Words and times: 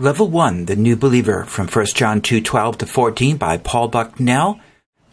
Level 0.00 0.28
1, 0.28 0.64
The 0.64 0.76
New 0.76 0.96
Believer 0.96 1.44
from 1.44 1.68
1 1.68 1.86
John 1.88 2.22
2 2.22 2.40
12 2.40 2.78
to 2.78 2.86
14 2.86 3.36
by 3.36 3.58
Paul 3.58 3.88
Bucknell, 3.88 4.58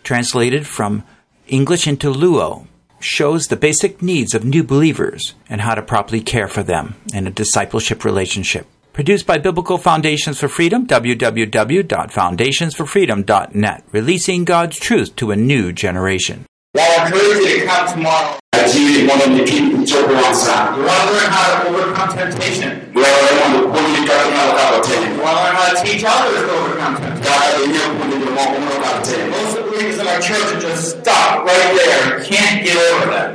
translated 0.02 0.66
from 0.66 1.04
English 1.46 1.88
into 1.88 2.10
Luo, 2.10 2.68
shows 3.02 3.48
the 3.48 3.58
basic 3.58 4.02
needs 4.02 4.34
of 4.34 4.46
new 4.46 4.64
believers 4.64 5.36
and 5.50 5.60
how 5.60 5.76
to 5.76 5.82
properly 5.82 6.22
care 6.22 6.48
for 6.48 6.64
them 6.64 6.96
in 7.14 7.28
a 7.28 7.32
discipleship 7.32 8.06
relationship. 8.06 8.66
Produced 8.94 9.28
by 9.28 9.40
Biblical 9.40 9.78
Foundations 9.78 10.40
for 10.40 10.48
Freedom, 10.48 10.88
www.foundationsforfreedom.net, 10.88 13.84
releasing 13.92 14.46
God's 14.46 14.80
truth 14.80 15.18
to 15.18 15.32
a 15.32 15.36
new 15.36 15.74
generation. 15.74 16.46
Well, 16.74 17.02
I 17.02 17.12
to 17.12 17.66
come 17.66 17.94
tomorrow. 17.94 18.40
Mono 18.76 19.28
miki 19.38 19.62
mchoko 19.62 20.14
wansa. 20.14 20.74
You 20.78 20.84
want 20.84 21.02
to 21.08 21.14
learn 21.14 21.32
how 21.32 21.64
to 21.64 21.70
overcome 21.70 22.14
temptation. 22.18 22.72
Wewe 22.96 23.30
ndo 23.50 23.60
kundi 23.68 24.00
katika 24.08 24.42
wakati 24.50 24.90
tena. 24.90 25.06
You 25.16 25.24
want 25.24 25.38
to 25.38 25.44
learn 25.44 25.56
how 25.56 25.70
to 25.76 25.82
teach 25.84 26.04
others 26.04 26.42
to 26.48 26.54
overcome 26.60 26.96
temptation. 26.98 27.24
Dada 27.24 27.60
yenyewe 27.62 27.88
kundi 28.00 28.16
ndio 28.16 28.32
mambo 28.36 28.60
mno 28.60 28.72
tena. 29.08 29.26
Most 29.38 29.58
of 29.58 29.64
the 29.64 29.72
believers 29.72 30.00
in 30.02 30.08
our 30.08 30.22
church 30.22 30.48
are 30.54 30.62
just 30.68 30.84
stuck 30.90 31.46
right 31.46 31.72
there. 31.80 32.20
Can't 32.30 32.64
get 32.64 32.78
over 32.78 33.06
that. 33.12 33.28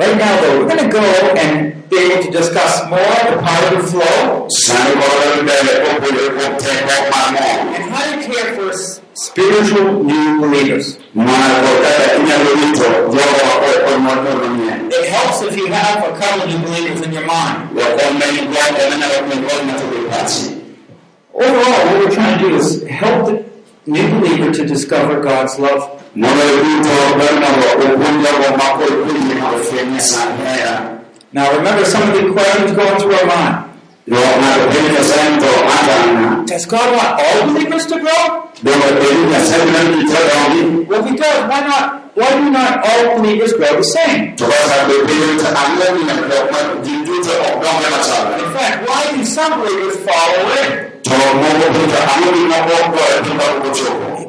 Dada 0.00 0.14
ndio 0.14 0.16
kundi 0.16 0.16
mambo 0.16 0.16
mchuma 0.16 0.16
kwa 0.16 0.16
kunyangalia. 0.16 0.16
Right 0.16 0.16
now, 0.16 0.32
though, 0.40 0.54
we're 0.58 0.68
going 0.68 0.84
to 0.84 0.88
go 0.88 1.04
and 1.42 1.88
be 1.90 1.96
able 1.98 2.22
to 2.24 2.30
discuss 2.30 2.72
more 2.90 3.16
the 3.30 3.36
power 3.46 3.64
of 3.68 3.82
the 3.82 3.86
flow 3.92 4.48
Sana 4.48 4.90
kwa 4.98 5.06
wale 5.18 5.42
mbele 5.42 5.72
kwa 5.84 5.94
kule 6.00 6.22
kwa 6.30 6.44
teko 6.62 6.92
mamo. 7.10 7.38
and 7.76 7.84
how 7.92 8.04
to 8.12 8.32
care 8.32 8.54
for 8.56 8.72
spiritual 9.14 9.92
new 10.04 10.40
believers. 10.40 10.98
Mwana 11.14 11.54
kwa 11.62 11.72
dada 11.84 12.14
inyalito 12.18 12.84
jogo 12.84 13.20
kwa 13.60 13.90
kwa 13.90 13.98
mwana 13.98 14.20
mwenye. 14.22 14.72
It 14.88 15.06
helps 15.06 15.42
if 15.42 15.56
you 15.58 15.66
have 15.72 15.98
a 16.08 16.12
couple 16.20 16.46
new 16.52 16.58
believers 16.58 17.06
in 17.06 17.12
your 17.12 17.26
mind. 17.26 17.56
Wa 17.76 17.84
kwa 17.96 18.10
mwenye 18.12 18.42
kwa 18.42 18.64
kwa 18.74 18.96
na 18.98 19.06
kwa 19.06 19.36
kwa 19.36 19.66
na 19.66 19.72
tukipati. 19.72 20.50
Overall, 21.34 21.86
what 21.86 21.98
we're 21.98 22.10
trying 22.14 22.38
to 22.38 22.48
do 22.48 22.56
is 22.56 22.82
help 22.88 23.26
the 23.26 23.49
new 23.86 24.08
believer 24.20 24.52
to 24.52 24.66
discover 24.66 25.20
God's 25.22 25.58
love. 25.58 26.02
Now, 31.32 31.56
remember 31.56 31.84
some 31.84 32.02
of 32.08 32.14
the 32.14 32.32
questions 32.32 32.72
going 32.72 32.98
through 33.00 33.14
our 33.14 33.26
mind. 33.26 33.66
Does 36.46 36.66
God 36.66 36.96
want 36.96 37.20
all 37.22 37.46
believers 37.46 37.86
to 37.86 38.00
grow? 38.00 38.50
Well, 40.88 41.04
if 41.04 41.10
He 41.10 41.16
does, 41.16 41.48
why 41.48 41.60
not? 41.60 42.10
Why 42.16 42.30
do 42.40 42.50
not 42.50 42.84
all 42.84 43.16
believers 43.18 43.52
grow 43.52 43.76
the 43.76 43.84
same? 43.84 44.34
In 48.42 48.52
fact, 48.52 48.88
why 48.88 49.16
do 49.16 49.24
some 49.24 49.60
believers 49.60 49.96
fall 49.98 50.30
away? 50.44 50.89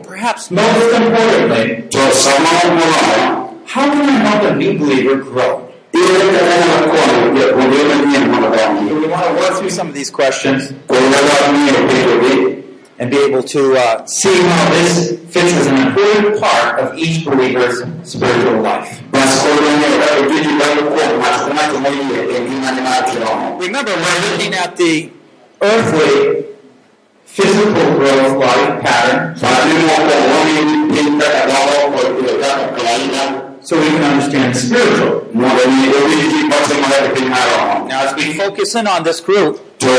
Perhaps 0.03 0.51
most 0.51 0.93
importantly, 0.95 1.83
To 1.89 1.99
samao 2.11 2.75
mwana. 2.75 3.49
how 3.65 3.85
can 3.85 4.09
I 4.09 4.11
help 4.11 4.43
a 4.51 4.55
new 4.55 4.77
believer 4.79 5.15
grow? 5.17 5.67
Ile 5.93 6.19
kana 6.19 6.65
na 6.65 6.87
kwa 6.87 6.97
ya 7.41 7.53
kuelewa 7.53 7.95
ni 7.95 8.17
mwanadamu. 8.17 9.01
We 9.01 9.07
want 9.07 9.23
to 9.25 9.33
work 9.41 9.53
through 9.57 9.69
some 9.69 9.89
of 9.89 9.95
these 9.95 10.11
questions 10.11 10.73
Kuelewa 10.87 11.51
ni 11.53 11.71
pekee. 11.71 12.63
and 12.99 13.09
be 13.11 13.17
able 13.17 13.41
to 13.43 13.75
uh, 13.77 14.05
see 14.05 14.41
how 14.43 14.69
this 14.73 15.17
fits 15.29 15.53
as 15.53 15.67
an 15.67 15.77
important 15.87 16.39
part 16.39 16.79
of 16.79 16.97
each 16.97 17.25
believer's 17.25 17.83
spiritual 18.03 18.61
life. 18.61 19.01
Basi 19.11 19.39
kwa 19.39 19.51
hiyo 19.55 20.27
ndio 20.27 20.37
kitu 20.37 20.49
bado 20.59 20.81
kwa 20.91 21.17
masomo 21.55 21.79
mwenye 21.79 22.35
elimu 22.35 22.61
na 22.61 23.01
kiroho. 23.11 23.59
Remember, 23.59 23.93
we're 23.93 24.31
looking 24.31 24.53
at 24.53 24.75
the 24.77 25.09
earthly, 25.61 26.45
physical 27.33 27.95
growth 27.97 28.37
life 28.43 28.81
pattern 28.83 29.35
so 33.63 33.77
we 33.79 33.87
can 33.87 34.03
understand 34.03 34.55
spiritual. 34.55 35.21
Mwalimu 35.33 35.85
ndio 35.85 36.49
basi 36.49 36.73
mara 36.81 37.09
pinaro. 37.13 37.87
Now, 37.87 38.01
as 38.01 38.15
we 38.15 38.33
focus 38.33 38.75
in 38.75 38.87
on 38.87 39.03
this 39.03 39.21
group, 39.21 39.59
To 39.79 39.87
kwa 39.87 39.93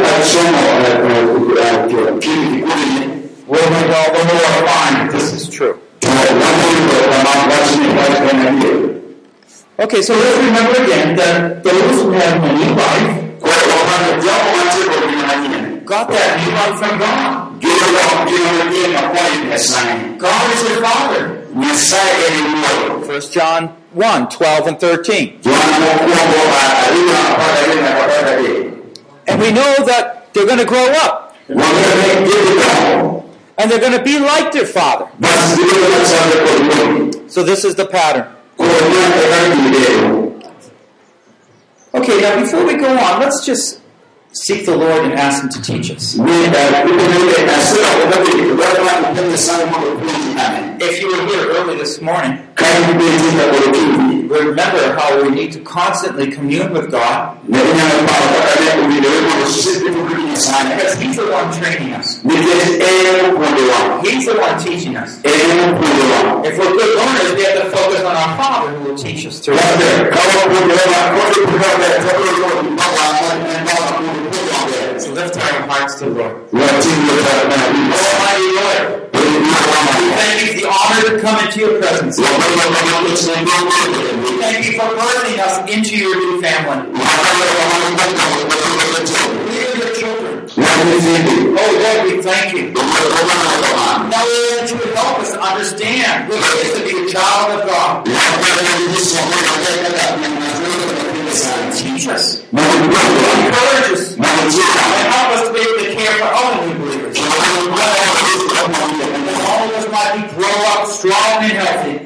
kwa 0.00 0.24
somo 0.24 0.58
kwa 0.58 1.88
kile 1.88 2.12
kikuli 2.18 2.62
we're 3.48 3.58
going 3.58 3.82
to 3.82 3.88
go 4.12 4.24
more 4.24 4.68
fine 4.68 5.08
this 5.12 5.32
is 5.32 5.48
true. 5.48 5.74
to 6.00 6.08
wani 6.08 6.40
kwa 6.98 7.18
mabasi 7.24 7.78
ni 7.78 7.88
kwa 7.94 8.04
kwa 8.04 9.84
Okay, 9.84 10.02
so 10.02 10.14
let's 10.14 10.38
remember 10.38 10.82
again 10.82 11.16
that 11.16 11.62
those 11.62 12.02
who 12.02 12.12
have 12.12 12.40
new 12.40 12.74
life 12.74 13.26
got 15.86 16.08
that 16.08 16.30
new 16.42 16.52
life 16.52 16.76
from 16.82 16.98
God. 16.98 17.60
Kile 17.60 18.02
kwa 18.10 18.24
kile 18.26 18.64
ni 18.70 18.92
na 18.92 19.02
kwa 19.08 19.20
ile 19.28 19.58
sana. 19.58 19.94
God 20.18 20.52
is 20.54 20.62
your 20.70 20.82
Father. 20.82 21.22
Messiah 21.54 22.30
ni 22.36 22.42
mmoja. 22.48 23.14
1 23.14 23.30
John 23.32 23.68
1 23.94 24.26
12 24.26 24.66
and 24.68 24.78
13. 24.78 25.32
And 29.28 29.40
we 29.40 29.50
know 29.52 29.74
that 29.86 30.34
they're 30.34 30.46
going 30.46 30.58
to 30.58 30.64
grow 30.64 30.86
up 31.04 31.34
and 33.58 33.70
they're 33.70 33.80
going 33.80 33.96
to 33.96 34.02
be 34.02 34.18
like 34.18 34.52
their 34.52 34.66
Father. 34.66 35.08
So 37.28 37.42
this 37.42 37.64
is 37.64 37.74
the 37.74 37.86
pattern. 37.86 38.26
Okay, 41.94 42.20
now 42.20 42.40
before 42.40 42.66
we 42.66 42.74
go 42.76 42.88
on, 42.98 43.20
let's 43.20 43.44
just 43.46 43.80
seek 44.44 44.66
the 44.66 44.76
Lord 44.76 45.04
and 45.04 45.14
ask 45.14 45.42
Him 45.42 45.48
to 45.50 45.62
teach 45.62 45.90
us. 45.90 46.16
If 50.78 51.00
you 51.00 51.08
were 51.08 51.26
here 51.26 51.48
early 51.56 51.76
this 51.78 52.00
morning, 52.00 52.46
remember 54.28 54.94
how 54.98 55.22
we 55.22 55.30
need 55.30 55.52
to 55.52 55.60
constantly 55.60 56.30
commune 56.30 56.72
with 56.72 56.90
God. 56.90 57.38
Because 57.46 57.62
He's 61.00 61.16
the 61.16 61.26
one 61.30 61.52
training 61.58 61.92
us. 61.94 62.20
He's 62.22 64.26
the 64.26 64.36
one 64.38 64.58
teaching 64.62 64.96
us. 64.96 65.20
If 65.24 66.58
we're 66.58 66.72
good 66.72 66.96
learners, 66.96 67.34
we 67.34 67.44
have 67.44 67.62
to 67.62 67.70
focus 67.70 68.00
on 68.00 68.16
our 68.16 68.36
Father 68.36 68.78
who 68.78 68.90
will 68.90 68.98
teach 68.98 69.26
us 69.26 69.40
through 69.40 69.56
So 74.98 75.12
lift 75.12 75.36
our 75.36 75.68
hearts 75.68 75.94
to 75.96 76.04
the 76.06 76.10
Lord. 76.10 76.36
Almighty 76.54 78.45
come 81.26 81.42
into 81.44 81.58
your 81.58 81.82
presence. 81.82 82.16
Thank 82.22 82.30
you 84.66 84.78
for 84.78 84.86
birthing 84.94 85.38
us 85.42 85.58
into 85.66 85.98
your 85.98 86.14
new 86.14 86.40
family. 86.40 86.92
We 86.92 87.02
are 89.58 89.74
your 89.74 89.90
children. 89.98 90.46
Oh 91.58 91.70
Lord, 91.82 92.00
we 92.06 92.22
thank 92.22 92.54
you. 92.54 92.70
Now 92.70 92.82
Lord, 94.22 94.54
that 94.54 94.70
you 94.70 94.78
would 94.78 94.94
help 94.94 95.18
us 95.18 95.32
to 95.32 95.40
understand 95.42 96.28
what 96.28 96.38
it 96.38 96.46
is 96.62 96.72
to 96.78 96.82
be 96.86 96.94
a 96.94 97.10
child 97.10 97.58
of 97.58 97.66
God. 97.66 98.06
Teach 101.74 102.06
us, 102.08 102.44
encourage 102.52 103.90
us, 103.92 104.14
and 104.14 104.24
help 105.10 105.28
us 105.34 105.42
to 105.48 105.52
be 105.52 105.58
able 105.58 105.78
to 105.82 105.90
care 105.92 106.14
for 106.22 106.30
other 106.30 106.55
up 110.66 110.86
strong 110.86 111.42
and 111.42 111.52
healthy, 111.52 111.98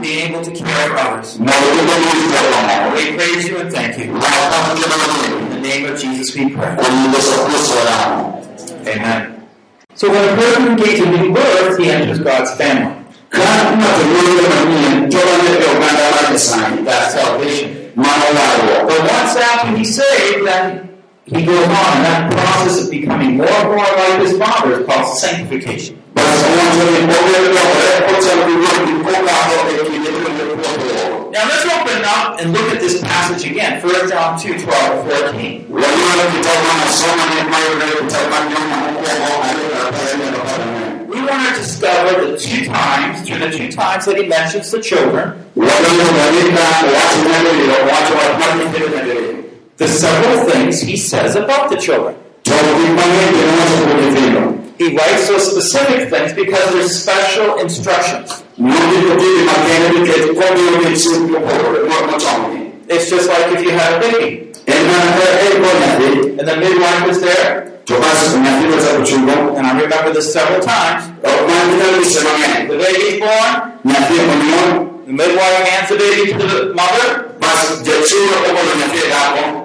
being 0.00 0.32
able 0.32 0.42
to 0.42 0.50
care 0.50 0.88
for 0.88 0.96
others. 0.96 1.38
We 1.38 1.44
praise 3.16 3.48
you 3.48 3.58
and 3.58 3.70
thank 3.72 3.98
you. 3.98 4.04
In 4.04 5.50
the 5.50 5.60
name 5.60 5.84
of 5.86 5.98
Jesus 6.00 6.34
we 6.34 6.50
pray. 6.54 6.76
Amen. 8.86 9.48
So 9.94 10.10
when 10.10 10.24
a 10.28 10.34
person 10.36 10.76
gains 10.76 11.00
a 11.00 11.06
new 11.10 11.32
birth, 11.34 11.78
he 11.78 11.90
enters 11.90 12.18
God's 12.18 12.54
family. 12.56 13.04
That's 16.84 17.14
salvation. 17.14 17.92
But 17.94 19.00
once 19.00 19.36
after 19.36 19.76
he's 19.76 19.94
saved, 19.96 20.46
then 20.46 20.91
he 21.34 21.46
goes 21.46 21.64
on, 21.64 21.70
and 21.72 22.04
that 22.04 22.32
process 22.32 22.84
of 22.84 22.90
becoming 22.90 23.38
more 23.38 23.48
and 23.48 23.68
more 23.68 23.78
like 23.78 24.20
his 24.20 24.36
Father 24.36 24.80
is 24.80 24.86
called 24.86 25.16
sanctification. 25.16 26.02
Now 31.32 31.48
let's 31.48 31.64
open 31.64 32.04
up 32.04 32.38
and 32.38 32.52
look 32.52 32.68
at 32.74 32.80
this 32.80 33.00
passage 33.00 33.50
again, 33.50 33.82
1 33.82 34.10
John 34.10 34.38
2, 34.38 34.58
12 34.58 35.08
14. 35.08 35.72
We 35.72 35.80
want 41.20 41.48
to 41.48 41.54
discover 41.54 42.30
the 42.30 42.36
two 42.38 42.66
times, 42.66 43.26
through 43.26 43.38
the 43.38 43.50
two 43.50 43.72
times 43.72 44.04
that 44.04 44.16
he 44.18 44.26
mentions 44.28 44.70
the 44.70 44.82
children, 44.82 45.48
the 49.76 49.88
several 49.88 50.48
things 50.50 50.80
he 50.80 50.96
says 50.96 51.36
about 51.36 51.70
the 51.70 51.76
children. 51.76 52.14
He 54.78 54.96
writes 54.96 55.28
those 55.28 55.50
specific 55.50 56.10
things 56.10 56.32
because 56.32 56.72
they're 56.72 56.88
special 56.88 57.58
instructions. 57.58 58.42
It's 62.88 63.08
just 63.08 63.28
like 63.28 63.52
if 63.52 63.62
you 63.62 63.70
had 63.70 63.94
a 63.94 64.00
baby 64.00 64.52
and 64.66 66.48
the 66.48 66.56
midwife 66.56 67.06
was 67.06 67.20
there, 67.20 67.72
and 69.56 69.66
I 69.66 69.80
remember 69.80 70.12
this 70.12 70.32
several 70.32 70.60
times. 70.60 71.04
The 72.68 72.78
baby's 72.78 73.20
born, 73.20 73.72
the 75.06 75.12
midwife 75.12 75.68
hands 75.68 75.88
the 75.88 75.96
baby 75.96 76.32
to 76.32 76.38
the 76.38 76.74
mother 76.74 77.32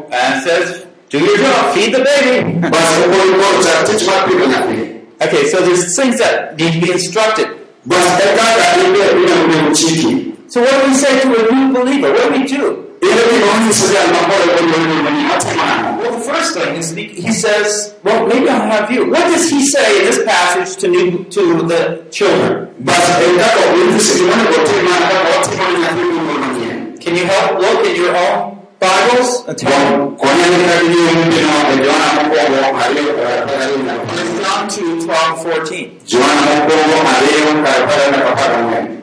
basta 0.08 0.16
giacere 0.16 0.16
come 0.16 0.16
mia 0.16 0.16
figlia 0.16 0.16
capo. 0.16 0.16
and 0.16 0.44
says, 0.44 0.88
Do 1.10 1.20
your 1.20 1.38
job, 1.38 1.74
feed 1.74 1.94
the 1.94 2.04
baby. 2.04 2.60
Basta 2.60 3.08
poi 3.08 3.32
porta 3.40 3.84
tutti 3.84 4.06
ma 4.06 4.24
più 4.24 4.38
mia. 4.38 4.96
Okay, 5.20 5.48
so 5.48 5.62
there's 5.62 5.96
things 5.96 6.20
that 6.20 6.58
need 6.58 6.74
to 6.74 6.86
be 6.86 6.92
instructed. 6.92 7.48
Basta 7.84 8.24
è 8.24 8.36
stata 8.36 8.84
di 8.84 8.92
per 8.92 9.16
una 9.16 9.68
un 9.68 9.74
cicli. 9.74 10.36
So 10.48 10.60
what 10.60 10.84
do 10.84 10.90
we 10.90 10.94
say 10.96 11.22
to 11.22 11.28
a 11.28 11.54
new 11.54 11.72
believer? 11.72 12.12
What 12.12 12.28
do 12.28 12.40
we 12.40 12.44
do? 12.44 12.86
Io 13.00 13.40
non 13.40 13.72
si 13.72 13.86
sa 13.86 14.06
ma 14.12 14.28
poi 14.28 14.48
quando 14.50 14.94
io 14.94 15.04
venivo 15.04 15.34
a 15.34 15.40
settimana. 15.40 15.98
Well, 15.98 16.12
the 16.12 16.24
first 16.24 16.58
thing 16.58 16.76
is 16.76 16.92
he 16.92 17.08
he 17.08 17.32
says, 17.32 17.96
well, 18.04 18.26
maybe 18.28 18.50
I'll 18.50 18.68
have 18.68 18.92
you. 18.92 19.10
What 19.10 19.32
does 19.32 19.50
he 19.50 19.66
say 19.66 20.00
in 20.00 20.06
this 20.06 20.24
passage 20.26 20.76
to 20.82 20.88
new, 20.88 21.24
to 21.30 21.64
the 21.64 22.04
children? 22.10 22.68
Basta 22.78 23.20
è 23.20 23.32
stato 23.34 23.80
un 23.80 24.00
settimana 24.00 24.44
con 24.44 24.64
te 24.64 24.82
ma 24.82 24.98
da 25.08 25.40
ottima 25.40 25.70
mia 25.70 25.88
figlia 25.88 26.22
non 26.22 26.28
veniva. 26.28 26.98
Can 27.00 27.16
you 27.16 27.26
help 27.26 27.62
look 27.62 27.86
in 27.86 27.96
your 27.96 28.16
own 28.16 28.57
Bibles 28.80 29.44
and 29.48 29.58
tell 29.58 29.70
me? 29.70 30.16
Con 30.16 30.18
con 30.18 30.30
gli 30.36 30.70
altri 30.70 30.88
di 30.88 30.98
un 30.98 31.28
no, 31.28 31.82
Giovanna 31.82 32.22
un 32.22 32.30
po' 32.30 32.72
Mario 32.74 33.14
per 33.14 33.46
la 33.46 33.94
It's 34.14 34.40
John 34.40 34.68
2, 34.68 35.06
12, 35.06 35.44
14. 35.44 36.00
Giovanna 36.06 36.52
un 36.52 36.66
po' 36.68 37.02
Mario 37.04 37.62
per 37.62 38.10
la 38.12 38.24
papà 38.24 38.52
con 38.52 38.70
me. 38.70 39.02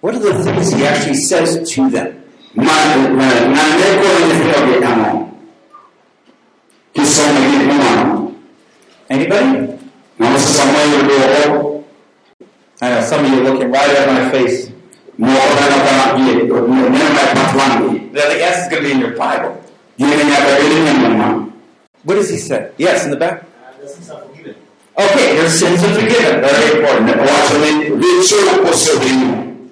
What 0.00 0.14
are 0.14 0.20
the 0.20 0.42
things 0.42 0.72
he 0.72 0.86
actually 0.86 1.16
says 1.16 1.74
to 1.74 1.90
them? 1.90 2.22
Ma 2.52 2.94
non 2.94 3.18
è 3.18 3.98
quello 3.98 4.26
che 4.28 4.60
noi 4.60 4.74
abbiamo. 4.74 5.38
Chi 6.92 7.04
sono 7.04 7.38
gli 7.40 7.68
umani? 7.68 8.42
Anybody? 9.08 9.78
Non 10.16 10.38
si 10.38 10.52
sa 10.52 10.64
mai 10.64 10.94
il 10.94 11.06
loro, 11.06 11.84
I 12.80 12.90
know 12.90 13.00
some 13.02 13.24
of 13.24 13.30
you 13.30 13.40
are 13.40 13.50
looking 13.50 13.70
right 13.70 13.90
at 13.90 14.08
my 14.08 14.30
face. 14.30 14.70
Non 18.14 18.14
è 18.14 18.14
una 18.14 18.14
dietro, 18.14 18.14
non 18.14 18.14
è 18.14 18.14
mai 18.14 18.14
parlando. 18.14 18.14
The 18.14 18.20
the 18.20 18.38
is 18.38 18.68
going 18.68 18.70
to 18.70 18.80
be 18.82 18.90
in 18.92 19.00
your 19.00 19.10
Bible. 19.10 19.60
Viene 19.96 20.22
a 20.22 20.36
capire 20.36 20.80
mia 20.80 20.92
mamma. 20.92 21.48
What 22.04 22.14
does 22.16 22.30
he 22.30 22.36
say? 22.36 22.70
Yes, 22.76 23.04
in 23.04 23.10
the 23.10 23.16
back. 23.16 23.44
the 23.80 23.88
sins 23.88 24.08
are 24.10 24.20
forgiven. 24.22 24.54
Okay, 24.96 25.34
your 25.36 25.48
sins 25.48 25.82
are 25.82 25.94
forgiven. 25.94 26.40
Very 26.40 26.78
important. 26.78 27.10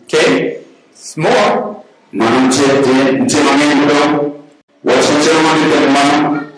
Okay? 0.07 0.59
It's 0.91 1.17
more. 1.17 1.71
ma 2.15 2.29
non 2.29 2.49
c'è 2.49 3.11
insegnamento, 3.13 4.45
vuoi 4.81 5.03
sinceramente 5.03 5.69
per 5.69 5.89
mamma? 5.89 6.51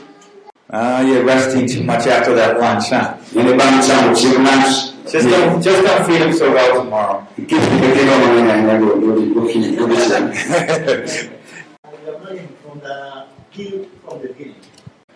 Uh, 0.66 1.00
you're 1.06 1.22
resting 1.22 1.68
too 1.68 1.84
much 1.84 2.08
after 2.08 2.34
that 2.34 2.58
lunch, 2.58 2.90
huh? 2.90 3.14
Non 3.34 3.44
ne 3.44 3.54
parliamo, 3.54 4.12
ci 4.16 4.30
rimane. 4.30 4.64
Just 5.06 5.28
don't, 5.28 5.62
just 5.62 5.84
don't 5.84 6.04
feed 6.06 6.22
him 6.22 6.32
so 6.32 6.50
well 6.50 6.82
tomorrow. 6.82 7.24
from 12.74 12.80
the 12.80 13.26
give 13.52 13.86
from 14.02 14.20
the 14.22 14.28
beginning. 14.28 14.56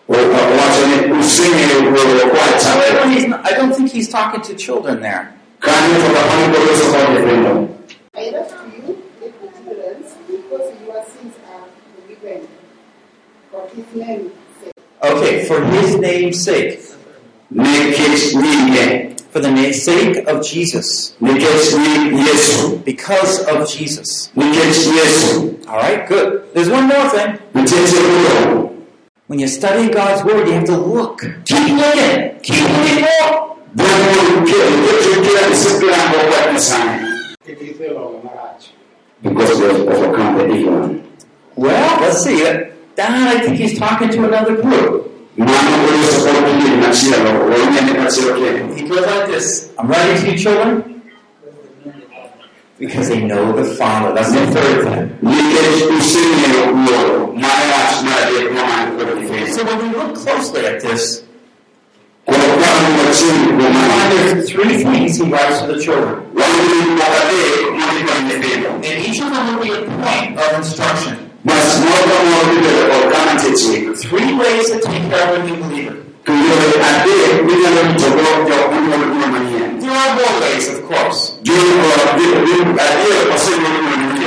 Guardami, 0.07 1.11
un 1.11 1.21
segno 1.23 1.91
quello 1.91 2.29
qua, 2.29 2.39
However, 2.39 3.03
c'è. 3.03 3.09
he's 3.09 3.25
I 3.43 3.53
don't 3.55 3.73
think 3.75 3.91
he's 3.91 4.09
talking 4.09 4.41
to 4.41 4.55
children 4.55 5.01
there. 5.01 5.33
Cambio 5.59 6.11
da 6.13 6.21
quando 6.21 6.57
questo 6.57 6.85
fa 6.91 7.05
di 7.13 7.21
prendo. 7.21 7.77
I 8.15 8.29
left 8.31 8.55
you 8.73 8.97
little 9.19 9.51
children 9.63 10.03
because 10.27 10.73
your 10.85 11.03
sins 11.05 11.35
are 11.51 11.67
forgiven. 11.95 12.47
For 13.51 13.67
his 13.75 13.85
name's 13.93 14.31
sake. 14.63 14.73
Okay, 15.03 15.45
for 15.45 15.61
his 15.65 15.95
name's 15.97 16.43
sake. 16.43 16.79
Ne 19.31 19.41
che 19.41 19.41
viene, 19.41 19.41
For 19.41 19.41
the 19.41 19.73
sake 19.73 20.23
of 20.27 20.41
Jesus. 20.41 21.13
ne 21.19 21.33
che 21.37 21.47
viene 21.47 22.23
Gesù, 22.23 22.83
Because 22.83 23.45
of 23.47 23.67
Jesus. 23.67 24.29
ne 24.33 24.49
che 24.49 24.71
Gesù, 24.71 25.57
Alright, 25.67 26.07
good. 26.07 26.41
There's 26.53 26.69
one 26.69 26.87
more 26.87 27.09
thing. 27.09 27.39
ne 27.53 27.63
che 27.63 27.75
Gesù. 27.75 28.69
When 29.27 29.37
you're 29.39 29.47
studying 29.47 29.91
God's 29.91 30.23
Word, 30.23 30.47
you 30.47 30.53
have 30.53 30.65
to 30.65 30.77
look. 30.77 31.21
Keep 31.45 31.77
looking. 31.77 32.39
Keep 32.41 32.63
looking 32.63 33.01
more. 33.01 33.55
Because 39.21 39.59
of 39.61 39.87
overcome 39.87 40.37
the 40.37 40.53
evil. 40.55 41.01
Well, 41.55 42.01
let's 42.01 42.23
see. 42.23 42.41
Don, 42.95 43.11
I 43.11 43.39
think 43.41 43.57
he's 43.57 43.77
talking 43.77 44.09
to 44.09 44.23
another 44.25 44.55
group. 44.61 45.08
Ma 45.35 45.45
non 45.45 45.85
voglio 45.85 46.09
sapere 46.09 46.57
di 46.57 46.75
ma 46.75 46.91
ci 46.91 47.09
lo, 47.09 47.31
voglio 47.45 47.81
ne 47.81 47.95
faccio 47.95 48.33
che. 48.33 48.65
He 48.75 48.87
goes 48.87 49.05
like 49.05 49.31
this. 49.31 49.69
I'm 49.77 49.87
writing 49.87 50.23
to 50.23 50.31
you, 50.31 50.37
children, 50.37 51.01
because 52.77 53.07
they 53.07 53.21
know 53.21 53.53
the 53.53 53.63
Father. 53.75 54.13
That's 54.13 54.31
the 54.31 54.45
third 54.51 54.83
thing. 54.83 55.17
Ne 55.21 55.35
che 55.35 55.85
un 55.85 56.01
segno 56.01 56.83
loro, 56.85 57.33
ma 57.35 57.47
è 57.47 58.03
ma 58.03 58.27
è 58.27 58.49
ma 58.51 58.91
quello 58.95 59.15
di 59.15 59.25
fede. 59.27 59.51
So 59.51 59.63
when 59.63 59.77
we 59.79 59.97
look 59.97 60.13
closely 60.13 60.65
at 60.65 60.81
this, 60.81 61.23
Quello 62.29 62.53
qua 62.53 62.67
non 62.81 62.95
lo 62.95 63.09
c'è 63.09 63.25
we 63.25 63.63
come 63.63 63.73
find 63.73 64.11
there's 64.11 64.51
three 64.51 64.83
things 64.83 65.17
he 65.17 65.23
writes 65.23 65.61
to 65.61 65.67
the 65.67 65.79
children. 65.79 66.21
Quando 66.33 66.61
mi 66.63 66.95
guardate, 66.95 67.35
non 67.71 67.89
ti 67.95 68.03
prende 68.03 68.37
And 68.69 69.05
each 69.05 69.19
of 69.19 69.31
them 69.31 69.57
will 69.57 69.63
be 69.63 69.71
a 69.71 69.81
point 70.03 70.37
of 70.37 70.57
instruction. 70.57 71.28
Ma 71.41 71.53
se 71.53 71.79
non 71.79 71.89
lo 72.29 72.39
vedere 72.53 72.91
organizzati, 72.95 73.91
Three 74.07 74.33
ways 74.33 74.69
to 74.71 74.79
take 74.79 75.09
care 75.09 75.29
of 75.29 75.39
a 75.39 75.43
new 75.43 75.55
believer. 75.55 75.95
tu 76.23 76.33
dove 76.33 76.79
a 76.79 77.01
te, 77.03 77.41
quindi 77.43 77.67
non 77.73 77.95
ti 77.95 78.03
proprio 78.03 78.69
una 78.69 79.25
maniera. 79.27 79.67
There 79.79 79.89
are 79.91 80.13
more 80.15 80.39
ways, 80.41 80.67
of 80.67 80.85
course. 80.87 81.37
Maniera. 81.43 82.19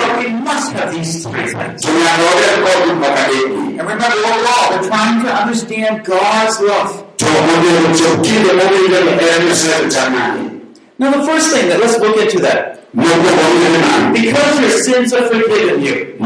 But 0.02 0.18
we 0.18 0.28
must 0.32 0.72
have 0.72 0.90
these 0.92 1.22
three 1.22 1.46
things. 1.46 1.82
Sono 1.84 1.98
ancora 1.98 2.56
un 2.56 2.62
po' 2.62 2.80
più 2.82 2.98
pagati. 2.98 3.40
And 3.78 3.88
remember, 3.88 4.18
overall, 4.18 4.70
we're 4.70 4.88
trying 4.88 5.22
to 5.22 5.30
understand 5.30 6.04
God's 6.04 6.60
love. 6.60 7.04
Cioè, 7.16 7.28
non 7.28 7.60
devo 7.62 7.94
cercare 7.94 8.68
di 8.68 8.90
vedere 8.90 9.50
essere 9.50 9.86
giornali. 9.88 10.60
Now, 10.96 11.10
the 11.12 11.24
first 11.24 11.52
thing 11.54 11.68
that 11.68 11.78
let's 11.78 11.98
look 11.98 12.16
into 12.16 12.40
that. 12.40 12.81
Because 12.92 14.60
your 14.60 14.70
sins 14.84 15.12
are 15.14 15.26
forgiven 15.28 15.80
you. 15.80 16.16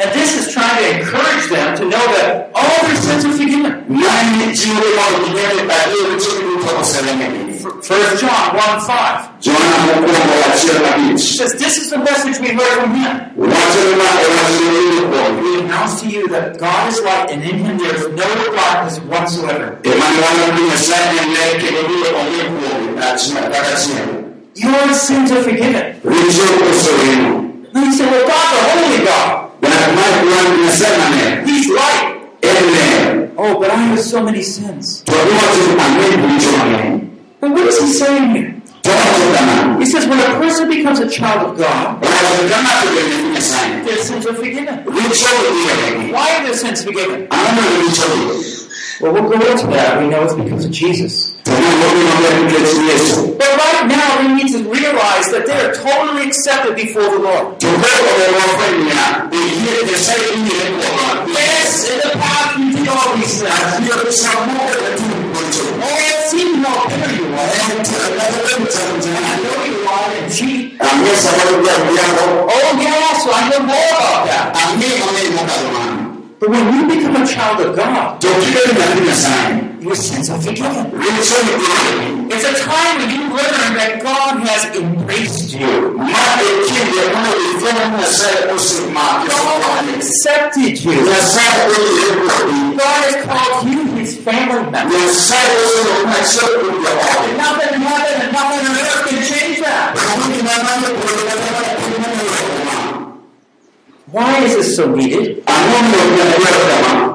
And 0.00 0.14
this 0.14 0.38
is 0.38 0.52
trying 0.54 0.78
to 0.78 0.98
encourage 1.00 1.50
them 1.50 1.76
to 1.76 1.82
know 1.84 2.06
that 2.16 2.50
all 2.54 2.86
their 2.86 2.96
sins 2.96 3.24
are 3.24 3.32
forgiven. 3.32 3.84
Mai 3.88 4.54
ci 4.54 4.70
volevo 4.70 5.26
vedere 5.26 5.60
a 5.60 5.88
Dio, 5.88 6.14
diciamo 6.14 6.56
posso 6.64 7.02
venire. 7.02 7.52
First 7.82 8.16
John 8.16 8.54
1 8.54 8.80
5 8.80 9.28
Giovanna 9.40 9.94
non 9.94 10.04
può 10.04 10.38
lasciare 10.46 10.80
la 10.80 10.96
vita. 10.96 11.18
says, 11.18 11.54
This 11.54 11.78
is 11.78 11.90
the 11.90 11.98
message 11.98 12.38
we 12.38 12.48
heard 12.54 12.80
from 12.80 12.94
him. 12.94 13.32
E. 13.36 13.40
We 15.42 15.60
announce 15.60 16.00
to 16.00 16.08
you 16.08 16.28
that 16.28 16.58
God 16.58 16.88
is 16.88 17.00
light 17.02 17.30
and 17.30 17.42
in 17.42 17.58
him 17.58 17.78
there 17.78 17.94
is 17.94 18.06
no 18.08 18.24
darkness 18.54 19.00
whatsoever. 19.00 19.78
Mandare 24.60 24.82
un 24.82 24.88
messaggio 24.88 24.92
in 24.92 24.92
lei 24.92 24.92
che 24.92 24.92
vive 24.92 24.92
con 24.92 24.92
il 24.92 24.92
cuore, 24.92 24.92
ragazzino. 24.92 24.92
Your 24.92 24.94
sins 24.94 25.30
are 25.30 25.42
forgiven. 25.42 26.00
Ricevo 26.02 26.54
questo 26.64 26.96
regno. 26.96 27.46
And 27.74 27.84
you 27.86 27.92
say, 27.92 28.06
Well, 28.08 28.24
a 28.26 28.62
holy 28.72 28.98
God. 29.04 29.46
Guarda, 29.60 29.92
mai 29.92 30.20
durante 30.22 30.60
una 30.60 30.70
sermone, 30.70 31.42
He's 31.44 31.66
light. 31.68 32.16
vero. 32.40 33.28
Oh, 33.36 33.58
but 33.58 33.70
I 33.70 33.74
have 33.76 34.00
so 34.00 34.20
many 34.22 34.42
sins. 34.42 35.02
Tu 35.04 35.12
oggi 35.12 35.74
a 35.78 36.16
me 36.16 36.26
dice 36.34 36.48
a. 36.48 37.08
But 37.40 37.50
what 37.50 37.66
is 37.68 37.78
he 37.80 37.86
saying 37.92 38.30
here? 38.34 38.54
Tu 38.82 38.90
oggi 38.90 39.30
da 39.32 39.40
me. 39.44 39.78
He 39.78 39.86
says, 39.86 40.06
When 40.06 40.18
a 40.18 40.38
person 40.38 40.68
becomes 40.68 40.98
a 41.00 41.08
child 41.08 41.50
of 41.50 41.56
God, 41.56 42.02
Ora, 42.02 42.46
chiamato 42.46 42.88
che 42.94 43.02
mi 43.22 43.30
messaggio. 43.30 43.84
their 43.84 43.98
sins 43.98 44.26
are 44.26 44.34
forgiven. 44.34 44.82
Why 46.12 46.36
are 46.36 46.42
their 46.44 46.54
sins 46.56 46.82
forgiven? 46.82 47.28
A 49.00 49.12
me 49.12 49.20
non 49.20 49.28
ricevo. 49.28 49.28
Well, 49.28 49.28
we'll 49.28 49.38
go 49.38 49.46
into 49.46 49.66
that. 49.68 50.00
We 50.00 50.08
know 50.08 50.24
it's 50.24 50.34
because 50.34 50.64
of 50.64 50.70
Jesus. 50.72 51.32
Se 51.44 51.52
non 51.52 51.78
voglio 51.78 52.08
avere 52.16 52.46
che 52.46 52.66
ci 52.66 52.78
Gesù. 52.86 53.36
But 53.36 53.46
right 53.46 53.86
now, 53.86 54.18
we 54.20 54.28
need 54.34 54.50
to 54.52 54.58
realize 54.68 55.30
that 55.30 55.46
they 55.46 55.54
are 55.54 55.72
totally 55.72 56.26
accepted 56.26 56.74
before 56.74 57.08
the 57.08 57.18
Lord. 57.18 57.58
Tu 57.58 57.68
quello 57.68 58.10
che 58.18 58.30
lo 58.30 58.40
fregna, 58.58 59.28
dire 59.30 59.84
che 59.86 59.96
sei 59.96 60.34
in 60.34 60.46
il 60.46 60.50
cuore. 60.78 61.30
Yes, 61.30 61.88
in 61.88 61.98
the 62.02 62.18
past 62.18 62.56
we 62.58 62.64
did 62.74 62.88
all 62.88 63.14
these 63.14 63.38
things. 63.38 63.86
Io 63.86 63.96
che 64.02 64.10
sa 64.10 64.30
muovere 64.44 64.82
da 64.82 64.94
tu, 64.96 65.06
non 65.06 65.46
c'è. 65.48 65.62
Oh, 65.78 65.98
it 65.98 66.18
seems 66.28 66.66
how 66.66 66.86
bitter 66.88 67.12
you 67.14 67.26
are. 67.34 67.46
I 67.48 69.38
know 69.38 69.62
you 69.64 69.78
are 69.86 70.10
and 70.18 70.32
cheat. 70.32 70.74
A 70.80 70.96
me 70.96 71.14
sa 71.14 71.30
voglio 71.30 71.70
abbiamo 71.70 72.46
Oh, 72.50 72.74
yes, 72.80 73.26
I 73.26 73.48
know 73.48 73.62
more 73.62 73.94
about 73.94 74.26
that. 74.26 75.97
Ang'eyo 76.40 76.46
mang'eny 76.46 76.46
mokalo 76.46 76.46
mano 76.46 76.46
But 76.46 76.50
when 76.50 76.72
you 76.72 76.86
become 76.86 77.16
a 77.20 77.26
child 77.26 77.58
of 77.66 77.74
God, 77.74 78.20
to 78.20 78.28
kibedo 78.28 78.72
nyathi 78.78 79.00
nyasaye 79.06 79.82
your 79.82 79.94
sins 79.96 80.28
are 80.30 80.40
forgiven. 80.40 80.90
It's 82.30 82.44
a 82.44 82.54
time 82.62 82.98
when 82.98 83.10
you 83.10 83.22
learn 83.30 83.74
that 83.78 84.02
God 84.02 84.38
has 84.46 84.62
embraced 84.76 85.54
you. 85.54 85.98
ma 85.98 86.06
kinde 86.66 87.04
mondo 87.10 87.34
ifweny 87.42 87.82
ni 87.90 87.98
nyasaye 87.98 88.54
God 89.26 89.88
accepted 89.98 90.78
you. 90.84 90.92
nyasaye 90.92 91.62
oyie 91.74 92.10
kodi 92.30 92.58
God 92.78 93.00
has 93.06 93.16
called 93.26 93.66
you 93.66 93.82
his 93.98 94.16
family 94.22 94.62
member. 94.70 94.94
nyasaye 94.94 95.52
oseloki 95.66 96.06
achiel 96.22 96.50
kuom 96.60 96.76
joode 96.84 97.34
Nothing 97.42 97.74
in 97.74 97.82
heaven 97.82 98.14
and 98.22 98.32
nothing 98.32 98.62
on 98.62 98.74
earth 98.78 99.02
can 99.10 99.18
change 99.26 99.58
that. 99.66 99.94
Why 104.10 104.38
is 104.44 104.54
this 104.56 104.76
so 104.76 104.88
needed? 104.94 105.44
ang'o 105.46 105.78
miyo 105.90 106.04
nyadwaro 106.16 106.60
kama 106.82 107.06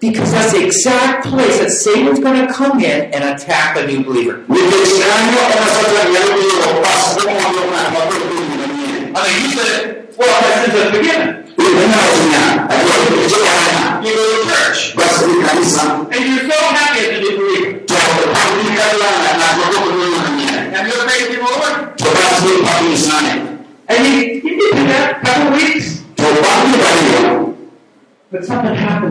Because 0.00 0.30
that's 0.32 0.52
the 0.52 0.62
exact 0.66 1.26
place 1.26 1.58
that 1.60 1.70
Satan's 1.70 2.18
going 2.20 2.46
to 2.46 2.52
come 2.52 2.80
in 2.80 3.12
and 3.14 3.22
attack 3.24 3.76
a 3.78 3.86
new 3.86 4.02
believer. 4.04 4.36
nikech 4.48 4.92
kanyo 5.00 5.40
ema 5.54 5.68
satan 5.76 6.06
nyalo 6.14 6.34
yudo 6.42 6.70
pas 6.82 7.04
momondo 7.24 7.62
ng'at 7.70 7.88
mabed 7.94 8.22
piny 8.30 8.44
manyien 8.50 9.14
I 9.14 9.20
mean, 9.30 9.42
you 9.46 9.50
said, 9.56 9.82
well, 10.18 10.42
sins 10.42 10.74
are 10.74 10.90
forgiven. 10.90 11.30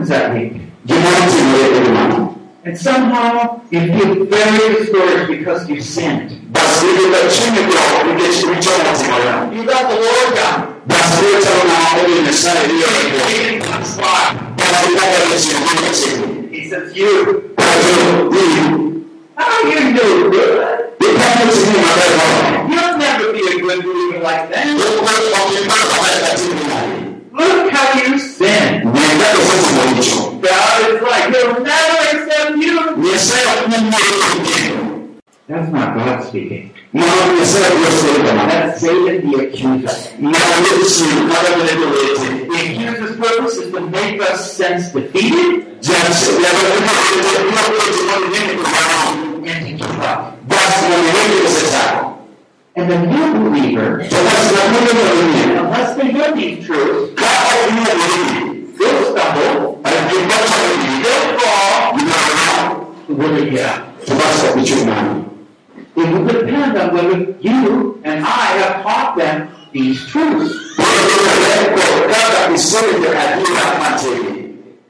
Something 0.06 0.08
happens 0.08 0.08
that 0.08 0.34
week. 0.34 0.52
gimoro 0.86 1.24
timore 1.32 1.68
e 1.76 1.90
mano 1.92 2.30
And 2.66 2.78
somehow 2.78 3.60
you 3.70 3.80
feel 3.92 4.24
very 4.24 4.74
discouraged 4.80 5.28
because 5.28 5.68
you 5.68 5.80
sinned. 5.82 6.30
bas 6.52 6.80
bedo 6.80 7.04
ka 7.12 7.20
chunyi 7.28 7.62
block 7.68 7.92
nikech 8.08 8.40
richo 8.48 8.72
motimore 8.84 9.52
You 9.54 9.62
got 9.68 9.84
the 9.90 9.96
Lord 10.00 10.30
down. 10.34 10.60
bas 10.88 11.08
biro 11.20 11.38
chalo 11.44 11.62
ng'ama 11.68 11.90
oyie 12.04 12.18
nyasaye 12.24 12.62
riyo 12.70 12.86
bwo 12.88 13.20
Satan 13.28 13.60
comes 13.68 13.90
by. 14.00 14.32
bas 14.56 14.74
gikakalo 14.86 15.36
chieng' 15.44 15.64
ma 15.64 15.72
machiegni 15.84 16.32
He 16.54 16.60
says, 16.70 16.86
You, 16.96 17.10
how 19.36 19.58
you 19.68 19.92
do 19.92 20.30
good? 20.30 20.94
You'll 22.70 22.96
never 22.96 23.32
be 23.34 23.40
a 23.42 23.60
good 23.60 23.80
believer 23.84 24.20
like 24.22 24.48
that. 24.50 24.64
Look 27.34 27.72
how 27.72 27.98
you 28.00 28.18
sin. 28.18 28.84
ne 28.94 29.02
kaka 29.20 29.38
osetimo 29.38 29.82
richo 29.96 30.22
God 30.44 30.78
is 30.90 31.02
like, 31.02 31.26
He'll 31.34 31.60
never 31.60 31.98
accept 32.12 32.56
you. 32.64 32.76
nyasaye 33.02 33.44
ok 33.58 33.70
nyal 33.90 34.08
yie 34.46 34.60
kuom 34.70 35.18
That's 35.48 35.68
not 35.72 35.88
God 35.96 36.22
speaking. 36.28 36.70
mano 36.92 37.32
nyasaye 37.38 37.68
biro 37.76 37.90
siro 38.00 38.18
kama 38.26 38.44
That's 38.50 38.80
Satan 38.80 39.30
the 39.30 39.36
accuser. 39.44 39.98
mana 40.22 40.38
yesu 40.78 41.04
mana 41.30 41.50
bedo 41.58 41.86
wete 41.94 42.28
The 42.48 42.58
accuser's 42.62 43.16
purpose 43.18 43.56
is 43.62 43.68
to 43.72 43.80
make 43.80 44.20
us 44.30 44.52
sense 44.56 44.84
defeated 44.94 45.80
jach 45.82 46.20
yago 46.44 46.66
and 49.44 49.66
to 49.66 49.72
give 49.72 50.00
up. 50.00 50.38
bas 50.48 50.82
mondo 50.82 51.10
wende 51.16 51.36
osechako 51.46 52.13
And 52.76 52.90
the 52.90 52.98
new 53.06 53.50
believer, 53.50 54.02
to 54.02 54.10
bas 54.10 54.50
namuno 54.50 54.92
moyie 54.98 55.58
unless 55.62 55.94
they 55.94 56.10
know 56.10 56.34
these 56.34 56.66
truths, 56.66 57.14
ka 57.14 57.30
ok 57.54 57.70
nyalore 57.70 58.66
will 58.74 58.98
stumble, 59.14 59.78
will 59.78 60.26
fall, 61.38 61.94
they 63.06 63.46
get 63.50 63.62
up? 63.70 63.78
to 64.04 64.10
bas 64.18 64.42
ok 64.50 64.58
ichung' 64.58 64.86
mano 64.90 65.30
It 65.94 66.06
will 66.10 66.26
depend 66.26 66.76
on 66.76 66.94
whether 66.94 67.18
you 67.38 68.02
and 68.02 68.26
I 68.26 68.58
have 68.58 68.82
taught 68.82 69.14
them 69.16 69.54
these 69.70 70.04
truths. 70.10 70.50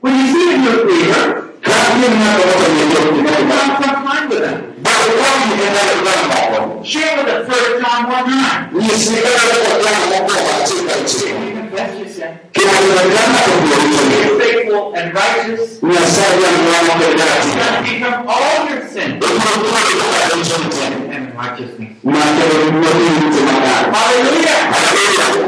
When 0.01 0.13
you 0.17 0.27
see 0.33 0.55
a 0.55 0.57
new 0.57 0.85
believer, 0.85 1.44
ka 1.67 1.77
in 1.95 2.13
ng'ato 2.21 2.45
mosenyalo 2.51 3.01
spend 3.25 3.73
some 3.81 3.99
time 4.07 4.27
with 4.31 4.43
them. 4.45 4.59
bado 4.85 5.07
kwani 5.19 5.53
en 5.65 5.71
ndalo 5.73 5.95
dhano 6.07 6.25
moko 6.33 6.85
Share 6.85 7.15
with 7.17 7.27
them 7.27 7.41
1 7.49 7.81
John 7.81 8.03
1 8.05 8.29
9. 8.29 8.81
nyisi 8.81 9.15
kaka 9.25 9.45
kaka 9.53 9.77
dhano 9.85 10.05
mokwongo 10.13 10.51
achiel 10.61 10.83
ka 10.89 10.95
achiel 11.01 11.37
Confess 11.55 11.93
your 11.99 12.09
sin. 12.17 12.33
kendo 12.53 13.01
ng'ama 13.13 13.41
obiro 13.55 13.77
richone 13.83 14.13
Faithful 14.41 14.85
and 14.99 15.09
righteous. 15.19 15.63
nyasaye 15.83 16.35
dhano 16.43 16.59
ng'ama 16.69 16.93
bedo 17.01 17.25
ratiro 17.31 17.57
That 17.65 17.77
become 17.89 18.19
all 18.29 18.59
your 18.69 18.83
sin 18.93 19.11
obiro 19.25 19.53
puonjo 19.65 19.97
kaka 20.13 20.27
richone 20.37 20.69
te 20.75 20.85
and 21.17 21.25
righteousness. 21.41 21.93
makelo 22.05 22.57
wuodhi 22.77 23.07
rito 23.19 23.41
makare 23.49 23.83
Hallelujah. 23.95 24.61
Hallelujah. 24.75 25.44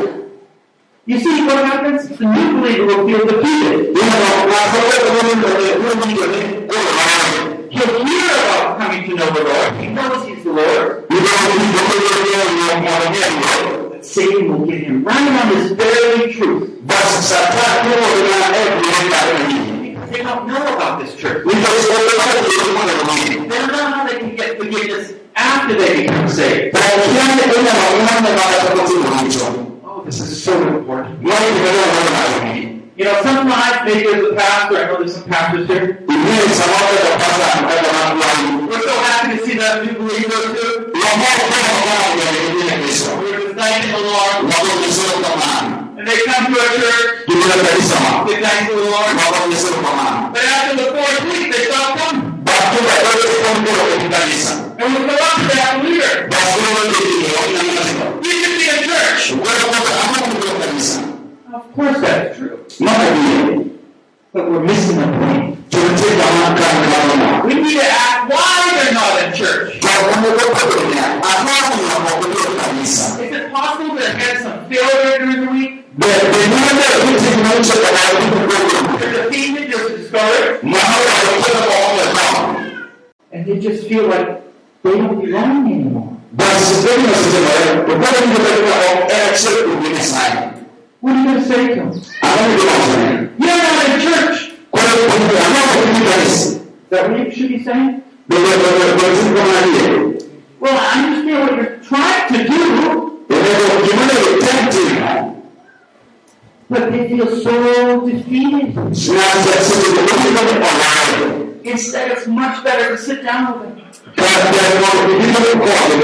You 1.07 1.21
see 1.21 1.47
what 1.47 1.65
happens? 1.65 2.09
The 2.09 2.25
new 2.27 2.61
believer 2.61 2.87
will 2.87 3.07
feel 3.07 3.23
defeated. 3.31 3.95
Ineno, 3.95 4.31
ng'ato 4.51 4.79
bedo 4.91 5.11
mowinjore 5.15 5.69
mowinjo 5.79 6.27
ni 6.27 6.41
koro 6.67 6.91
marach. 6.99 7.31
He'll 7.71 7.95
hear 8.03 8.27
about 8.43 8.79
coming 8.79 9.03
to 9.07 9.15
know 9.15 9.31
the 9.31 9.45
Lord. 9.47 9.71
He 9.79 9.87
knows 9.87 10.27
He's 10.27 10.43
the 10.43 10.51
Lord. 10.51 11.07
Ibiro 11.07 11.47
winjo 11.55 11.83
mondo 11.87 12.11
ng'eyo 12.27 12.75
mondo 12.83 13.07
ng'e 13.07 13.23
Ruoth. 13.39 13.91
But 13.91 14.03
Satan 14.05 14.51
will 14.51 14.67
get 14.67 14.83
him 14.83 15.05
right 15.05 15.31
on 15.31 15.47
this 15.55 15.71
very 15.79 16.33
truth. 16.35 16.75
Bas 16.83 17.07
Satan 17.23 17.87
iluongo 17.87 18.35
na 18.43 18.49
piny 18.83 19.07
kare 19.07 19.33
manyien. 19.39 19.95
Because 19.95 20.11
they 20.11 20.23
don't 20.27 20.45
know 20.51 20.65
about 20.75 20.95
this 20.99 21.15
truth. 21.15 21.47
Nikech 21.47 21.87
ok 21.87 22.03
onyalo 22.03 22.51
yudo 22.51 22.71
mondo 22.75 22.95
ong'e. 23.15 23.47
They 23.47 23.59
don't 23.63 23.71
know 23.71 23.87
how 23.95 24.03
they 24.11 24.19
can 24.19 24.35
get 24.35 24.59
forgiveness 24.59 25.15
after 25.39 25.79
they 25.79 26.03
become 26.03 26.27
saved. 26.27 26.75
To 30.07 30.13
okia 30.13 30.15
ni 30.15 30.15
inyalo 30.15 30.15
ng'ane 30.15 30.15
mana 30.15 30.15
kapok 30.15 30.15
otimo 30.15 30.15
richo. 30.15 30.15
This 30.15 30.21
is 30.21 30.45
so 30.45 30.53
important. 30.55 31.19
Mano 31.23 31.47
gima 31.51 31.71
dwaro 31.75 31.91
mondo 31.91 32.11
ng'ato 32.15 32.39
ong'e. 32.47 32.63
You 32.97 33.05
know, 33.05 33.17
sometimes 33.27 33.79
maybe 33.85 34.07
as 34.07 34.23
a 34.23 34.35
pastor, 34.39 34.77
I 34.79 34.87
know 34.87 34.97
there's 35.03 35.15
some 35.19 35.27
pastors 35.27 35.67
here. 35.67 35.87
Ing'eyo 36.07 36.47
samoro 36.55 36.95
kaka 36.95 37.19
pastor 37.19 37.67
kaka 37.67 37.91
mag 37.91 38.13
lweny. 38.15 38.71
We're 38.71 38.87
so 38.87 38.95
happy 39.03 39.27
to 39.35 39.39
see 39.43 39.57
that 39.59 39.83
new 39.83 39.95
believer 39.99 40.41
too. 40.55 40.95
Wamor 40.95 41.37
ka 41.43 41.59
wamor 41.59 41.99
mondo 42.07 42.25
gidhi 42.39 42.71
Kristo. 42.87 43.11
We're 43.19 43.41
just 43.43 43.59
thanking 43.59 43.93
the 43.93 44.03
Lord. 44.07 44.35
Wago 44.47 44.73
nyiso 44.79 45.11
kamano. 45.27 45.99
And 45.99 46.05
they 46.07 46.19
come 46.23 46.45
to 46.47 46.55
our 46.55 46.73
church. 46.79 47.27
Gibiro 47.27 47.57
kanisa 47.67 47.97
ma. 47.99 48.25
They 48.31 48.39
thank 48.39 48.71
the 48.71 48.79
Lord. 48.79 49.11
Wago 49.11 49.41
nyiso 49.51 49.75
kamano. 49.75 50.31
But 50.31 50.45
after 50.47 50.75
the 50.79 50.87
fourth 50.95 51.23
week, 51.35 51.51
they 51.51 51.67
stop 51.67 51.99
coming. 51.99 52.17
Bang' 54.77 54.93
kaka 54.93 54.93
koro 54.93 54.93
ipon 54.93 54.93
koro 54.93 54.93
kanisa. 54.93 54.93
And 54.93 54.93
we 54.93 55.01
go 55.07 55.15
up 55.17 55.37
to 55.37 55.57
that 55.57 55.75
leader. 55.85 56.29
Bas 56.29 56.49
biro 56.61 56.81
ndikini 56.85 57.29
ok 57.41 57.57
ng'ato. 57.65 58.07
You 58.25 58.33
should 58.41 58.57
be 58.61 58.67
in 58.69 58.81
church. 58.89 59.23
Gwero 59.41 59.67
kaka 59.73 59.93
ang'o 60.03 60.19
mobiro 60.29 60.55
kanisa. 60.61 61.01
Of 61.57 61.65
course 61.75 61.99
that's 62.01 62.37
true. 62.37 62.57
Mano 62.81 63.05
adier. 63.09 63.71
But 64.33 64.45
we're 64.51 64.65
missing 64.65 64.99
the 65.01 65.09
point. 65.17 65.71
To 65.71 65.79
nitie 65.81 66.11
kama 66.21 66.47
kan 66.61 66.75
maromo. 66.91 67.29
We 67.47 67.55
need 67.55 67.79
to 67.81 67.87
ask 67.89 68.29
why 68.29 68.57
they're 68.77 68.93
not 68.93 69.15
in 69.25 69.31
church. 69.33 69.81
To 69.81 69.89
onego 70.13 70.45
bedo 70.57 70.77
niya, 70.93 71.07
ang'o 71.25 71.57
momiyo 71.73 71.97
ok 71.97 72.21
obiro 72.29 72.51
kanisa? 72.61 73.05
Is 73.25 73.33
it 73.33 73.47
possible 73.53 73.97
that 73.97 74.13
had 74.21 74.37
some 74.45 74.59
failure 74.69 75.19
during 75.25 75.41
the 75.45 75.51
week? 75.57 75.73
Be 75.97 76.05
be 76.05 76.41
nyalo 76.53 76.73
bedo 76.77 76.99
ni 77.09 77.13
tim 77.25 77.39
noche 77.49 77.77
kata 77.81 78.03
gik 78.21 78.33
moko. 78.37 78.57
They're 79.01 79.13
defeated, 79.25 79.65
they're 79.73 79.89
discouraged, 79.97 80.63
Mano 80.69 80.97
nyalo 81.09 81.33
kelo 81.45 81.61
maonge 81.65 82.07
tho. 82.13 82.29
and 83.33 83.41
they 83.47 83.59
just 83.59 83.89
feel 83.89 84.07
like 84.07 84.46
they 84.87 84.99
don't 84.99 85.19
belong 85.25 85.67
anymore. 85.73 86.13
Bas 86.33 86.63
bedo 86.85 87.09
osetimore, 87.11 87.65
to 87.87 87.93
koro 88.01 88.17
winjo 88.23 88.41
bedo 88.47 88.61
ka 88.71 88.77
ok 88.93 89.11
en 89.17 89.23
achiel 89.33 89.57
kuom 89.67 89.79
gi 89.83 89.89
Nyasaye. 89.95 90.43
What 91.01 91.13
are 91.15 91.19
you 91.19 91.25
going 91.27 91.41
to 91.41 91.45
say 91.49 91.63
to 91.69 91.75
them? 91.75 91.91
Ang'o 92.27 92.45
mibiro 92.51 92.73
wachone? 92.79 93.15
You're 93.43 93.61
not 93.63 93.85
in 93.89 93.97
church. 94.07 94.37
Koro 94.75 94.93
winjo 95.11 95.37
ang'o 95.45 95.61
ok 95.67 95.77
in 95.87 95.95
kanisa? 96.09 96.47
Is 96.47 96.91
that 96.91 97.03
what 97.11 97.19
you 97.19 97.31
should 97.37 97.49
be 97.49 97.59
saying? 97.65 98.03
Well, 100.61 100.77
I 100.79 101.05
understand 101.05 101.39
what 101.43 101.55
you're 101.57 101.77
trying 101.89 102.27
to 102.33 102.39
do, 102.51 102.61
Onego 103.29 103.67
gima 103.87 104.03
onego 104.03 104.29
item 104.43 104.67
timo. 104.73 105.13
but 106.69 106.91
they 106.93 107.03
feel 107.09 107.29
so 107.43 107.55
defeated. 108.07 108.75
Instead, 111.67 112.13
it's 112.13 112.29
much 112.29 112.63
better 112.63 112.95
to 112.95 112.99
sit 113.03 113.25
down 113.25 113.59
with 113.59 113.77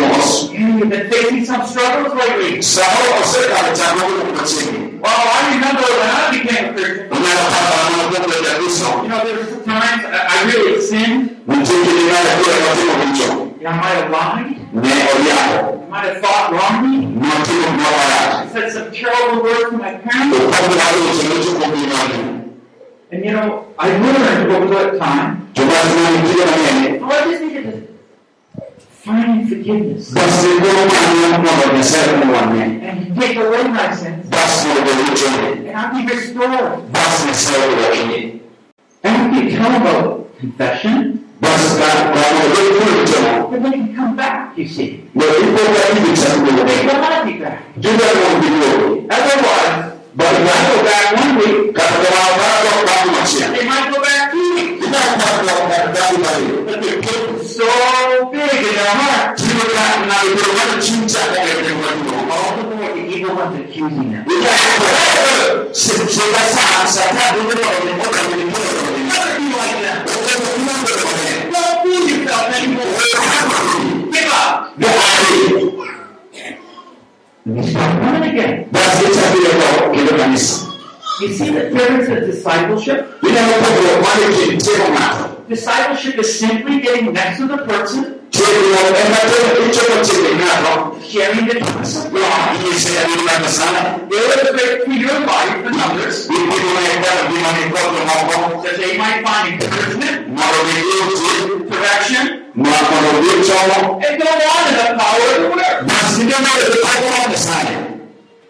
mos. 0.00 0.50
You've 0.50 0.90
been 0.90 1.09
facing 1.09 1.45
some 1.45 1.64
struggles 1.64 2.12
lately. 2.14 2.61
Well, 4.99 5.14
I 5.14 5.54
remember 5.54 5.83
when 5.83 6.11
I 6.11 6.31
became 6.33 6.64
a 6.64 6.73
Christian. 6.73 7.09
You 9.04 9.09
know, 9.09 9.25
there 9.25 9.37
were 9.38 9.47
times 9.64 10.04
I 10.04 10.07
I 10.31 10.33
really 10.52 10.81
sinned. 10.81 11.31
You 11.47 11.54
know, 13.62 13.71
I 13.71 13.73
might 13.78 13.95
have 13.95 14.11
lied. 14.11 14.59
I 14.75 14.76
might 15.88 16.07
have 16.07 16.19
thought 16.23 16.50
wrongly. 16.50 17.07
I 17.23 17.25
said 18.52 18.73
some 18.73 18.90
terrible 18.90 19.45
words 19.45 19.71
to 19.71 19.76
my 19.78 19.95
parents. 19.99 20.38
And 23.12 23.25
you 23.26 23.33
know, 23.33 23.69
I 23.78 23.88
learned 23.92 24.50
over 24.52 24.75
that 24.75 24.99
time, 24.99 25.52
to 25.52 25.61
bas 25.69 25.85
mani 25.85 26.99
oh, 26.99 27.07
I 27.12 27.25
just 27.31 27.42
needed 27.42 27.64
to 27.64 28.62
find 29.04 29.49
forgiveness. 29.49 30.11
Bas 30.16 30.33
koro 30.40 30.83
manyo 30.88 31.28
mondo 31.45 31.66
nyasaye 31.76 32.16
mowanne 32.25 32.81
and 32.88 33.21
take 33.21 33.37
away 33.37 33.64
my 33.69 33.92
sins. 33.95 34.31
Bas 34.31 34.64
mondo 34.64 34.92
ochone 34.97 35.69
and 35.69 35.76
I'll 35.76 35.92
be 35.92 36.09
restored. 36.09 36.88
bas 36.92 37.14
nyasaye 37.26 37.64
owakie 37.76 38.40
And 39.04 39.14
we 39.37 39.40
can 39.42 39.61
tell 39.61 39.73
about 39.76 40.38
confession, 40.40 41.28
bas 41.45 41.64
ka 41.76 41.88
mondo 42.16 43.50
but 43.52 43.62
they 43.62 43.71
can 43.76 43.95
come 43.95 44.16
back, 44.16 44.57
you 44.57 44.66
see. 44.66 45.04
ne 45.14 45.25
ipoka 45.45 45.83
ibi 46.00 46.16
They 46.16 46.97
want 46.97 47.12
to 47.12 47.25
be 47.28 47.38
back. 47.45 47.61
juda 47.76 48.09
mondo 48.16 48.40
giduogi 48.40 49.07
Otherwise, 49.12 49.81
but 50.14 50.26
I 50.28 50.31
ng'ato 50.45 50.69
go 50.69 50.76
back 50.85 51.16
one 51.16 51.33
week, 51.40 51.73
kata 51.75 51.97
kamano 52.04 52.37
kaka 52.37 52.85
bang' 52.88 53.11
machielo 53.16 53.49
they 53.57 53.64
might 53.64 53.88
go 53.88 53.97
back 54.04 54.28
two 54.33 54.45
weeks. 54.54 54.85
inyalo 54.85 55.12
kata 55.16 55.52
kata 55.73 55.88
dang' 55.97 56.21
mari 56.21 56.45
But 56.66 56.76
they're 56.83 57.00
getting 57.00 57.40
so 57.40 57.64
big 58.28 58.61
in 58.61 58.73
their 58.76 58.92
heart. 59.00 59.40
timo 59.40 59.64
ka 59.73 59.85
ng'ato 60.04 60.28
bedo 60.37 60.50
mana 60.57 60.76
chuny 60.85 61.09
chake 61.09 61.38
e 61.40 61.42
piny 61.57 61.73
maduong' 61.81 62.28
All 62.28 62.50
the 62.57 62.62
more 62.76 62.92
the 62.92 63.02
evil 63.09 63.33
one's 63.40 63.57
accusing 63.57 64.09
them. 64.12 64.25
Don't 71.52 71.83
fool 71.83 72.09
yourself 72.09 72.52
anymore. 77.46 77.58
Give 77.58 77.58
up. 77.58 77.58
And 77.58 77.58
they 77.58 77.70
start 77.70 78.00
running 78.02 78.30
again. 78.30 78.68
You 81.20 81.28
see 81.32 81.50
the 81.50 81.70
difference 81.70 82.08
in 82.08 82.20
discipleship? 82.30 83.20
Discipleship 85.49 86.18
is 86.18 86.38
simply 86.38 86.80
getting 86.80 87.12
next 87.12 87.38
to 87.38 87.46
the 87.46 87.58
person, 87.58 88.20
sharing 91.12 91.45
the 91.47 91.61
gospel. 91.61 92.16
Illustrate 94.16 94.85
to 94.87 94.92
your 94.97 95.19
life 95.28 95.61
and 95.69 95.76
others 95.76 96.16
that. 98.64 98.76
They 98.81 98.97
might 98.97 99.21
find 99.26 99.45
encouragement, 99.52 100.28
not 100.33 100.52
a 100.57 100.62
little 100.64 101.69
correction, 101.69 102.25
not 102.57 102.83
one 102.97 103.04
of 103.04 103.14
the 103.21 103.33
wall. 103.52 104.00
and 104.00 104.14
go 104.23 104.28
on 104.57 104.64
in 104.69 104.75
the 104.81 104.88
power 105.02 105.28
of 105.37 105.40
the 105.42 105.49
word. 105.52 105.81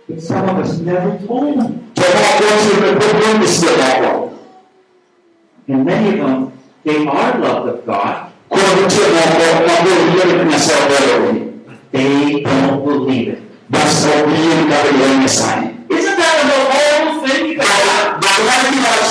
But 0.08 0.20
some 0.20 0.48
of 0.48 0.56
us 0.64 0.78
never 0.78 1.10
told 1.26 1.58
them. 1.58 1.72
And 5.68 5.84
many 5.84 6.08
of 6.20 6.26
them, 6.26 6.52
they 6.84 7.06
are 7.06 7.38
loved 7.38 7.68
of 7.68 7.86
God, 7.86 8.32
they 11.92 12.42
don't 12.42 12.84
believe 12.84 13.28
it. 13.28 13.38
Basta 13.68 14.08
obbedire 14.08 14.88
a 14.88 14.92
Dio 14.92 15.16
Messiah. 15.18 15.70
Isn't 15.88 16.16
that 16.16 16.36
a 16.40 16.44
horrible 16.72 17.26
thing? 17.26 17.46
You 17.46 17.56
got 17.56 17.66
Basta 18.20 18.42
a 18.42 18.70
little 18.72 19.06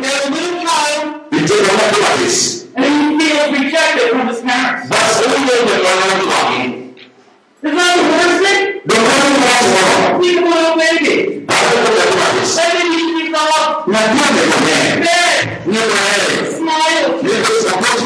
child, 0.00 1.30
Intendo 1.32 1.72
una 1.72 1.86
Pilates. 1.92 2.66
and 2.76 2.84
he 2.84 2.90
feels 3.18 3.48
rejected 3.58 4.08
from 4.10 4.26
his 4.28 4.40
parents. 4.40 4.88
Basta 4.88 5.24
un 5.26 5.46
giorno 5.46 5.70
che 5.70 5.78
non 5.80 6.18
lo. 6.20 6.38
Isn't 7.62 7.76
that 7.76 7.94
the 7.96 8.02
worst 8.10 8.38
thing? 8.44 8.62
Non 8.84 9.04
è 9.04 9.18
un 9.26 9.34
uomo. 9.42 10.18
Think 10.20 10.36
of 10.38 10.44
a 10.44 10.54
little 10.54 10.76
baby. 10.76 11.16
Basta 11.44 11.76
con 11.80 11.94
la 11.94 12.04
Pilates. 12.10 12.54
That 12.56 12.70
baby 12.74 12.98
speaks 13.10 13.34
up, 13.38 13.86
Ma 13.86 13.98
guarda 13.98 14.42
com'è. 14.50 14.98
beg, 14.98 15.44
Non 15.64 15.76
è. 15.76 16.54
smile, 16.54 17.00
Io 17.20 17.40
questa 17.42 17.72
cosa 17.76 17.84
che 17.84 17.84
talk 17.84 17.94
to. 17.94 17.94
non 17.94 17.96
è. 17.96 17.99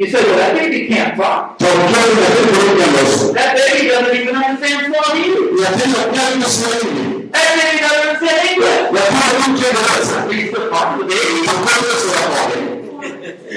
You 0.00 0.08
say, 0.08 0.24
well, 0.24 0.38
that 0.38 0.54
baby 0.56 0.88
can't 0.88 1.14
talk. 1.14 1.58
C'è 1.60 1.68
un 1.68 1.92
giorno 1.92 2.24
che 2.24 2.40
tu 2.40 2.56
non 2.56 2.72
mi 2.74 2.82
addosso. 2.88 3.32
That 3.32 3.52
baby 3.52 3.88
doesn't 3.88 4.16
even 4.16 4.34
understand 4.34 4.88
Swahili. 4.88 5.52
Mi 5.52 5.60
attendo 5.60 5.98
a 6.00 6.08
piano. 6.08 6.40
That 6.40 7.52
baby 7.60 7.84
doesn't 7.84 8.08
understand 8.08 8.40
English. 8.48 8.80
La 8.96 9.04
tua 9.12 9.28
non 9.44 9.52
chiede 9.60 9.76
cosa. 9.76 10.24
He's 10.32 10.48
the 10.56 10.72
part 10.72 10.88
of 10.96 11.04
the 11.04 11.12
baby. 11.12 11.44
Ma 11.44 11.52
quello 11.52 11.92
se 12.00 12.16
la 12.16 12.24
vuole. 12.32 12.56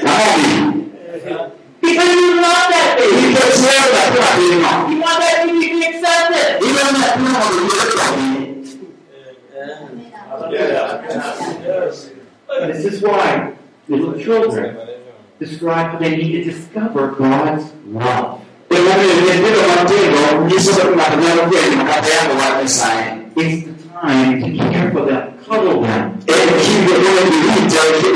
Amori. 0.04 0.52
Because 1.80 2.12
you 2.12 2.36
love 2.36 2.68
that 2.76 3.00
Mi 3.00 3.08
baby. 3.08 3.32
piaceva 3.40 3.88
la 3.96 4.04
tua 4.12 4.28
prima. 4.36 4.72
You 4.92 5.00
want 5.00 5.20
that 5.24 5.48
baby 5.48 5.64
to 5.64 5.80
be 5.80 5.86
accepted. 5.88 6.60
Io 6.60 6.76
non 6.76 7.00
è 7.00 7.08
più 7.16 7.24
modo 7.24 7.56
di 7.56 7.64
dire 7.72 7.88
trovi. 7.96 8.28
This 12.68 12.84
is 12.84 13.02
why 13.02 13.54
little 13.88 14.20
children 14.20 14.76
describe 15.46 15.92
how 15.92 15.98
they 16.00 16.16
need 16.16 16.44
to 16.44 16.52
discover 16.52 17.08
God's 17.18 17.72
love. 17.92 18.40
Come 18.70 18.82
nel 18.82 19.42
vero 19.42 19.62
Vangelo, 19.76 20.46
gli 20.48 20.60
sono 20.60 20.96
maternano 20.96 21.48
quelli, 21.48 21.76
ma 21.76 21.84
capiamo 21.84 22.34
guarda 22.34 22.62
il 22.62 22.70
sai. 22.70 23.22
It's 23.36 23.66
the 23.66 23.74
time 24.02 24.40
to 24.40 24.70
care 24.70 24.92
for 24.92 25.06
them, 25.06 25.34
cuddle 25.46 25.82
them, 25.82 26.18
chi 26.24 26.86
vuole 26.86 27.30
diritto 27.30 27.76
è 27.76 27.98
chi 28.00 28.14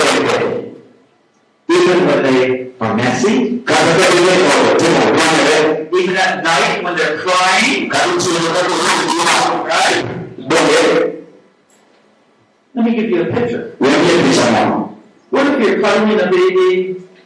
even 1.69 2.05
when 2.05 2.23
they 2.23 2.71
are 2.79 2.95
messy, 2.95 3.61
Cada 3.65 3.91
per 3.97 4.13
il 4.15 4.21
mio 4.21 4.75
ti 4.77 4.85
può 4.85 5.11
prendere, 5.11 5.89
even 5.91 6.15
at 6.15 6.43
night 6.43 6.83
when 6.83 6.95
they're 6.95 7.17
crying. 7.17 7.89
cada 7.89 8.17
ci 8.17 8.31
deve 8.31 8.51
dare 8.53 8.67
un 8.67 8.77
di 9.05 9.15
una, 9.19 9.63
right? 9.65 10.05
Let 12.73 12.85
me 12.85 12.91
give 12.95 13.09
you 13.09 13.21
a 13.21 13.25
picture. 13.25 13.75
What 15.29 15.45
if 15.45 15.59
you're 15.59 15.81
cuddling 15.81 16.21
a 16.21 16.27
baby, 16.27 17.06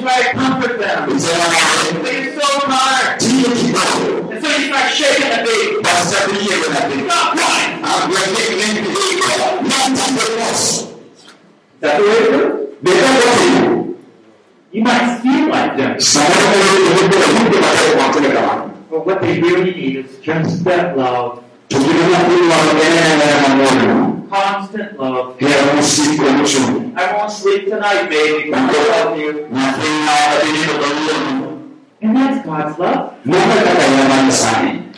Come 0.00 0.08
un 0.08 0.08
giallo. 0.08 0.08
You 0.08 0.08
try 0.08 0.22
to 0.22 0.38
comfort 0.38 0.78
them. 0.78 1.10
Insieme 1.10 2.40
so 2.40 2.48
tired. 2.66 3.20
And 3.20 4.40
so 4.42 4.48
you 4.56 4.66
start 4.68 4.88
shaking 4.92 5.30
the 5.30 5.40
baby. 5.44 5.76
Stop 7.04 7.36
crying. 7.36 7.72
Ah, 7.82 8.06
guarda 8.06 8.40
che 8.40 8.54
niente 8.54 8.80
di 8.80 8.88
non 9.60 9.92
tanto 9.94 10.24
posso. 10.36 10.80
Is 10.80 11.80
that 11.80 11.96
the 11.96 12.02
way 12.02 12.20
it? 12.28 12.44
Vedo 12.80 13.08
così. 13.20 13.96
You 14.72 14.82
might 14.82 15.20
feel 15.20 15.48
like 15.48 15.76
them. 15.76 15.96
But 18.88 19.06
what 19.06 19.20
they 19.20 19.40
really 19.40 19.72
need 19.72 19.96
is 19.96 20.18
just 20.20 20.64
that 20.64 20.96
love, 20.96 21.42
Ci 24.30 24.36
non 24.36 24.42
ha 24.42 24.66
più 24.66 24.78
la 24.78 24.84
bene 24.84 24.90
amore. 24.90 24.90
constant 24.90 24.98
love. 24.98 25.34
Che 25.36 25.46
era 25.46 25.72
un 25.72 25.82
sicuro 25.82 26.44
ciò. 26.44 26.58
I 26.58 27.12
won't 27.14 27.30
sleep 27.30 27.68
tonight, 27.68 28.08
baby. 28.08 28.48
I 28.48 28.60
love 28.60 29.16
you. 29.18 29.46
Ma 29.50 29.74
prima 29.78 30.10
ha 30.10 30.38
finito 30.40 30.78
con 30.78 30.88
lui. 30.88 31.58
And 32.02 32.16
that's 32.16 32.44
God's 32.44 32.78
love. 32.78 33.10
Non 33.22 33.40
è 33.50 33.62
che 33.62 33.96
la 33.96 34.08
mano 34.08 34.30
sani. 34.30 34.88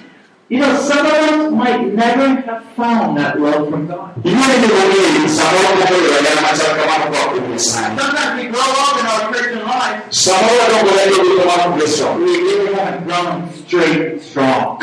You 0.48 0.60
know, 0.60 0.76
some 0.76 1.06
of 1.06 1.12
us 1.12 1.50
might 1.50 1.94
never 1.94 2.42
have 2.46 2.62
found 2.76 3.16
that 3.16 3.38
love 3.38 3.70
from 3.70 3.86
God. 3.86 4.10
I 4.22 4.32
noi 4.34 4.60
devo 4.60 5.26
sapevamo 5.26 5.84
che 5.84 6.28
era 6.28 6.40
ma 6.42 6.54
cercavamo 6.54 7.08
proprio 7.10 7.40
di 7.50 7.58
sani. 7.58 7.98
Sometimes 7.98 8.34
we 8.36 8.48
grow 8.50 8.60
up 8.60 8.98
in 9.00 9.06
our 9.06 9.30
Christian 9.30 9.64
life, 9.64 10.02
Sapevamo 10.08 10.90
che 10.90 11.00
era 11.00 11.10
di 11.10 11.28
trovare 11.40 11.70
questo. 11.70 12.10
we 12.18 12.36
really 12.36 12.74
haven't 12.74 13.06
grown 13.06 13.48
straight 13.64 14.12
and 14.12 14.20
strong. 14.20 14.76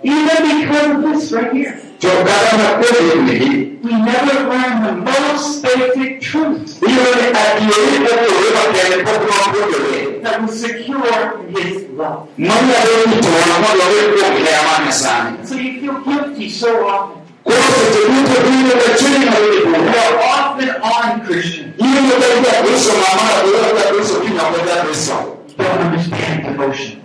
Come 0.00 0.30
ti 0.38 0.66
portavano 0.66 0.66
a 0.66 0.66
morire 0.66 0.66
va 0.66 0.66
bene. 0.66 0.66
Even 0.68 0.68
because 0.68 0.90
of 0.90 1.02
this 1.12 1.32
right 1.32 1.52
here. 1.52 1.80
Giocavano 1.98 2.64
a 2.64 2.78
quelli 2.78 3.78
We 3.82 3.92
never 3.92 4.46
learn 4.48 4.82
the 4.82 4.92
most 5.10 5.62
basic 5.62 6.20
truth 6.20 6.78
Io 6.82 7.00
a 7.32 7.58
ieri 7.58 7.98
volevo 7.98 8.70
che 8.70 9.02
proprio 9.02 9.28
non 9.28 9.50
voglio 9.52 9.78
vedere. 9.78 10.20
that 10.22 10.40
will 10.40 10.48
secure 10.48 11.38
His 11.48 11.86
love. 11.96 12.28
Non 12.36 12.54
l'avevo 12.54 13.10
detto, 13.10 13.28
ma 13.28 13.66
non 13.66 13.76
l'avevo 13.76 14.14
detto 14.14 14.42
che 14.42 14.48
era 14.48 14.62
mano 14.62 14.90
sani. 14.90 15.36
So 15.42 15.54
you 15.54 15.80
feel 15.80 16.00
guilty 16.04 16.48
so 16.48 16.68
often. 16.86 17.22
Quello 17.42 17.60
che 17.60 17.90
ti 17.90 18.12
dico 18.12 18.40
prima 18.40 18.72
del 18.74 18.96
cielo 18.96 19.18
non 19.18 19.34
You 19.48 19.70
lo 19.72 19.98
are 19.98 20.16
often 20.18 20.68
on 20.80 21.20
Christian. 21.24 21.72
Io 21.76 21.86
non 21.86 22.08
devo 22.08 22.40
da 22.40 22.56
questo, 22.62 22.92
ma 22.92 23.08
mamma 23.16 23.42
devo 23.42 23.72
da 23.74 23.88
questo, 23.88 24.20
fino 24.20 24.40
a 24.40 24.44
quella 24.44 24.80
questo. 24.82 25.44
Don't 25.56 25.80
understand 25.80 26.44
devotion. 26.44 27.02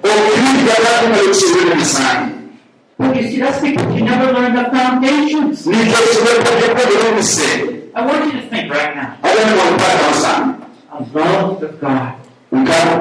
O 3.04 3.12
più 3.12 3.12
di 3.12 3.12
parlare 3.12 3.12
come 3.12 3.12
lo 3.12 3.12
ci 3.12 3.12
vede 3.12 3.12
sani. 3.12 3.12
But 3.12 3.16
you 3.16 3.18
you 3.20 3.22
see, 3.30 3.40
that's 3.40 3.60
because 3.62 3.96
you 3.96 4.02
never 4.04 4.32
learned 4.32 4.58
the 4.58 4.64
foundations. 4.72 5.68
I 7.96 8.06
want 8.06 8.26
you 8.26 8.32
to 8.32 8.42
think 8.48 8.72
right 8.74 8.96
now. 8.96 9.18
agenda 9.22 9.64
kupata 9.64 10.14
sana 10.14 10.58
A 10.90 10.98
love 11.14 11.64
of 11.64 11.80
God. 11.82 12.14
Now, 12.52 13.00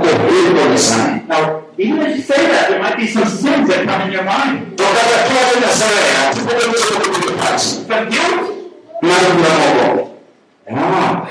even 1.76 2.00
as 2.00 2.16
you 2.16 2.22
say 2.22 2.46
that, 2.48 2.68
there 2.70 2.80
might 2.80 2.96
be 2.96 3.06
some 3.06 3.26
sins 3.26 3.68
that 3.68 3.84
come 3.86 4.02
in 4.08 4.12
your 4.12 4.24
mind. 4.24 4.80
Some 7.86 8.08
guilt. 8.08 8.58
Ah, 10.70 11.26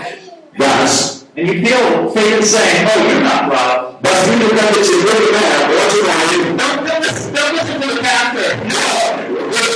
basi 0.57 1.21
And 1.37 1.47
you 1.47 1.65
feel 1.65 2.09
Satan 2.11 2.43
saying, 2.43 2.87
oh, 2.91 3.07
you're 3.07 3.21
not 3.23 3.47
loved. 3.49 4.03
basi 4.03 4.29
mimi 4.29 4.49
kama 4.49 4.71
chezoni 4.71 5.27
kaya 5.31 5.59
watu 5.77 5.97
wanaelewa 6.07 6.57
Don't, 6.57 6.80
don't, 7.01 7.53
listen, 7.55 7.81
to 7.81 7.87
the 7.95 8.01
pastor. 8.01 8.57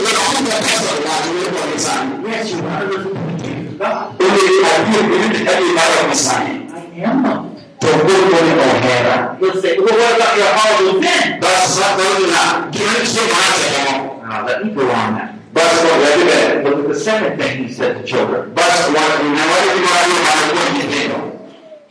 wanaona 0.05 0.55
pesa 0.63 0.89
wanaelewa 0.91 1.79
sana 1.79 2.11
Yes, 2.29 2.51
you 2.51 2.57
are 2.67 2.85
listening 2.85 3.37
to 3.39 3.85
God. 3.85 4.05
ili 4.19 5.45
hadi 5.45 5.65
mara 5.75 6.07
msani 6.11 6.61
I 6.99 7.05
am 7.05 7.23
loved. 7.23 7.61
tokuko 7.79 8.45
ni 8.45 8.51
ohera 8.61 9.37
You'll 9.41 9.61
say, 9.61 9.77
well, 9.77 9.97
what 9.97 10.15
about 10.15 10.37
your 10.37 10.53
horrible 10.57 11.03
sin? 11.03 11.39
basi 11.39 11.67
sasa 11.67 12.03
na 12.31 12.67
kile 12.71 12.85
maacha 13.33 13.67
kama 13.85 14.05
Now, 14.29 14.45
let 14.47 14.65
me 14.65 14.71
go 14.71 14.81
on 14.81 15.13
now. 15.13 15.27
basi 15.53 15.75
kwa 15.75 15.97
vile 16.15 16.63
Look 16.63 16.79
at 16.79 16.87
the 16.93 16.99
second 16.99 17.41
thing 17.41 17.63
he 17.67 17.73
said 17.73 17.97
to 17.97 18.03
children. 18.03 18.41
watu 18.55 18.91
na 18.91 18.99
wale 18.99 19.69
wale 19.69 20.13
wanakuwa 20.25 20.69
ni 20.73 20.95
neno 20.95 21.31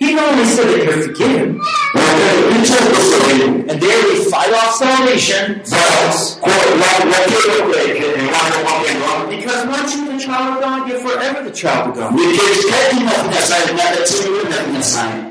He 0.05 0.15
not 0.15 0.33
only 0.33 0.45
said 0.45 0.67
that 0.69 0.85
you're 0.85 1.03
forgiven, 1.03 1.61
Wakati 1.95 2.55
hicho 2.55 2.75
kusudi 2.75 3.71
and 3.71 3.81
there 3.81 4.03
we 4.09 4.25
fight 4.31 4.53
off 4.53 4.75
salvation, 4.79 5.61
basi 5.71 6.37
kwa 6.41 6.53
watu 6.53 7.09
wakio 7.13 7.65
kweke 7.65 8.01
ni 8.01 8.27
watu 8.27 8.59
wapendwa 8.67 9.27
because 9.31 9.67
once 9.67 9.97
you're 9.97 10.13
the 10.19 10.25
child 10.25 10.49
of 10.49 10.61
God, 10.65 10.89
you're 10.89 11.01
forever 11.09 11.45
the 11.45 11.51
child 11.51 11.89
of 11.89 11.95
God. 11.95 12.13
nikiketi 12.13 13.05
na 13.05 13.11
kunasai 13.11 13.75
na 13.77 13.83
tatizo 13.97 14.31
na 14.51 14.57
kunasai 14.57 15.25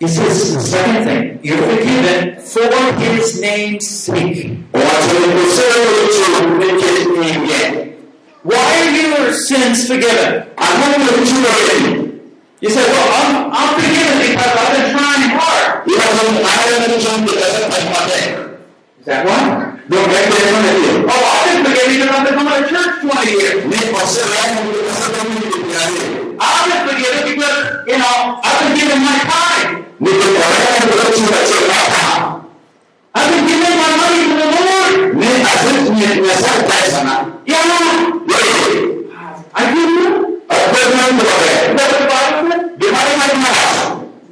He 0.00 0.08
says 0.08 0.54
the 0.54 0.60
second 0.60 1.04
thing, 1.06 1.38
you're 1.42 1.62
forgiven 1.62 2.36
for 2.40 2.68
his 3.00 3.40
name's 3.40 3.88
sake. 3.88 4.50
watu 4.72 5.14
nikusema 5.26 5.90
hicho 6.00 6.48
niketi 6.58 7.08
ninge 7.20 7.84
Why 8.44 8.56
are 8.56 8.96
your 8.96 9.32
sins 9.32 9.86
forgiven? 9.86 10.42
Ambapo 12.64 12.70
mtu 12.70 12.70
wewe 12.70 12.70
You 12.70 12.70
say, 12.70 12.80
well, 12.80 13.08
I'm, 13.18 13.52
I'm 13.52 13.68
forgiven 13.76 14.16
because 14.24 14.52
I've 14.56 14.72
been 14.72 14.88
trying 14.96 15.30
hard. 15.38 15.86
Ilazo 15.86 16.24
haya 16.48 16.88
ni 16.88 16.96
jambo 17.04 17.32
la 17.32 17.46
kupata 17.46 18.18
Is 19.00 19.06
that 19.06 19.26
right? 19.26 19.48
ndio 19.88 20.00
kile 20.00 20.18
ndio 20.24 21.08
Oh, 21.08 21.22
I've 21.34 21.52
been 21.52 21.64
forgiven 21.64 21.92
because 22.00 22.18
I've 22.18 22.24
been 22.24 22.44
going 22.44 22.62
to 22.62 22.68
church 22.70 22.94
20 23.02 23.30
years. 23.40 23.64
ni 23.64 23.76
kwa 23.92 24.00
sababu 24.06 24.60
ni 24.64 24.78
kwa 24.86 24.94
sababu 25.02 25.30
ni 25.30 25.40
kwa 25.40 25.82
I've 26.44 26.66
been 26.68 26.82
forgiven 26.88 27.22
because, 27.30 27.58
you 27.90 27.96
know, 27.98 28.16
I've 28.44 28.58
been 28.64 28.74
given 28.80 28.98
my 29.08 29.18
time. 29.34 29.70
ni 30.00 30.10
kwa 30.10 30.26
sababu 30.26 30.90
ni 31.20 31.26
kwa 31.28 31.42
sababu 31.46 32.44
I've 33.16 33.30
been 33.30 33.46
giving 33.46 33.76
my 33.82 33.92
money 34.00 34.22
to 34.28 34.34
the 34.40 34.48
Lord. 34.66 35.14
ni 35.20 35.26
asante 35.26 36.20
ni 36.20 36.30
asante 36.30 36.90
sana 36.90 37.14
Yeah, 37.46 37.60
wewe 38.28 38.54
I 39.54 39.64
give 39.74 39.92
you. 40.02 40.40
akwenda 40.48 41.04
ndio 41.12 41.26
Is 41.26 41.32
wewe 41.40 41.74
that 41.76 41.90
what 41.92 41.98
the 41.98 42.06
Bible 42.10 42.50
said? 42.50 42.76
ndio 42.76 42.90
maana 42.92 43.14
mama 43.18 43.48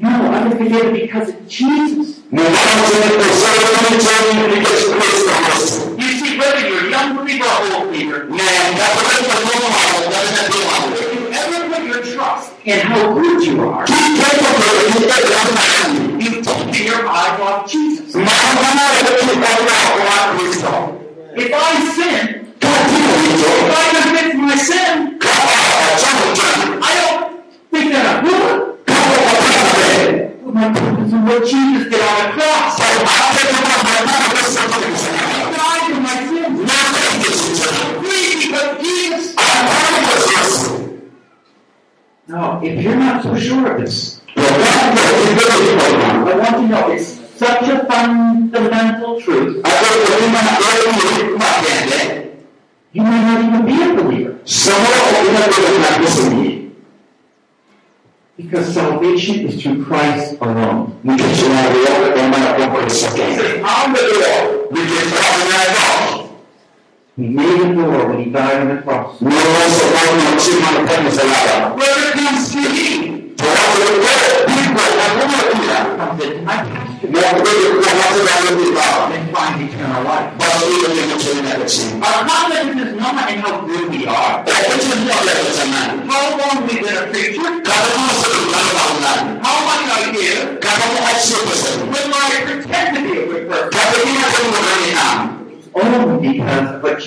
No, 0.00 0.08
I've 0.08 0.48
been 0.48 0.58
forgiven 0.58 0.92
because 0.92 1.28
of 1.32 1.36
Jesus. 1.48 2.06
Mungu 2.92 3.24
ni 3.24 3.31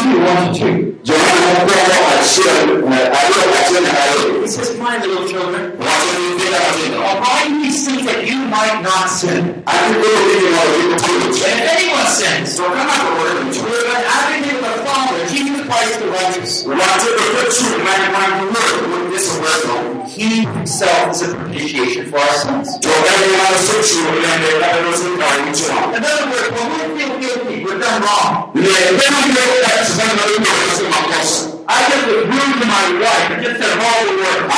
2, 0.00 0.24
1 0.24 0.54
to 0.54 0.96
2, 1.04 1.12
he 4.40 4.48
says, 4.48 4.78
My 4.78 4.96
little 4.98 5.28
children, 5.28 5.72
abide 5.76 7.46
in 7.48 7.60
these 7.60 7.84
things 7.86 8.06
that 8.06 8.26
you 8.26 8.36
might 8.48 8.80
not 8.80 9.08
sin. 9.08 9.62
And 9.66 9.96
if 9.96 10.08
anyone 11.68 12.06
sins, 12.06 12.58
we're 12.58 12.72
an 12.72 12.80
advocate 14.08 14.56
with 14.62 14.72
the 14.72 14.80
Father, 14.84 15.20
Jesus 15.28 15.66
Christ 15.66 16.00
the 16.00 16.06
righteous. 16.08 16.64
He 20.14 20.44
himself 20.44 21.10
is 21.10 21.22
a 21.22 21.34
propitiation 21.34 22.06
for 22.06 22.18
our 22.18 22.34
sins. 22.34 22.76
In 22.76 22.82
other 22.86 23.26
words, 23.34 23.42
when 26.54 26.66
we 26.70 26.78
feel 26.94 27.18
guilty, 27.18 27.64
we've 27.64 27.80
done 27.80 28.02
wrong. 28.02 28.52
I 28.54 28.62
just 31.90 32.06
was 32.06 32.22
rude 32.30 32.56
to 32.60 32.66
my 32.70 32.84
wife 33.02 33.30
and 33.32 33.42
just 33.42 33.58
said 33.60 33.74
horrible 33.74 34.22
words. 34.22 34.54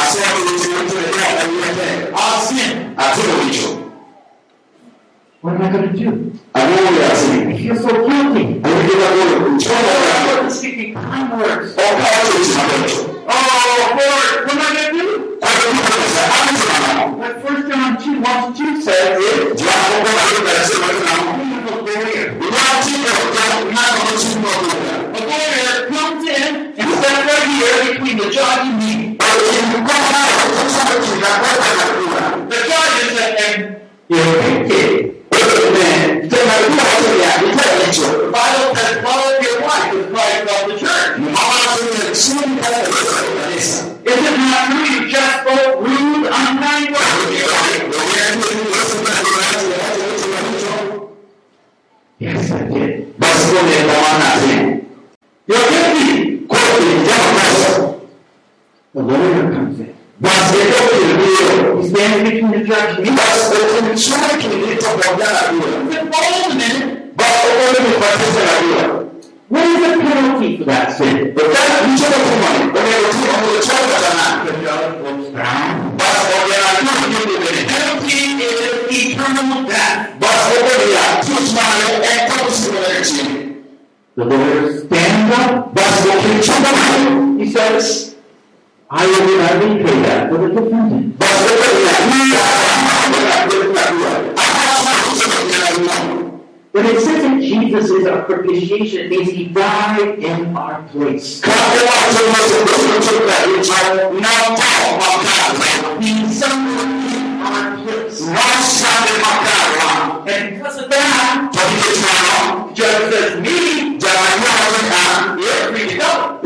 I'll 2.14 2.40
sin. 2.44 2.94
I 2.98 3.00
told 3.16 3.54
you. 3.54 3.68
What 5.40 5.54
am 5.54 5.62
I 5.62 5.64
going 5.72 5.88
to 5.90 5.96
do? 5.96 6.08
I 6.54 6.56
feel 7.56 7.76
so 7.76 7.88
guilty. 8.06 8.60
I 8.62 8.66
wasn't 10.26 10.52
speaking 10.52 10.92
kind 10.92 11.30
words. 11.40 11.74
Oh, 11.78 11.82
Lord, 13.96 14.46
what 14.46 14.52
am 14.52 14.60
I 14.60 14.62
going 14.74 14.92
to 14.92 15.00
do? 15.00 15.25
What 15.38 17.34
1 17.44 17.68
John 17.68 18.02
2, 18.02 18.20
1 18.22 18.54
to 18.54 18.58
2 18.58 18.80
says 18.80 19.18
is, 19.18 19.60
a 19.60 19.68
lawyer 25.26 25.88
comes 25.88 26.24
in 26.26 26.72
and 26.72 26.88
stands 26.94 27.24
right 27.28 27.48
here 27.52 27.92
between 27.92 28.16
the 28.16 28.28
judge 28.30 28.64
and 28.64 28.78
me. 28.78 29.16
The 32.48 32.58
judge 32.66 32.96
is 33.02 33.16
and 33.44 33.60
you're 34.08 34.40
a 34.40 34.64
kid. 34.66 34.96
The 36.28 36.40
Bible 38.32 38.70
says, 38.74 38.96
love 39.04 39.36
your 39.42 39.56
wife 39.60 39.92
as 39.92 40.06
Christ 40.10 40.40
loved 40.46 40.68
the 40.70 40.76
church. 43.22 43.35
Is 43.56 43.96
it 44.04 44.36
not 44.36 44.68
who 44.70 45.08
just 45.08 45.40
spoke 45.40 45.80
rude, 45.80 46.26
unkind 46.26 46.92
words? 46.92 47.26
Yes, 52.18 52.50
I 52.50 52.68
did. 52.68 53.18
That's 53.18 53.44
what 53.52 53.64
they 53.64 53.86
want 53.86 54.18
nothing. 54.20 54.88
You're 55.46 55.68
guilty. 55.70 56.46
Quickly, 56.46 57.04
just 57.06 57.26
press. 57.32 57.58
The 58.92 59.02
lawyer 59.02 59.52
comes 59.52 59.80
in. 59.80 59.96
That's 60.20 60.50
the 60.52 60.58
guilty. 60.58 61.80
He's 61.80 61.90
standing 61.90 62.24
between 62.24 62.50
the 62.52 62.68
judge 62.68 62.98
me. 62.98 63.08
That's 63.08 63.48
the 63.48 63.56
maturity. 63.82 64.48
It's 64.72 64.84
a 64.84 64.88
problem. 64.98 65.62
It's 65.86 65.96
involvement. 65.96 67.16
But 67.16 67.26
the 67.26 67.52
only 67.64 67.94
person 68.04 68.42
I 68.44 68.60
do. 68.60 69.06
What 69.48 69.64
is 69.64 69.80
the 69.80 70.02
penalty 70.02 70.58
for 70.58 70.64
that 70.64 70.96
sin? 70.98 71.32
But 71.34 71.44
that, 71.44 71.88
you 71.88 71.96
should 71.96 72.12
have 72.12 72.74
money. 72.74 73.35
The 74.46 74.52
The. 74.52 75.36
The 84.16 84.24
lawyer 84.24 84.78
stands 84.78 85.36
up. 85.38 85.74
Basi 85.74 86.08
wakimchukua 86.08 86.70
mkono, 86.72 87.38
he 87.38 87.52
says, 87.52 88.14
I 88.90 89.06
will 89.06 89.26
be 89.26 89.34
that 90.02 90.30
for 90.30 90.38
the 90.38 90.48
defendant. 90.48 91.18
Basi 91.18 92.65
When 96.76 96.84
it 96.84 97.00
says 97.00 97.22
that 97.22 97.40
Jesus 97.40 97.88
is 97.88 98.04
our 98.06 98.24
propitiation, 98.24 99.06
it 99.06 99.08
means 99.08 99.30
he 99.30 99.46
died 99.46 100.18
in 100.18 100.54
our 100.54 100.82
place. 100.88 101.40
He 101.40 101.48
suffered 101.48 101.88
in 104.12 104.24
our 107.40 107.80
place. 107.80 108.20
And 110.28 110.52
because 110.54 110.76
of 110.76 110.90
that, 110.90 111.48
judge 112.74 113.10
says, 113.10 113.40
me, 113.40 113.96
to 113.98 114.06
go. 115.96 116.40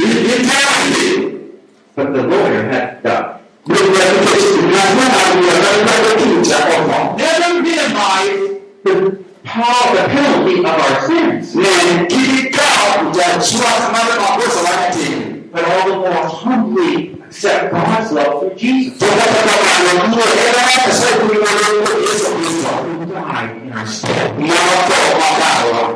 But 1.96 2.12
the 2.12 2.22
lawyer 2.22 2.62
had 2.70 3.02
died. 3.02 3.40
Never 7.18 7.62
minimize 7.62 8.60
the 9.50 9.94
the 9.94 10.06
penalty 10.08 10.60
of 10.60 10.66
our 10.66 11.06
sins. 11.08 11.54
But 15.50 15.64
all 15.64 15.88
the 15.88 15.96
more 15.96 16.24
humbly 16.28 17.20
accept 17.24 17.72
God's 17.72 18.12
love 18.12 18.42
for 18.42 18.54
Jesus. 18.54 19.02
Who 19.02 19.08
died 23.06 23.56
in 23.56 23.72
our 23.72 23.86
stead. 23.86 24.38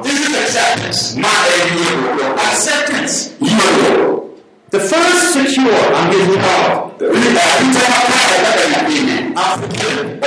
This 0.02 0.18
is 0.18 0.34
acceptance. 0.34 1.16
Acceptance. 2.50 3.14
The 4.70 4.80
first 4.80 5.32
secure 5.32 5.94
on 5.94 6.10
his 6.10 6.26
forgiven. 9.60 10.20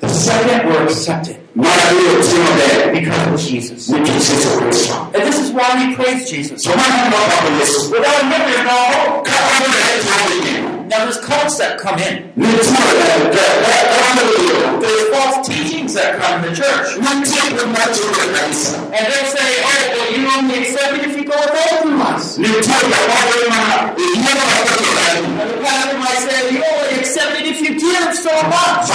The 0.00 0.08
second 0.08 0.68
we're 0.68 0.82
accepted 0.82 1.43
because 1.54 3.26
of 3.32 3.38
Jesus. 3.40 3.88
And 3.90 4.04
this 4.06 5.38
is 5.38 5.52
why 5.52 5.86
we 5.86 5.94
praise 5.94 6.28
Jesus. 6.28 6.66
Without 6.66 6.82
him, 8.24 8.66
hope. 8.66 9.28
Now 10.88 11.04
there's 11.04 11.18
cults 11.20 11.58
that 11.58 11.78
come 11.78 11.98
in. 11.98 12.30
There's 12.36 12.68
false 15.14 15.46
teachings 15.48 15.94
that 15.94 16.18
come 16.20 16.44
in 16.44 16.50
the 16.50 16.56
church. 16.56 16.96
And 16.98 17.04
they'll 18.92 19.30
say, 19.30 19.48
oh, 19.62 19.70
well, 19.94 20.10
you 20.12 20.26
only 20.36 20.58
accept 20.58 20.98
it 20.98 21.04
if 21.08 21.16
you 21.16 21.24
go 21.24 21.34
away 21.34 21.68
from 21.82 22.02
us. 22.02 22.36
And 22.36 22.44
the 22.46 22.62
pastor 25.62 25.98
might 25.98 26.18
say, 26.18 26.50
you 26.52 26.62
only 26.62 26.98
accept 26.98 27.38
it 27.40 27.46
if 27.46 27.60
you 27.62 27.78
give 27.78 28.14
so 28.14 28.34
much. 28.50 28.90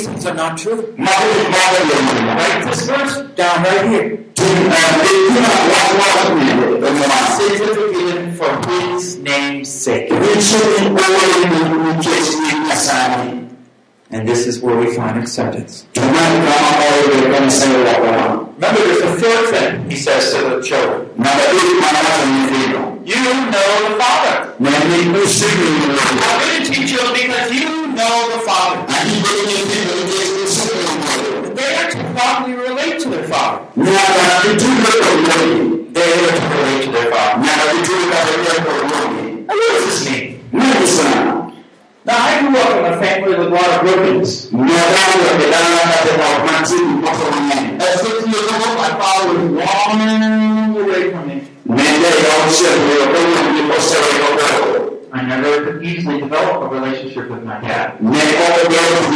These 0.00 0.08
things 0.08 0.24
are 0.24 0.34
not 0.34 0.56
true. 0.56 0.94
Write 0.96 2.64
this 2.64 2.86
verse 2.88 3.20
down 3.36 3.62
right 3.64 3.84
here. 3.84 4.24
Sins 7.36 7.60
are 7.60 7.74
forgiven 7.74 8.32
for 8.32 8.48
his 8.70 9.18
name's 9.18 9.68
sake. 9.68 10.10
And 14.10 14.26
this 14.26 14.46
is 14.46 14.62
where 14.62 14.78
we 14.78 14.96
find 14.96 15.18
acceptance. 15.18 15.86
Remember, 15.94 16.16
there's 18.58 19.02
a 19.02 19.16
third 19.20 19.50
thing 19.50 19.90
he 19.90 19.96
says 19.96 20.32
to 20.32 20.40
the 20.48 20.62
children. 20.62 21.10
You 23.04 23.16
know 23.16 23.76
the 23.84 24.00
Father. 24.00 24.54
I'm 24.58 24.64
going 24.64 24.80
to 26.64 26.72
teach 26.72 26.90
you 26.90 27.04
because 27.12 27.52
you 27.52 27.89
know 27.94 28.30
the 28.32 28.40
Father. 28.46 28.86
They 31.54 31.70
are 31.74 31.90
to 31.90 31.98
properly 32.14 32.54
relate 32.54 33.00
to 33.00 33.08
their 33.08 33.26
Father. 33.28 33.66
Now 33.76 34.42
they 34.42 34.56
do 34.56 34.66
the 34.66 34.92
money. 35.28 35.88
They 35.90 36.00
are 36.00 36.36
to 36.36 36.44
relate 36.54 36.84
to 36.84 36.90
their 36.92 37.10
Father. 37.10 37.42
Now, 37.42 37.56
what 39.46 39.70
does 39.72 39.84
this 39.86 40.00
mean? 40.10 40.26
Now, 42.06 42.16
I 42.16 42.40
grew 42.40 42.58
up 42.58 42.70
in 42.78 42.84
a 42.92 42.94
family 42.98 43.28
with 43.36 43.46
a 43.46 43.50
lot 43.50 43.68
of 43.70 43.80
brokenness. 43.82 44.32
As 47.82 48.00
six 48.00 48.16
years 48.26 48.48
old, 48.52 48.74
my 48.78 48.90
father 48.98 49.28
was 49.34 49.42
long 49.50 50.76
away 50.76 51.02
from 51.10 51.24
me. 51.28 51.36
I 55.12 55.26
never 55.26 55.64
could 55.64 55.82
easily 55.84 56.20
develop 56.20 56.62
a 56.62 56.74
relationship 56.74 57.28
with 57.30 57.42
my 57.44 57.60
dad. 57.60 58.00
My 58.00 58.10
parents 58.12 59.10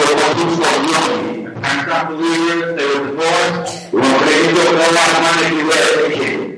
not 1.86 2.08
believers, 2.08 2.76
they 2.76 2.86
were 2.86 3.06
divorced. 3.06 3.92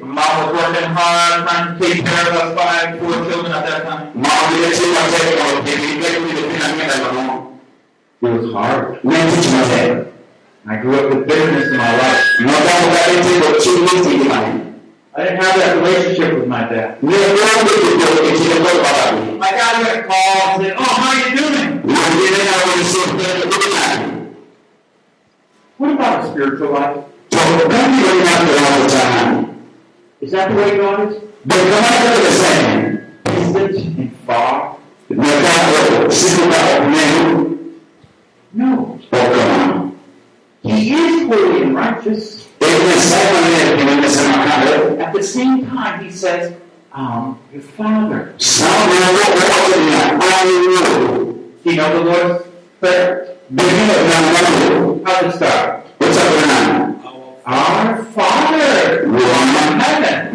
Mom 0.02 0.32
was 0.40 0.52
working 0.56 0.88
hard, 0.96 1.46
trying 1.46 1.78
to 1.78 1.84
take 1.86 2.04
care 2.06 2.28
of 2.30 2.34
us 2.36 2.54
five, 2.56 2.98
four 2.98 3.12
children 3.28 3.52
at 3.52 3.66
that 3.68 3.82
time. 3.84 4.12
It 8.22 8.40
was 8.40 8.52
hard. 8.52 8.98
I 10.68 10.76
grew 10.80 10.94
up 10.98 11.14
with 11.14 11.28
bitterness 11.28 11.66
in 11.70 11.76
my 11.76 11.92
life. 11.98 12.22
I 15.14 15.24
didn't 15.24 15.42
have 15.42 15.56
that 15.60 15.76
relationship 15.76 16.34
with 16.34 16.48
my 16.48 16.60
dad. 16.68 16.98
My 19.38 19.50
dad 19.50 19.78
would 19.96 20.06
call 20.06 20.40
and 20.48 20.62
say, 20.62 20.72
Oh, 20.78 20.82
how 20.82 21.10
are 21.12 21.18
you 21.28 21.36
doing? 21.36 21.82
What 25.76 25.90
about 25.92 26.24
a 26.24 26.26
spiritual 26.30 26.72
life? 26.72 27.04
Is 30.22 30.30
that 30.32 30.48
the 30.50 30.56
way 30.56 30.76
God 30.78 31.12
is? 31.12 31.22
Distant 33.24 33.98
and 33.98 34.16
far? 34.20 34.78
No. 38.54 38.98
He 40.62 40.92
is 40.94 41.26
holy 41.28 41.62
and 41.62 41.74
righteous. 41.76 42.48
At 44.98 45.12
the 45.12 45.22
same 45.22 45.66
time, 45.66 46.04
he 46.04 46.10
says, 46.10 46.54
um, 46.96 47.38
your 47.52 47.62
father. 47.62 48.34
You 51.64 51.76
know 51.76 51.88
the 51.92 52.04
Lord's 52.04 52.44
Prayer? 52.80 53.36
How's 55.04 55.34
it 55.34 55.36
start? 55.36 55.86
Our 57.44 58.04
Father 58.04 59.04
in 59.04 59.12
heaven. 59.78 60.34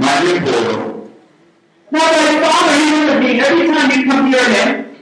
Now, 1.91 2.08
thy 2.12 2.39
Father, 2.41 2.74
he 2.78 2.88
doesn't 2.91 3.19
mean 3.19 3.39
every 3.39 3.67
time 3.67 3.89
you 3.91 4.06
come 4.06 4.32
near 4.32 4.47
him, 4.50 4.95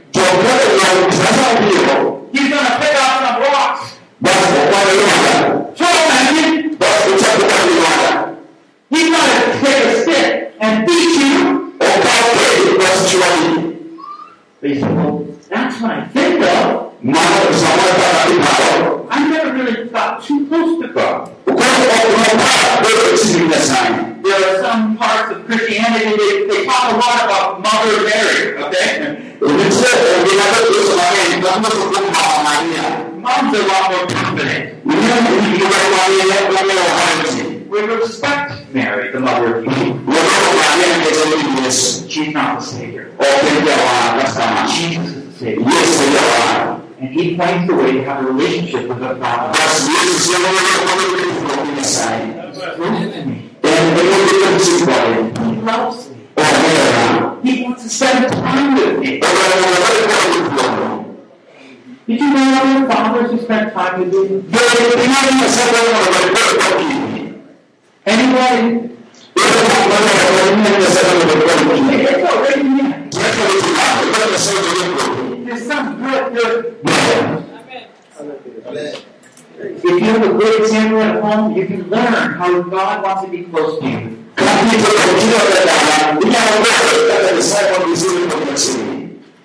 he's 2.31 2.49
going 2.49 2.65
to 2.65 2.75
pick 2.79 2.95
out 2.95 3.19
some 3.21 3.41
rocks. 3.41 3.99
Throw 5.75 5.91
them 5.91 6.09
at 6.09 6.25
you. 6.35 6.47
He's 8.89 9.09
going 9.09 9.29
to 9.29 9.59
take 9.61 9.83
a 9.85 10.01
stick 10.01 10.38
and 10.59 10.85
beat 10.85 11.19
you. 11.19 11.73
They 14.61 14.79
said, 14.79 14.93
well, 14.95 15.25
that's 15.47 15.81
what 15.81 15.91
I 15.91 16.05
think 16.07 16.43
of. 16.43 16.93
I 19.11 19.27
never 19.29 19.53
really 19.53 19.89
got 19.89 20.21
too 20.21 20.47
close 20.47 20.81
to 20.81 20.87
God. 20.93 21.33
There 24.21 24.35
are 24.35 24.61
some 24.61 24.97
parts 24.97 25.31
of 25.31 25.45
Christianity, 25.45 26.17
they, 26.17 26.45
they 26.47 26.65
talk 26.65 26.91
a 26.91 26.95
lot 26.97 27.23
about 27.23 27.61
Mother 27.61 28.03
Mary, 28.03 28.57
okay? 28.63 29.37
Mom's 33.15 33.57
a 33.57 33.59
lot 33.65 33.91
more 33.91 34.07
confident. 34.07 34.79
We 37.69 37.81
respect 37.81 38.73
Mary, 38.73 39.11
the 39.11 39.19
mother 39.19 39.57
of 39.57 39.65
Jesus. 41.65 42.09
She's 42.09 42.33
not 42.33 42.59
the 42.59 42.65
Savior. 42.65 43.11
Jesus 44.67 45.15
is 45.15 45.25
the 45.25 45.33
Savior. 45.33 45.65
And 46.99 47.09
he 47.09 47.37
points 47.37 47.67
the 47.67 47.75
way 47.75 47.91
to 47.93 48.03
have 48.03 48.25
a 48.25 48.27
relationship 48.27 48.89
with 48.89 48.99
the 48.99 49.15
Father. 49.15 49.57
He 55.49 55.61
loves 55.61 56.09
me. 56.09 56.15
He 57.43 57.63
wants 57.63 57.83
to 57.83 57.89
spend 57.89 58.33
time 58.33 58.75
with 58.75 58.99
me. 58.99 59.19
Did 62.07 62.19
you 62.19 62.33
know 62.33 62.59
other 62.63 62.87
fathers 62.91 63.31
who 63.31 63.37
spent 63.39 63.71
time 63.71 63.99
with 63.99 64.13
you? 64.13 64.43
If 79.61 79.83
you 79.83 79.99
have 79.99 80.23
a 80.23 80.33
good 80.37 80.61
example 80.61 81.01
at 81.01 81.21
home, 81.21 81.55
you 81.55 81.65
can 81.67 81.89
learn 81.89 82.13
how 82.33 82.61
God 82.61 83.03
wants 83.03 83.23
to 83.23 83.29
be 83.29 83.43
close 83.43 83.79
to 83.81 83.89
you. 83.89 84.25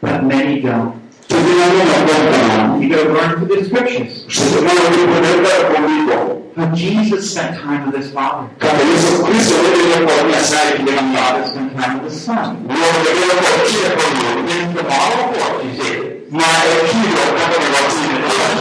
But 0.00 0.24
many 0.24 0.60
don't. 0.60 1.03
Che 1.34 1.40
finalmente 1.42 1.96
non 1.98 2.04
contano. 2.06 2.76
You 2.78 2.88
gotta 2.88 3.10
learn 3.12 3.30
through 3.34 3.48
the 3.58 3.64
scriptures. 3.64 4.24
Se 4.28 4.50
dobbiamo 4.54 4.86
riprendere 4.88 5.72
convinto. 5.74 6.42
How 6.56 6.66
Jesus 6.72 7.30
spent 7.30 7.56
time 7.60 7.86
with 7.90 7.96
his 7.96 8.10
Father. 8.12 8.46
Quando 8.60 8.84
Gesù 8.84 9.22
Cristo 9.22 9.54
vede 9.60 9.98
le 9.98 10.04
cose 10.04 10.36
assai 10.36 10.72
che 10.76 10.82
devono 10.84 11.12
Father 11.16 11.42
fare. 11.42 11.46
spent 11.46 11.74
time 11.74 11.94
with 11.98 12.12
his 12.12 12.22
Son. 12.22 12.64
Non 12.66 12.76
deve 13.02 13.26
portare 13.26 13.94
con 13.98 14.10
lui. 14.14 14.42
The 14.74 14.82
model 14.82 15.22
for 15.34 15.58
it, 15.58 15.64
you 15.64 15.82
see. 15.82 16.22
Ma 16.28 16.44
è 16.44 16.84
chi 16.86 17.02
lo 17.10 17.24
capo 17.34 17.56
le 17.58 17.66
It's 17.66 17.82
cose. 17.82 17.98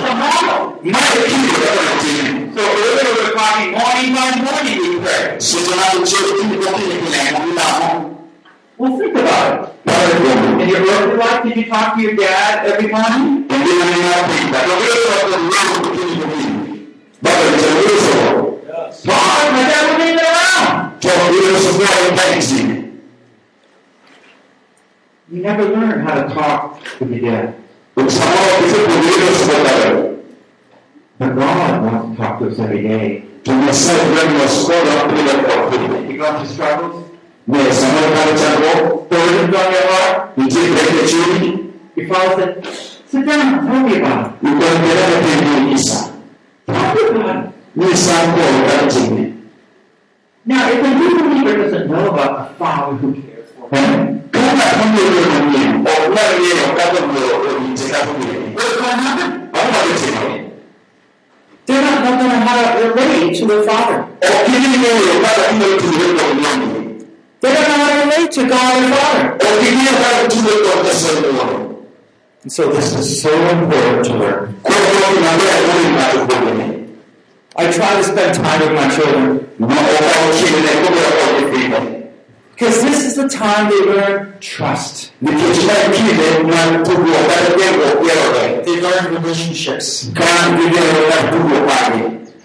the 0.02 0.14
model. 0.14 0.58
Ma 0.82 0.98
è 0.98 1.22
chi 1.30 1.42
lo 1.46 1.58
capo 1.62 1.78
le 1.78 1.94
cose. 1.94 2.42
So 2.54 2.62
earlier 2.62 3.06
we 3.06 3.22
were 3.22 3.34
talking 3.34 3.72
morning 3.78 4.14
by 4.14 4.30
morning 4.42 4.78
we 4.82 5.00
pray. 5.00 5.40
Se 5.40 5.62
tornato 5.64 5.98
in 5.98 6.06
cielo, 6.06 6.34
quindi 6.36 6.58
contiene 6.58 6.98
che 6.98 7.10
lei 7.10 7.32
non 7.32 7.54
dà. 7.54 8.12
Well, 8.78 8.98
think 8.98 9.16
about 9.18 9.68
it. 9.68 9.73
In 10.04 10.70
your 10.70 10.82
earthly 10.82 11.18
life, 11.18 11.44
did 11.44 11.56
you 11.56 11.66
talk 11.66 11.96
to 11.96 12.02
your 12.02 12.16
dad 12.16 12.66
every 12.66 12.92
morning? 12.92 13.46
Viene 13.48 13.86
nella 13.86 14.28
vita. 14.28 14.66
Lo 14.68 14.76
vedo 14.78 15.00
per 15.30 15.40
loro 15.40 15.80
tutti 15.82 16.02
i 16.02 16.20
convinti. 16.20 16.80
Guarda 17.20 17.50
che 17.50 17.56
c'è 17.58 17.70
lui 17.72 17.98
solo. 18.00 18.62
Why? 19.04 19.52
My 19.52 19.64
dad 19.64 19.84
wasn't 19.88 20.10
even 20.10 20.20
around. 20.20 21.00
Cioè, 21.00 21.14
io 21.32 21.58
so 21.58 21.70
fuori 21.72 22.08
in 22.10 22.16
paesi. 22.16 22.62
You 25.30 25.42
never 25.42 25.70
learn 25.70 26.06
how 26.06 26.16
to 26.16 26.34
talk 26.34 26.80
with 27.00 27.12
your 27.12 27.32
dad. 27.32 27.54
Pensavo 27.94 28.58
che 28.60 28.68
se 28.70 28.76
potevo 28.82 29.30
ascoltare. 29.30 30.24
But 31.18 31.34
God 31.36 31.82
wants 31.84 32.18
to 32.18 32.22
talk 32.22 32.40
to 32.40 32.46
us 32.48 32.60
every 32.60 32.82
day. 32.82 33.24
Tu 33.44 33.52
mi 33.52 33.72
sai 33.72 33.96
prendere 34.12 34.44
a 34.44 34.48
scuola 34.48 35.06
prima 35.06 35.32
del 35.32 35.46
corpo. 35.46 35.76
You 35.76 36.18
go 36.18 36.26
through 36.26 36.46
struggles, 36.46 37.04
Ne 37.46 37.72
siamo 37.72 37.98
fare 38.14 38.38
cerco. 38.38 39.06
burdens 39.10 39.56
on 39.56 39.72
your 39.72 39.88
heart. 39.90 40.32
Mi 40.36 40.48
chiede 40.48 40.80
che 40.80 41.08
ci 41.08 41.18
said, 42.36 42.66
sit 43.06 43.26
down, 43.26 43.68
tell 43.68 43.84
me 43.84 43.98
about 43.98 44.28
it. 44.28 44.42
mi 44.42 44.56
guarderà 44.56 45.06
per 45.20 45.44
noi 45.44 45.70
chissà. 45.70 46.12
Talk 46.66 47.10
about 47.10 47.46
it. 47.46 47.52
Mi 47.74 47.96
sa 47.96 48.20
ancora. 48.22 49.22
Now, 50.46 50.70
if 50.70 50.84
a 50.84 50.88
new 50.88 51.18
believer 51.20 51.56
doesn't 51.64 51.90
know 51.90 52.08
about 52.10 52.40
a 52.40 52.54
father 52.58 52.96
who 52.98 53.14
cares 53.14 53.50
for 53.58 53.70
him, 53.72 54.22
Come 54.32 54.62
quando 54.76 55.02
io 55.02 55.26
non 55.26 55.50
viene, 55.50 55.90
o 55.90 56.10
una 56.10 56.22
viene, 56.38 56.62
o 56.64 56.74
capo 56.76 57.06
mio, 57.08 57.28
o 57.36 57.60
mi 57.60 57.74
c'è 57.74 57.90
capo 57.90 58.12
mio. 58.18 58.40
what's 58.54 58.78
going 58.78 58.90
to 58.90 59.04
happen? 59.04 59.50
Allora 59.52 59.80
che 59.88 59.94
c'è 60.02 60.12
noi? 60.20 60.52
They're 61.66 61.82
not 61.82 62.04
knowing 62.04 62.42
how 62.46 62.78
to 62.78 62.94
relate 62.94 63.40
to 63.40 63.46
their 63.46 63.64
father. 63.64 64.14
They 67.44 67.52
don't 67.54 67.66
how 67.68 67.92
to 67.92 68.06
relate 68.08 68.32
to 68.40 68.48
God 68.48 68.72
their 68.72 68.96
father. 68.96 69.34
O 69.34 69.60
chi 69.60 69.70
viene 69.76 69.92
cada 70.00 70.28
tu 70.30 70.40
vedo 70.48 70.62
con. 71.38 71.86
And 72.44 72.52
so 72.52 72.72
this 72.72 72.94
is 72.96 73.22
so 73.22 73.32
important 73.50 74.06
to 74.06 74.14
learn. 74.16 74.56
Quello 74.62 74.80
che 74.80 75.20
non 75.20 75.28
aveva 75.28 75.60
non 75.68 75.86
immagino 75.86 76.26
con 76.26 76.58
me. 76.58 76.88
I 77.58 77.70
try 77.70 77.96
to 77.98 78.04
spend 78.04 78.34
time 78.34 78.60
with 78.62 78.72
my 78.72 78.90
children 78.96 79.48
Ma 79.58 79.68
ho 79.68 79.84
fatto 79.84 80.30
chiedere 80.38 80.82
come 80.84 81.02
la 81.02 81.10
voglio 81.20 81.50
prima. 81.50 81.80
because 82.56 82.82
this 82.82 83.04
is 83.04 83.16
the 83.16 83.28
time 83.28 83.70
they 83.70 83.82
learn 83.92 84.34
trust. 84.40 85.12
Mi 85.20 85.32
piacerebbe 85.32 85.92
chiedere, 85.92 86.44
ma 86.44 86.82
tu 86.82 86.94
vuoi 86.94 87.26
dare 87.28 87.54
tempo, 87.56 88.04
io 88.06 88.14
lo 88.14 88.62
They 88.64 88.80
learn 88.80 89.22
relationships. 89.22 90.10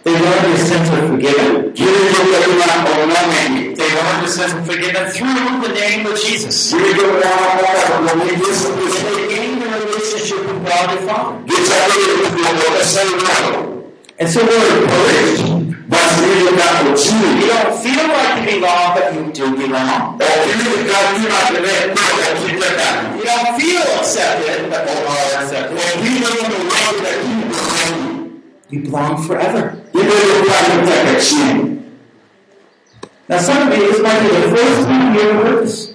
Can 0.09 0.17
vivere 0.17 0.41
da 0.41 0.49
tuo 0.49 0.49
padre. 0.49 0.49
They 0.49 0.49
learn 0.49 0.53
the 0.53 0.59
sense 0.59 0.89
of 0.91 1.07
forgiveness. 1.07 1.73
Chiede 1.75 2.01
che 2.09 2.23
prima 2.45 2.65
o 2.83 3.05
non 3.05 3.11
è 3.11 3.75
They 3.75 3.91
learn 3.93 4.23
the 4.23 4.29
sense 4.29 4.55
of 4.55 4.65
forgiveness 4.65 5.17
through 5.17 5.61
the 5.61 5.73
name 5.73 6.07
of 6.07 6.15
Jesus. 6.15 6.69
Chiede 6.69 6.95
che 6.95 7.05
una 7.05 7.29
volta 7.61 7.99
non 7.99 8.19
mi 8.19 8.41
Gesù 8.41 8.73
Cristo. 8.75 9.07
They 9.15 9.27
gain 9.29 9.63
a 9.63 9.77
relationship 9.77 10.41
with 10.47 10.61
God 10.65 10.87
the 10.89 10.99
Father. 11.05 11.45
Che 11.45 11.57
sapere 11.65 12.13
che 12.21 12.29
tu 12.29 12.41
vuoi 12.41 12.81
essere 12.81 13.09
umano. 13.09 13.77
And 14.21 14.29
so 14.29 14.41
we're 14.41 14.81
encouraged. 14.81 15.77
Basta 15.89 16.21
dire 16.23 16.53
che 16.55 16.97
ci 16.97 17.15
You 17.15 17.47
don't 17.47 17.73
feel 17.81 18.07
like 18.09 18.51
you 18.51 18.61
belong, 18.61 18.95
but 18.95 19.13
you 19.13 19.23
do 19.33 19.57
belong. 19.57 20.21
ho 20.21 20.27
finito 20.49 20.77
di 20.77 20.85
capire 20.85 21.61
che 21.61 21.85
è 21.85 21.93
quello 21.93 22.17
che 22.19 22.37
ci 22.45 22.61
cercano. 22.61 23.15
You 23.15 23.25
don't 23.25 23.61
feel 23.61 23.85
accepted, 24.01 24.69
but 24.69 24.83
you 24.89 25.07
are 25.07 25.45
accepted. 25.45 27.38
You 28.71 28.83
belong 28.83 29.23
forever. 29.23 29.81
Now, 33.29 33.39
some 33.39 33.69
of 33.71 33.77
you, 33.79 33.93
this 33.93 34.01
might 34.03 34.21
be 34.21 34.29
the 34.29 34.57
first 34.57 34.87
time 34.87 35.15
you 35.15 35.21
ever 35.21 35.45
heard 35.45 35.65
this. 35.67 35.95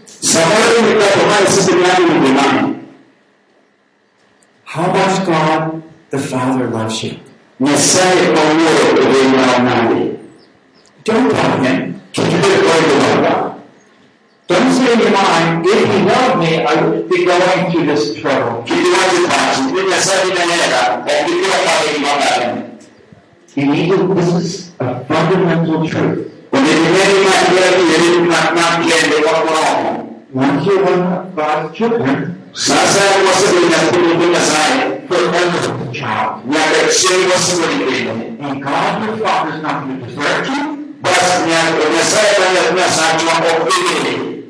How 4.65 4.87
much 4.87 5.25
God 5.25 5.83
the 6.09 6.19
Father 6.19 6.67
loves 6.69 7.03
you. 7.03 7.19
Don't 11.03 11.29
tell 11.31 11.63
him. 11.63 12.01
Don't 14.53 14.71
say 14.71 14.93
in 14.93 14.99
your 14.99 15.09
mind, 15.11 15.65
if 15.65 15.81
he 15.91 15.99
loved 16.05 16.37
me, 16.39 16.61
I 16.63 16.73
wouldn't 16.81 17.09
be 17.09 17.25
going 17.25 17.71
through 17.71 17.85
this 17.89 18.13
trouble. 18.21 18.61
Che 18.65 18.73
ti 18.75 18.89
vuoi 18.93 19.25
fare? 19.27 19.71
Quindi 19.71 19.93
sai 19.97 20.29
di 20.29 20.33
maniera. 20.37 20.99
O 20.99 21.03
che 21.03 21.23
ti 21.25 21.31
vuoi 21.33 21.61
fare 21.65 21.91
di 21.93 21.99
mandare. 22.05 22.71
You 23.55 23.65
need 23.71 23.89
to, 23.89 24.13
this 24.13 24.29
is 24.37 24.71
a 24.79 25.01
fundamental 25.07 25.87
truth. 25.89 26.29
Quindi 26.49 26.69
ti 26.69 26.87
vieni 26.93 27.25
a 27.25 27.49
dire 27.49 27.69
che 27.77 27.83
devi 27.97 28.27
una 28.27 28.41
cliente 28.79 29.21
qualcuno. 29.21 30.11
Once 30.35 30.67
one 30.67 31.01
of 31.01 31.33
God's 31.35 31.75
children, 31.75 32.41
Sa 32.51 32.75
sai 32.85 33.23
cosa 33.25 33.49
che 33.49 33.59
mi 33.65 33.73
ha 33.73 33.77
detto 33.89 34.31
che 34.31 34.39
sai. 34.39 35.01
forever 35.07 35.41
a 35.41 35.89
child. 35.91 36.43
Mi 36.45 36.55
ha 36.55 36.65
detto 36.71 36.91
se 36.91 37.25
cosa 37.25 37.65
di 37.65 37.83
quello. 37.83 38.11
And 38.39 38.61
God 38.61 39.03
your 39.03 39.17
Father 39.17 39.55
is 39.55 39.61
not 39.63 39.81
going 39.81 39.99
to 39.99 40.05
desert 40.05 40.45
you. 40.47 40.93
Basta 41.01 41.45
mi 41.45 41.53
ha 41.53 41.71
detto 41.71 41.89
ne 41.89 42.01
sai 42.03 42.35
che 42.35 42.43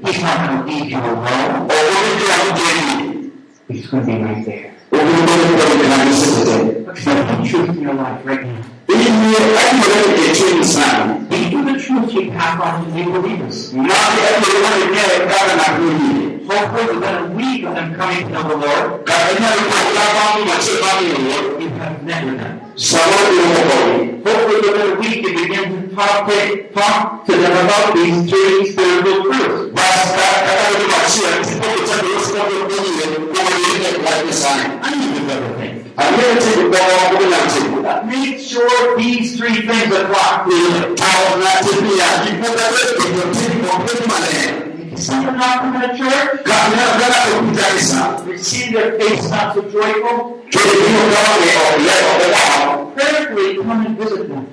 mi 0.03 0.09
ha 0.09 0.11
sagt 0.11 0.11
ma 0.11 0.11
o 0.11 0.11
vedi. 0.11 0.11
He's 0.11 0.21
not 0.21 0.37
going 0.37 0.57
to 0.57 0.65
leave 0.65 0.91
you 0.91 0.97
alone. 0.97 1.63
O 1.63 1.75
come 1.79 2.17
ti 2.17 2.25
ha 2.27 2.39
detto. 2.51 3.31
He's 3.67 3.87
going 3.87 4.05
to 4.05 4.11
be 4.11 4.17
right 4.21 4.45
there. 4.45 4.73
O 4.89 4.97
come 4.97 5.11
ti 5.13 5.31
ha 5.31 5.47
detto 5.55 5.79
che 5.79 5.87
non 5.87 6.13
si 6.13 6.29
sente. 6.43 6.89
Accept 6.89 7.27
the 7.27 7.47
truth 7.47 7.69
in 7.69 7.81
your 7.81 7.93
life 7.93 8.25
right 8.25 8.43
now. 8.43 8.71
Quindi 8.85 9.33
ecco 9.33 10.13
che 10.13 10.35
ci 10.35 10.55
insieme. 10.55 11.25
These 11.29 11.55
are 11.55 11.63
the 11.63 11.79
truths 11.79 12.13
you 12.13 12.31
pass 12.31 12.59
on 12.59 12.83
to 12.83 12.89
new 12.91 13.11
believers. 13.11 13.71
Ma 13.71 13.85
ecco 13.85 14.41
che 14.41 14.89
mi 14.89 14.99
ha 14.99 15.07
detto 15.07 15.55
ma 15.55 15.75
quindi. 15.75 16.45
Hopefully 16.45 16.97
within 16.97 17.15
a 17.15 17.25
week 17.33 17.65
of 17.65 17.73
them 17.73 17.95
coming 17.95 18.23
to 18.23 18.29
know 18.29 18.43
the 18.43 18.55
Lord, 18.55 19.03
Carina 19.05 19.49
di 19.55 19.63
parlava 19.63 20.43
ma 20.43 20.57
c'è 20.57 20.71
famiglia. 20.83 21.53
you 21.57 21.69
have 21.79 22.03
met 22.03 22.23
with 22.25 22.37
them. 22.37 22.62
Di 22.75 22.95
un 22.95 24.21
po'. 24.23 24.29
Hopefully 24.29 24.61
within 24.61 24.91
a 24.91 24.99
week 24.99 25.21
you 25.21 25.33
begin 25.35 25.89
to 25.89 25.95
talk, 25.95 26.25
talk 26.73 27.25
to 27.25 27.31
them 27.33 27.65
about 27.65 27.93
these 27.93 28.27
three 28.27 28.71
spiritual 28.71 29.23
truths. 29.23 29.71
Basta 29.73 30.25
capire 30.41 30.79
di 30.79 30.85
marcia, 30.89 31.43
si 31.43 31.55
può 31.57 31.69
c'è 31.69 32.01
lo 32.01 32.19
scopo 32.19 32.65
di 32.65 32.75
dire 32.81 33.15
come 33.15 33.53
dire 33.77 34.01
la 34.01 34.21
design. 34.23 34.79
I 34.81 34.89
need 34.89 36.39
to 36.39 36.41
ci 36.41 36.61
dobbiamo 36.61 37.09
come 37.11 37.29
la 37.29 37.47
cellula. 37.47 38.01
Make 38.05 38.39
sure 38.39 38.95
these 38.97 39.37
three 39.37 39.67
things 39.67 39.93
apply. 39.93 40.23
Someone 44.95 45.37
not 45.37 45.59
coming 45.59 45.81
to 45.81 45.97
church, 45.97 46.45
see 48.43 48.71
their 48.71 48.99
face 48.99 49.29
not 49.29 49.53
so 49.55 49.61
joyful, 49.69 50.41
prayerfully 52.93 53.55
come 53.57 53.85
and 53.85 53.97
visit 53.97 54.29
them. 54.29 54.47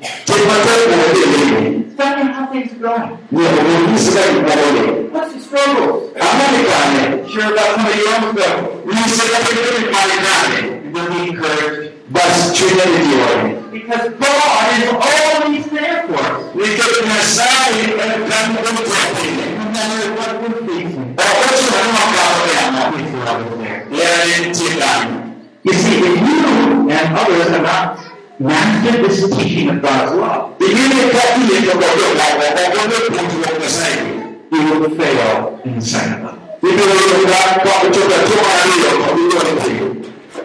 Tell 1.96 2.16
me 2.16 2.22
how 2.32 2.46
things 2.52 2.72
are 2.72 2.78
going. 2.78 3.18
What's 5.12 5.34
the 5.34 5.58
kane, 6.20 7.28
Sure 7.28 7.52
about 7.52 7.76
some 7.76 7.86
of 7.86 7.96
your 7.96 8.08
own 8.14 8.34
struggles. 8.34 8.84
nisema 8.86 9.38
kitu 9.44 9.90
mali 9.92 10.16
kane. 11.32 11.89
You'll 12.10 12.18
be 12.18 12.26
encouraged. 12.26 12.50
Basi 12.50 12.52
chini 12.52 12.70
ndiyo. 12.98 13.60
Because 13.72 14.08
God 14.18 14.66
is 14.78 14.88
always 14.90 15.66
there 15.70 16.02
for 16.08 16.14
us. 16.14 16.42
Nikatunasali 16.54 17.82
kama 18.28 18.58
kama 18.64 18.80
tuwapende. 18.80 19.44
No 19.58 19.64
matter 19.72 20.10
what 20.18 20.32
we're 20.42 20.60
facing. 20.66 21.06
Wakati 21.16 21.64
wanao 21.74 22.08
kwa 22.10 22.50
yao. 22.56 22.92
He's 22.98 23.14
always 23.28 23.52
there. 23.62 23.80
Yale 24.02 24.48
ntikani. 24.48 25.16
You 25.64 25.72
see, 25.72 25.98
if 25.98 26.04
you 26.04 26.90
and 26.90 27.18
others 27.18 27.48
have 27.50 27.62
not 27.62 27.98
mastered 28.40 29.04
this 29.04 29.20
teaching 29.36 29.68
of 29.70 29.76
God's 29.82 30.12
love, 30.14 30.44
Pengine 30.58 31.02
kati 31.12 31.66
ya 31.68 31.72
kwa 31.72 31.80
kwa 31.80 31.88
kwa 31.88 32.26
kwa 32.40 32.82
kwa 33.10 33.58
kwa 33.58 33.68
sasa. 33.68 33.96
you 34.50 34.80
will 34.80 34.90
fail 34.96 35.60
in 35.64 35.74
the 35.74 35.80
second 35.80 36.24
level. 36.24 36.34
Hivyo 36.60 36.84
ndio 36.84 37.34
kwa 37.62 37.72
kutoka 37.80 38.16
toka 38.18 38.52
hiyo 38.64 38.90
kwa 38.98 39.08
hiyo 39.16 39.30
You 39.30 39.30
can't 39.30 39.52
grow. 39.62 39.70
Okinawa 39.70 39.78
wewe. 39.78 39.78
And 39.78 39.78
so 39.78 39.78
you 39.78 39.79
well, 39.79 39.79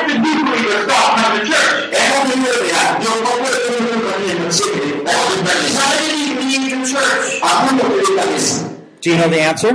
did 0.07 0.09
the 0.09 0.19
new 0.19 0.43
believers 0.45 0.84
stop 0.84 1.07
coming 1.19 1.39
to 1.39 1.51
church? 1.51 1.95
Hebu 1.95 2.19
nielewe 2.28 2.67
ya, 2.67 2.82
ndio 2.99 3.11
kwa 3.11 3.32
kweli 3.32 3.82
Mungu 3.82 3.99
kwa 4.09 4.47
msingi. 4.47 4.91
Why 5.05 5.91
did 5.99 6.11
he 6.11 6.26
leave 6.43 6.69
the 6.69 6.93
church? 6.93 7.41
Hakuna 7.41 7.84
kile 7.84 8.21
kanisa. 8.21 8.63
Do 9.01 9.09
you 9.11 9.17
know 9.17 9.30
the 9.30 9.41
answer? 9.41 9.69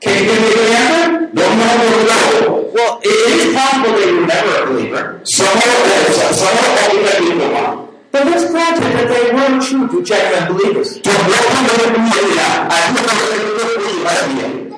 Can 0.00 0.14
you 0.14 0.24
give 0.24 0.40
me 0.40 0.48
the 0.54 0.76
answer? 0.76 1.28
Ndio. 1.32 1.44
Well, 2.74 3.00
it 3.02 3.10
is 3.36 3.54
possible 3.54 3.92
they 3.98 4.12
were 4.12 4.26
never 4.26 4.62
a 4.62 4.66
believer. 4.66 5.20
Somo 5.22 5.50
kwa 5.50 5.62
kile 6.90 7.10
kilikuwa. 7.18 7.84
But 8.12 8.24
let's 8.26 8.44
grant 8.50 8.76
it 8.78 8.82
that 8.82 9.08
they 9.08 9.32
were 9.32 9.60
true 9.60 9.88
to 9.88 10.02
genuine 10.02 10.46
believers. 10.48 11.00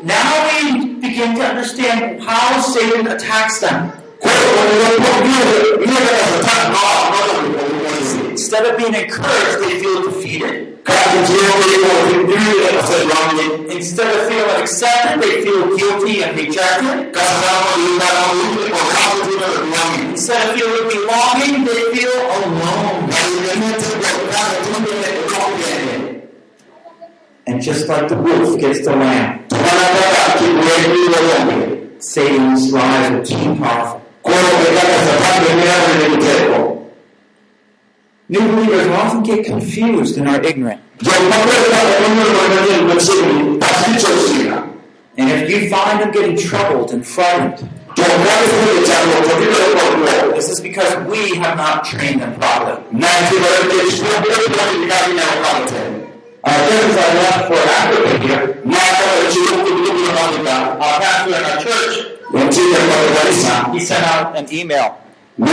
Now 0.07 0.63
we 0.63 0.95
begin 1.01 1.35
to 1.35 1.43
understand 1.43 2.23
how 2.23 2.61
Satan 2.61 3.09
attacks 3.09 3.59
them. 3.59 3.91
Instead 8.31 8.67
of 8.67 8.79
being 8.79 8.95
encouraged, 8.95 9.59
they 9.65 9.81
feel 9.81 10.05
defeated. 10.05 10.79
Instead 13.69 14.15
of 14.15 14.29
feeling 14.29 14.63
accepted, 14.63 15.21
they 15.21 15.43
feel 15.43 15.77
guilty 15.77 16.23
and 16.23 16.39
rejected. 16.39 17.13
Instead 20.11 20.49
of 20.49 20.55
feeling 20.55 20.89
belonging, 20.89 21.65
they 21.65 21.97
feel 21.97 22.15
alone. 22.45 23.36
And 27.49 27.63
just 27.63 27.87
like 27.89 28.09
the 28.09 28.17
wolf 28.17 28.59
gets 28.59 28.85
the 28.85 28.91
lamb, 28.91 29.47
Satan's 32.01 32.73
lies 32.73 33.11
are 33.13 33.25
too 33.25 33.55
powerful. 33.55 34.03
New 38.29 38.41
believers 38.41 38.89
often 38.89 39.23
get 39.23 39.47
confused 39.47 40.19
and 40.19 40.27
are 40.29 40.43
ignorant. 40.43 40.81
And 45.19 45.31
if 45.31 45.49
you 45.49 45.71
find 45.71 46.01
them 46.01 46.11
getting 46.11 46.37
troubled 46.37 46.91
and 46.91 47.07
frightened, 47.07 47.59
this 50.35 50.49
is 50.51 50.61
because 50.61 50.97
we 51.09 51.37
have 51.37 51.57
not 51.57 51.85
trained 51.85 52.21
them 52.21 52.35
properly. 52.35 52.83
Our 56.47 56.55
friends 56.55 56.95
I 56.97 57.11
left 57.27 57.45
for 57.49 57.59
Africa 57.59 58.11
here, 58.23 58.63
our 60.79 60.97
pastor 61.01 61.35
in 61.35 61.43
our 61.43 61.59
church, 61.61 61.95
he 63.75 63.81
sent 63.81 64.05
out 64.07 64.37
an 64.37 64.47
email. 64.53 64.97
He 65.37 65.45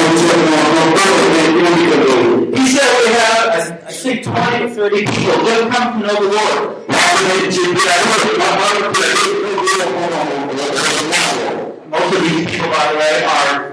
said 2.70 2.90
we 3.02 3.10
have, 3.10 3.50
I 3.84 3.92
think, 3.92 4.24
20 4.24 4.64
or 4.64 4.70
30 4.70 5.06
people. 5.08 5.34
Just 5.44 5.72
come 5.72 6.00
to 6.00 6.08
know 6.08 6.14
the 6.14 6.30
Lord. 6.30 6.88
Most 11.90 12.14
of 12.14 12.22
these 12.22 12.46
people, 12.52 12.70
by 12.70 12.86
the 12.92 12.98
way, 13.00 13.24
are 13.26 13.73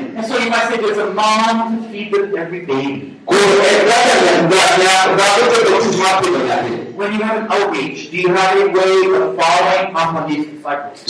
And 0.21 0.29
so 0.29 0.37
you 0.37 0.51
might 0.51 0.69
say 0.69 0.77
there's 0.77 0.99
a 0.99 1.11
mom 1.15 1.81
to 1.81 1.89
feed 1.89 2.11
with 2.11 2.35
every 2.35 2.63
baby. 2.63 3.17
When 6.95 7.13
you 7.13 7.23
have 7.23 7.41
an 7.41 7.51
outreach, 7.51 8.11
do 8.11 8.17
you 8.17 8.27
have 8.27 8.55
a 8.55 8.67
way 8.69 9.15
of 9.17 9.35
following 9.35 9.95
up 9.95 10.13
on 10.13 10.29
these 10.29 10.45
disciples? 10.45 11.03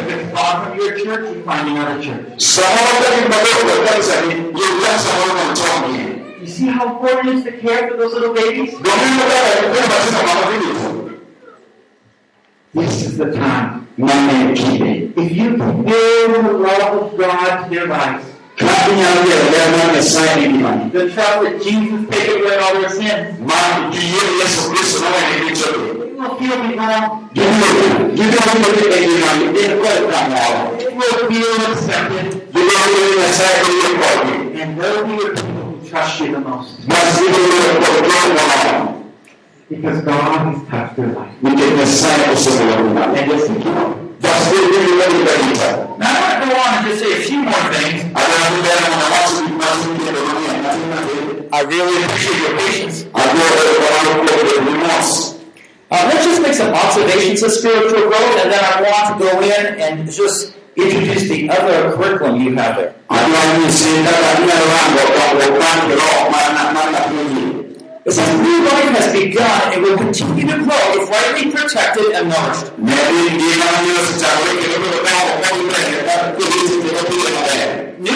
If 0.00 0.08
it's 0.08 0.32
not 0.32 0.64
from 0.64 0.78
your 0.78 0.98
church, 0.98 1.36
you 1.36 1.42
find 1.42 1.68
another 1.68 2.02
church. 2.02 2.40
You 6.40 6.46
see 6.46 6.66
how 6.68 6.94
important 6.94 7.28
it 7.28 7.34
is 7.34 7.44
to 7.44 7.52
care 7.58 7.90
for 7.90 7.98
those 7.98 8.14
little 8.14 8.32
babies? 8.32 8.72
This 12.72 13.04
is 13.04 13.18
the 13.18 13.32
time. 13.32 13.88
If 13.98 15.32
you 15.36 15.56
can 15.56 15.82
build 15.82 16.44
the 16.44 16.52
love 16.52 17.02
of 17.02 17.18
God 17.18 17.64
to 17.64 17.70
their 17.74 17.88
lives, 17.88 18.24
the 18.58 18.66
trust 21.12 21.42
that 21.42 21.60
Jesus 21.64 22.08
taken 22.10 22.42
away 22.42 22.56
all 22.58 22.74
their 22.80 22.90
sins, 22.90 23.40
it 23.40 23.44
will 26.16 26.36
feel 26.36 26.58
belong. 26.70 27.30
It 27.34 27.42
will 30.94 31.26
feel 31.28 31.50
accepted. 31.72 32.54
And 34.54 34.78
they'll 34.78 35.06
be 35.06 35.16
the 35.16 35.30
people 35.34 35.62
who 35.62 35.88
trust 35.88 36.20
you 36.20 36.30
the 36.32 36.40
most. 36.40 36.86
Because 39.70 40.02
God 40.02 40.52
has 40.52 40.66
touched 40.68 40.96
their 40.96 41.06
life. 41.14 41.32
And 41.44 41.54
listen, 43.30 43.54
now 43.60 43.78
I 43.78 44.34
want 46.26 46.42
to 46.42 46.50
go 46.50 46.56
on 46.58 46.74
and 46.74 46.82
just 46.90 46.98
say 46.98 47.12
a 47.14 47.22
few 47.22 47.38
more 47.38 47.54
things. 47.70 48.02
I 51.52 51.62
really 51.62 52.02
appreciate 52.02 52.40
your 52.42 52.58
patience. 52.58 53.06
Uh, 55.92 56.02
let's 56.12 56.24
just 56.24 56.42
make 56.42 56.54
some 56.54 56.74
observations 56.74 57.42
of 57.44 57.52
spiritual 57.52 58.08
growth, 58.08 58.38
and 58.42 58.50
then 58.50 58.64
I 58.64 58.82
want 58.82 59.18
to 59.18 59.24
go 59.24 59.40
in 59.40 59.78
and 59.80 60.10
just 60.10 60.54
introduce 60.74 61.28
the 61.28 61.48
other 61.48 61.94
curriculum 61.96 62.40
you 62.40 62.56
have 62.56 62.76
there. 62.76 62.94
It 68.02 68.12
says 68.12 68.40
new 68.40 68.64
life 68.64 68.88
has 68.96 69.12
begun 69.12 69.74
and 69.74 69.82
will 69.82 69.98
continue 69.98 70.46
to 70.48 70.56
grow 70.64 70.72
if 70.96 71.10
rightly 71.10 71.50
protected 71.52 72.12
and 72.16 72.30
nourished. 72.32 72.72
New 72.78 72.96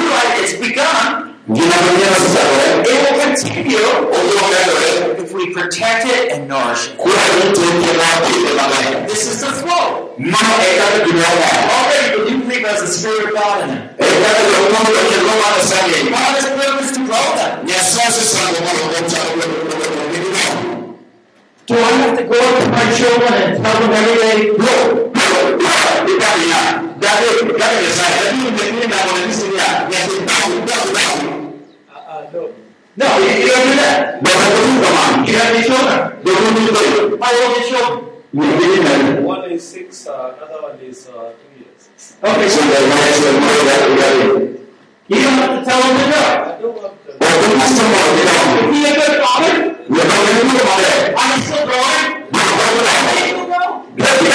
life, 0.09 0.41
it's 0.41 0.57
begun. 0.57 1.37
It 1.47 2.97
will 2.97 3.21
continue 3.29 3.77
if 5.21 5.35
we 5.35 5.53
protect 5.53 6.07
it 6.07 6.33
and 6.33 6.49
nourish 6.49 6.89
it. 6.89 6.97
This 9.07 9.27
is 9.29 9.43
the 9.43 9.53
flow. 9.53 10.17
Already, 10.17 11.13
but 12.17 12.25
you 12.31 12.39
believe 12.41 12.63
there's 12.65 12.81
a 12.81 12.87
spirit 12.89 13.29
of 13.29 13.35
God 13.35 13.69
in 13.69 13.77
it. 13.77 13.99
God 13.99 14.09
has 16.33 16.49
purpose 16.49 16.93
to 16.97 17.05
grow 17.05 17.21
them. 17.37 17.55
ya 17.69 17.79
sa 17.81 18.11
su 18.13 18.25
samu 18.33 18.59
wani 18.67 19.01
ta 19.11 19.21
wani 19.39 19.57
Do 21.67 21.75
I 21.75 21.79
have 21.79 22.19
to 22.19 22.25
go 22.25 22.37
up 22.37 22.63
to 22.63 22.71
my 22.71 22.93
children 22.93 23.33
and 23.33 23.65
tell 23.65 23.81
them 23.81 23.91
every 23.91 24.17
day, 24.21 24.53
no 24.53 25.13
da 27.01 27.09
no, 32.97 33.19
you, 33.19 33.27
you 33.27 33.49
don't 33.49 33.65
do 33.65 33.75
that. 33.81 34.23
ma 34.23 34.31
You 35.25 35.35
have 35.35 35.55
your 35.55 35.65
children. 35.65 35.99
How 37.21 37.33
old 37.33 37.57
your 37.57 37.65
children? 37.67 39.25
One 39.25 39.51
is 39.51 39.67
six, 39.67 40.07
uh, 40.07 40.35
another 40.37 40.63
one 40.63 40.79
is 40.81 41.09
uh, 41.09 41.33
two 41.33 41.65
years. 41.65 42.17
Okay, 42.23 42.49
so 42.49 42.61
you 42.63 42.71
don't 45.23 45.33
have 45.39 45.53
to 45.59 45.65
tell 45.65 45.81
them 45.81 45.97
to 45.97 46.05
go. 46.61 47.04
Is 47.21 47.81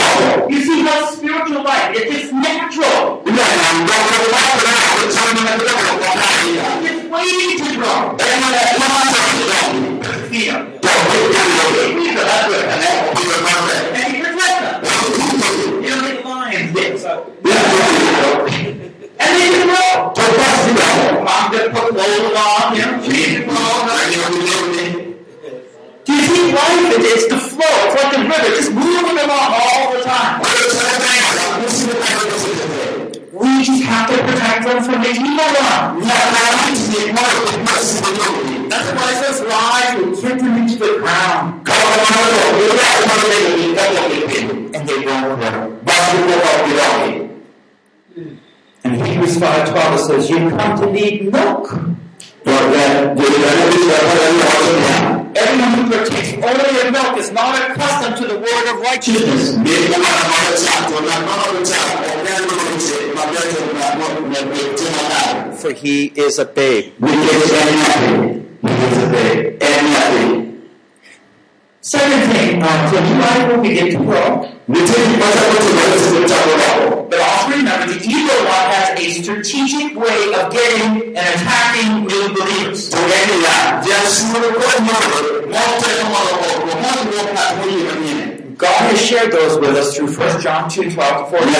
Are 0.09 0.49
you 0.49 0.59
see 0.61 0.81
how 0.83 1.05
spiritual 1.11 1.63
life, 1.63 1.91
it's 1.95 2.31
natural. 2.31 3.21
ina 3.27 3.35
na 3.35 3.69
da 3.85 3.91
ba 3.91 4.07
da 4.11 4.17
ba 4.29 4.39
da 4.63 4.73
ko 4.95 5.09
san 5.11 5.35
na 5.35 5.53
da 5.57 5.73
ko 5.75 5.93
ba 6.01 6.11
da 6.19 6.29
ya 6.55 6.67
It's 6.87 7.03
waiting 7.11 7.57
to 7.65 7.71
grow. 7.77 8.19
And 19.19 19.29
they 19.35 19.49
can 19.55 19.67
grow. 19.67 20.13
to 20.15 20.21
su 20.63 20.71
da 20.79 20.87
Mom 21.27 21.51
just 21.53 21.69
put 21.73 21.87
clothes 21.95 22.35
on, 22.45 22.75
grow. 22.75 23.85
Do 26.05 26.13
you 26.13 26.23
see 26.27 26.51
life? 26.53 26.95
It- 26.95 27.05
It's 27.11 27.27
the 27.27 27.37
flow. 27.37 27.77
It's 27.85 28.03
like 28.03 28.17
a 28.17 28.21
river, 28.21 28.49
just 28.57 28.71
moving 28.71 29.17
along 29.25 29.49
all 29.61 29.93
the 29.93 30.01
time. 30.03 30.41
We 33.33 33.63
just 33.63 33.83
have 33.83 34.07
to 34.09 34.17
protect 34.23 34.65
them 34.65 34.83
from 34.83 35.01
the 35.03 35.09
evil. 35.09 36.28
And 49.41 49.69
Hebrews 49.69 49.73
5.12 49.73 49.93
it 49.93 49.99
says, 49.99 50.29
you 50.29 50.49
come 50.49 50.79
to 50.79 50.91
need 50.91 51.31
milk. 51.31 51.71
Everyone 55.35 55.71
who 55.75 55.89
partakes 55.89 56.33
only 56.33 56.81
of 56.81 56.91
milk 56.91 57.17
is 57.17 57.31
not 57.31 57.55
accustomed 57.71 58.17
to 58.17 58.27
the 58.27 58.39
word 58.39 58.67
of 58.73 58.81
righteousness. 58.81 59.55
For 65.61 65.71
he 65.71 66.05
is 66.15 66.39
a 66.39 66.45
babe. 66.45 66.93
Second 71.81 72.31
thing, 72.33 72.61
uh, 72.61 72.91
so 72.91 72.99
you 72.99 73.15
life 73.19 73.47
will 73.51 73.61
begin 73.61 73.87
to 73.91 73.97
grow. 74.03 74.49
But 77.09 77.19
also 77.21 77.57
remember, 77.57 77.87
the 77.91 78.05
evil 78.05 78.37
one 78.45 78.69
has 78.69 78.99
a 78.99 79.09
strategic 79.23 79.97
way 79.97 80.33
of 80.33 80.51
getting 80.51 81.17
and 81.17 81.17
attacking 81.17 82.05
new 82.05 82.29
believers. 82.35 82.89
God 88.57 88.91
has 88.91 89.01
shared 89.01 89.31
those 89.31 89.57
with 89.59 89.75
us 89.75 89.95
through 89.97 90.13
1 90.13 90.41
John 90.41 90.69
2 90.69 90.91
12 90.91 91.31
to 91.31 91.37
14. 91.37 91.55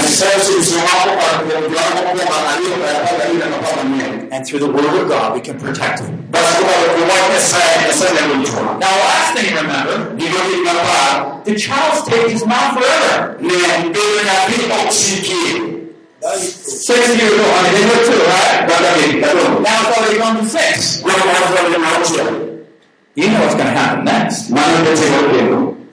And 4.32 4.46
through 4.46 4.60
the 4.60 4.72
Word 4.72 5.02
of 5.02 5.08
God, 5.10 5.34
we 5.34 5.42
can 5.42 5.58
protect 5.60 6.04
them. 6.04 6.19
Now, 6.32 6.42
last 9.02 9.34
thing 9.36 9.56
remember, 9.56 10.16
the 11.44 11.56
child 11.56 12.06
stays 12.06 12.32
his 12.32 12.46
mouth 12.46 12.78
forever. 12.78 13.38
Six 16.22 16.90
years 17.18 17.40
old, 17.40 17.50
I 17.50 17.64
mean, 17.64 17.74
they 17.74 17.86
were 17.88 18.04
two, 18.06 18.20
right? 18.30 18.68
Now 19.64 19.78
it's 19.88 19.98
already 19.98 20.18
gone 20.20 20.36
to 20.38 20.46
six. 20.46 21.02
You 23.16 23.28
know 23.32 23.40
what's 23.40 23.56
going 23.56 23.68
to 23.68 23.72
happen 23.72 24.06
next. 24.06 24.50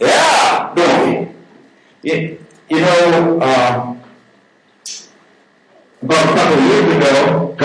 Yeah. 0.01 0.74
You, 2.03 2.39
you 2.68 2.80
know, 2.80 3.39
uh, 3.41 3.95
about 6.03 6.24
a 6.24 6.34
couple 6.34 6.59
of 6.59 6.64
years 6.64 6.97
ago, 6.97 7.57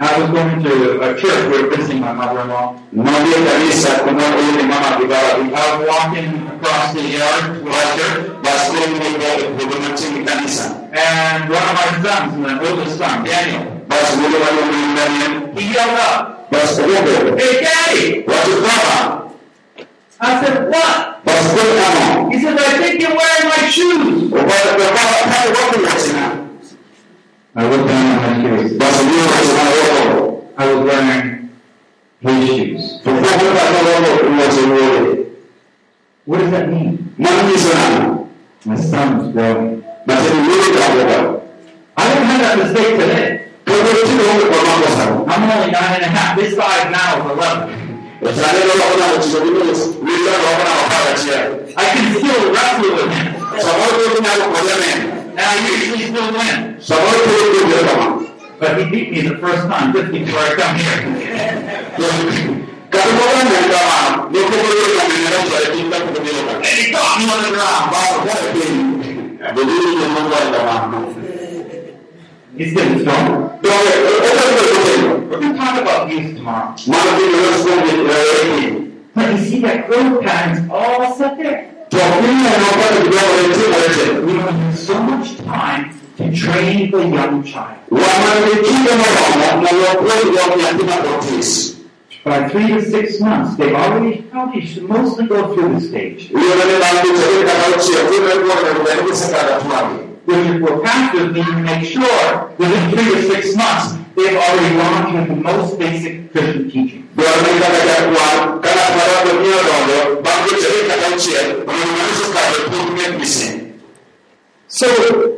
I 0.00 0.16
was 0.20 0.30
going 0.30 0.62
to 0.62 1.00
a 1.02 1.18
church. 1.18 1.50
We 1.50 1.62
were 1.62 1.70
visiting 1.74 2.00
my 2.00 2.12
mother-in-law. 2.12 2.76
I 2.96 3.02
was 5.74 5.88
walking 5.88 6.46
across 6.54 6.94
the 6.94 7.02
yard 7.02 7.44
to 7.58 7.68
our 7.68 7.86
church, 7.98 8.30
and 10.94 11.50
one 11.50 11.66
of 11.66 11.74
my 11.74 11.88
sons, 12.02 12.30
my 12.38 12.54
oldest 12.68 12.94
son, 12.98 13.24
Daniel, 13.24 13.64
he 15.56 15.64
yelled 15.74 15.98
up, 15.98 16.46
"Hey, 17.38 17.54
Daddy!" 17.66 18.24
I 20.20 20.40
said, 20.40 20.56
"What?" 20.70 20.98
He 22.32 22.36
said, 22.40 22.56
"I 22.58 22.78
think 22.78 22.94
you're 23.02 23.16
wearing 23.18 23.48
my 23.50 23.62
shoes." 23.68 24.32
I 27.56 27.64
looked 27.68 27.88
down 27.88 28.06
at 28.06 28.22
my 28.22 28.90
shoes. 29.10 29.87
I 30.58 30.74
was 30.74 30.84
wearing 30.84 31.50
his 32.18 32.48
shoes. 32.48 32.98
What 36.24 36.38
does 36.40 36.50
that 36.50 36.68
mean? 36.68 37.14
My 38.66 38.74
son 38.74 39.18
was 39.18 39.32
growing. 39.32 39.84
I 39.86 40.14
don't 42.12 42.26
have 42.26 42.40
that 42.42 42.58
mistake 42.58 42.98
today. 42.98 43.48
I'm 45.30 45.42
only 45.46 45.70
nine 45.70 45.94
and 45.94 46.02
a 46.02 46.10
half. 46.10 46.36
This 46.36 46.56
size 46.56 46.90
now 46.90 47.18
is 47.18 47.30
11. 47.30 47.70
I 51.76 51.86
can 51.94 52.06
still 52.18 52.50
wrestle 52.52 52.90
with 52.96 53.10
him. 53.14 53.26
And 55.30 55.38
I 55.38 55.54
usually 55.70 56.02
still 56.10 56.28
win. 56.34 56.58
But 58.58 58.76
he 58.76 58.90
beat 58.90 59.12
me 59.12 59.20
the 59.20 59.38
first 59.38 59.68
time 59.68 59.92
just 59.92 60.10
before 60.10 60.40
I 60.40 60.54
come 60.56 60.76
here. 60.76 60.98
And 66.58 66.74
he 66.76 66.90
caught 66.90 67.18
me 67.18 67.24
on 67.30 67.42
the 67.44 67.50
ground. 67.54 67.94
He's 72.56 72.74
getting 72.74 72.98
stronger. 73.00 73.58
We're 73.62 75.38
going 75.38 75.52
to 75.52 75.58
talk 75.58 75.80
about 75.80 76.10
youth 76.10 76.36
tomorrow. 76.36 76.74
But 79.14 79.32
you 79.32 79.38
see 79.38 79.60
that 79.60 79.86
growth 79.86 80.22
pattern's 80.24 80.68
all 80.68 81.14
set 81.14 81.38
there. 81.38 81.74
We 84.24 84.32
have 84.34 84.78
so 84.78 85.00
much 85.00 85.36
time 85.38 85.97
train 86.18 86.90
the 86.90 86.98
young 86.98 87.44
child. 87.44 87.78
By 92.24 92.48
three 92.48 92.66
to 92.66 92.82
six 92.82 93.20
months, 93.20 93.56
they've 93.56 93.72
already 93.72 94.22
probably 94.22 94.66
should 94.66 94.82
mostly 94.82 95.26
go 95.28 95.54
through 95.54 95.74
this 95.74 95.88
stage. 95.88 96.30
Which 96.30 96.42
need 101.32 101.44
to 101.46 101.56
make 101.62 101.86
sure 101.86 102.52
within 102.58 102.90
three 102.90 103.14
to 103.14 103.22
six 103.32 103.54
months, 103.54 103.94
they've 104.16 104.36
already 104.36 104.76
gone 104.76 105.26
through 105.26 105.34
the 105.36 105.40
most 105.40 105.78
basic 105.78 106.32
Christian 106.32 106.70
teaching. 106.70 107.08
So, 114.66 115.37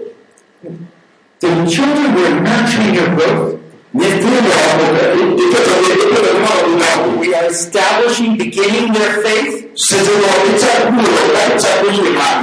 the 1.40 1.48
children 1.66 2.14
were 2.14 2.40
nurturing 2.40 2.94
your 2.94 3.08
growth. 3.16 3.60
We 3.92 4.04
are 7.34 7.46
establishing, 7.46 8.36
beginning 8.36 8.92
their 8.92 9.22
faith, 9.22 9.64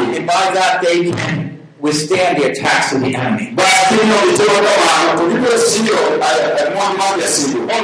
and 0.10 0.28
by 0.28 0.52
that 0.54 0.82
they 0.84 1.12
can 1.12 1.62
withstand 1.80 2.42
the 2.42 2.52
attacks 2.52 2.94
of 2.94 3.02
the 3.02 3.16
enemy. 3.16 3.54
Well, 3.56 3.92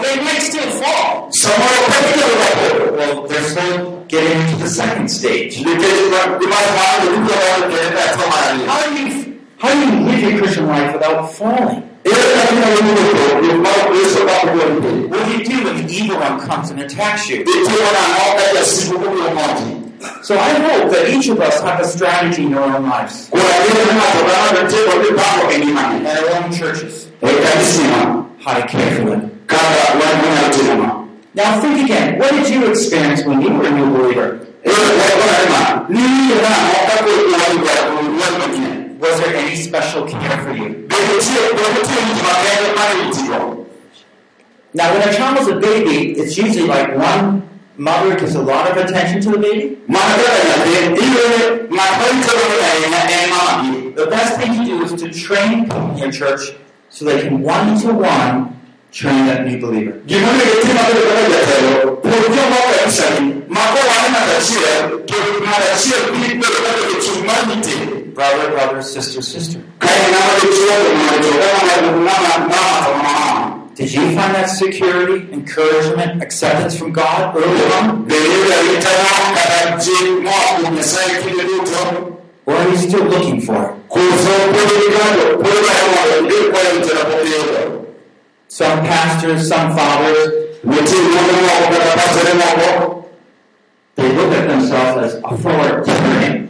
they 0.01 0.15
may 0.23 0.39
still 0.39 0.71
fall. 0.81 1.29
Well, 2.97 3.27
they're 3.27 3.43
still 3.43 4.03
getting 4.07 4.41
into 4.41 4.55
the 4.63 4.67
second 4.67 5.09
stage. 5.09 5.57
How 5.57 5.73
do 8.89 8.99
you 8.99 9.32
how 9.63 9.71
do 9.71 9.79
you 9.79 10.03
live 10.03 10.19
your 10.19 10.37
Christian 10.39 10.67
life 10.67 10.91
without 10.93 11.31
falling? 11.31 11.81
What 15.09 15.25
do 15.25 15.31
you 15.37 15.45
do 15.45 15.63
when 15.63 15.87
the 15.87 15.93
evil 15.93 16.19
one 16.19 16.37
comes 16.41 16.69
and 16.69 16.81
attacks 16.81 17.29
you? 17.29 17.45
So 20.21 20.37
I 20.37 20.49
hope 20.67 20.91
that 20.91 21.07
each 21.15 21.29
of 21.29 21.39
us 21.39 21.61
have 21.61 21.79
a 21.79 21.85
strategy 21.85 22.43
in 22.45 22.53
our 22.55 22.75
own 22.75 22.89
lives 22.89 23.29
and 23.31 23.39
our 26.07 26.43
own 26.43 26.51
churches 26.51 27.07
how 28.41 28.59
to 28.59 28.67
care 28.67 28.95
for 28.97 29.05
them. 29.11 29.45
Now 31.35 31.61
think 31.61 31.85
again. 31.85 32.19
What 32.19 32.31
did 32.31 32.49
you 32.49 32.69
experience 32.69 33.23
when 33.23 33.41
you 33.41 33.53
were 33.53 33.65
a 33.65 33.71
new 33.71 33.89
believer? 33.97 34.45
Was 39.03 39.19
there 39.19 39.35
any 39.35 39.57
special 39.57 40.07
care 40.07 40.41
for 40.41 40.53
you? 40.53 40.87
Now, 44.73 44.93
when 44.93 45.09
a 45.09 45.13
child 45.13 45.39
is 45.39 45.49
a 45.49 45.59
baby, 45.59 46.13
it's 46.17 46.37
usually 46.37 46.65
like 46.65 46.95
one 46.95 47.49
mother 47.75 48.17
gives 48.17 48.35
a 48.35 48.41
lot 48.41 48.71
of 48.71 48.77
attention 48.77 49.19
to 49.23 49.31
the 49.31 49.39
baby. 49.39 49.75
The 53.93 54.07
best 54.09 54.39
thing 54.39 54.57
to 54.57 54.63
do 54.63 54.83
is 54.83 54.93
to 54.93 55.11
train 55.11 55.65
people 55.65 55.91
in 55.91 55.97
your 55.97 56.11
church 56.13 56.55
so 56.87 57.03
they 57.03 57.23
can 57.23 57.41
one 57.41 57.77
to 57.81 57.91
one 57.91 58.57
train 58.91 59.25
that 59.25 59.45
new 59.45 59.59
believer. 59.59 60.01
Brother, 68.13 68.51
brother, 68.51 68.81
sister, 68.83 69.21
sister. 69.21 69.59
Did 73.75 73.91
you 73.91 74.01
find 74.15 74.35
that 74.35 74.45
security, 74.45 75.33
encouragement, 75.33 76.21
acceptance 76.21 76.77
from 76.77 76.91
God 76.93 77.35
early 77.35 77.63
on? 77.73 78.07
Or 82.45 82.55
are 82.55 82.69
you 82.69 82.77
still 82.77 83.05
looking 83.05 83.41
for 83.41 83.71
it? 83.71 83.75
Some 88.47 88.79
pastors, 88.85 89.47
some 89.47 89.75
fathers, 89.75 90.43
they 93.95 94.11
look 94.15 94.31
at 94.33 94.47
themselves 94.47 95.13
as 95.13 95.21
authoritarian. 95.23 96.49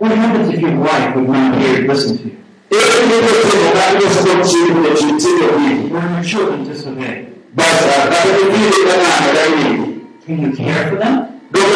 What 0.00 0.12
happens 0.12 0.48
if 0.48 0.60
your 0.62 0.78
wife 0.80 1.14
would 1.14 1.28
not 1.28 1.60
hear 1.60 1.86
listen 1.86 2.16
to 2.16 2.24
you? 2.24 2.36
When 5.90 6.14
your 6.14 6.24
children 6.24 6.64
disobey? 6.64 7.26
Can 10.24 10.40
you 10.40 10.52
care 10.56 10.88
for 10.88 10.96
them? 10.96 11.42
Do 11.52 11.60
you 11.60 11.66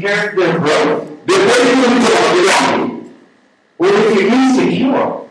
care 0.00 0.30
for 0.30 0.36
their 0.40 0.58
growth? 0.58 1.04
Or 3.76 3.86
if 3.86 4.18
you're 4.18 4.32
insecure, 4.32 5.28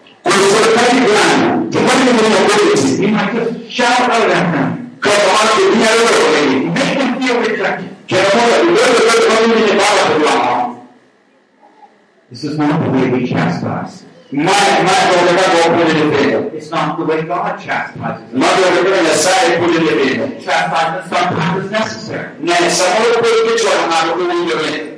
you 3.02 3.08
might 3.08 3.34
just 3.34 3.72
shout 3.72 4.00
out 4.12 4.30
at 4.30 4.52
them. 4.54 4.96
Make 6.76 6.98
them 7.00 7.20
feel 7.20 7.40
rejected. 7.42 7.90
This 12.30 12.44
is 12.44 12.58
not 12.58 12.84
the 12.84 12.90
way 12.92 13.10
we 13.10 13.26
chastise. 13.26 14.04
It's 14.30 14.44
not 16.72 16.98
the 17.00 17.06
way 17.06 17.22
God 17.22 17.58
chastises. 17.58 18.28
Chastisement 20.44 21.08
sometimes 21.08 21.64
is 21.64 21.72
necessary. 21.72 22.28
Now, 22.42 22.56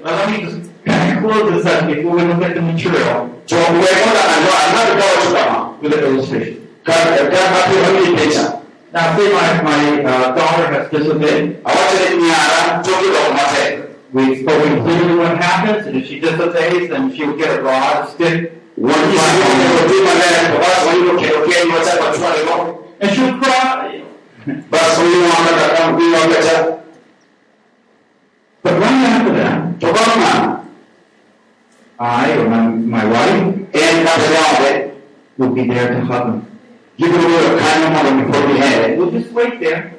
let 0.03 0.29
me 0.31 0.37
just 0.41 0.57
close 1.21 1.51
this 1.51 1.65
up 1.67 1.85
before 1.85 2.15
we 2.15 2.23
look 2.23 2.41
at 2.41 2.55
the 2.55 2.61
material 2.63 3.29
with 5.81 5.93
an 5.93 5.99
illustration. 5.99 6.57
Now, 8.91 9.15
say 9.15 9.31
my, 9.31 9.61
my 9.61 10.03
uh, 10.03 10.33
daughter 10.33 10.67
has 10.73 10.89
disobeyed. 10.89 11.61
We've 14.11 14.39
spoken 14.39 14.81
clearly 14.83 15.15
what 15.17 15.37
happens, 15.37 15.85
and 15.85 15.95
if 15.97 16.07
she 16.07 16.19
disobeys, 16.19 16.89
then 16.89 17.15
she'll 17.15 17.37
get 17.37 17.59
a 17.59 17.61
rod, 17.61 18.07
a 18.07 18.11
stick, 18.11 18.53
and 22.99 23.11
she'll 23.15 23.37
cry. 23.37 24.03
But 28.61 28.73
right 28.79 29.03
after 29.05 29.33
that, 29.33 30.65
I 31.99 32.31
or 32.37 32.49
my, 32.49 32.67
my 32.67 33.05
wife 33.05 33.75
and 33.75 34.91
will 35.37 35.53
be 35.53 35.67
there 35.67 35.93
to 35.93 36.01
hug 36.01 36.27
them. 36.27 36.59
Give 36.97 37.11
them 37.11 37.25
a 37.25 37.27
little 37.27 37.59
kind 37.59 37.83
of 37.83 37.91
money 37.91 38.25
before 38.25 38.47
we 38.47 38.57
had 38.57 38.89
it, 38.89 38.97
we'll 38.97 39.11
just 39.11 39.31
wait 39.31 39.59
there. 39.59 39.98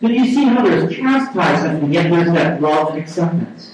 So 0.00 0.08
you 0.08 0.24
see 0.26 0.44
how 0.44 0.62
there's 0.62 0.94
chastisement 0.94 1.82
and 1.84 1.94
yet 1.94 2.10
there's 2.10 2.30
that 2.32 2.60
love 2.60 2.90
and 2.90 2.98
acceptance. 3.00 3.72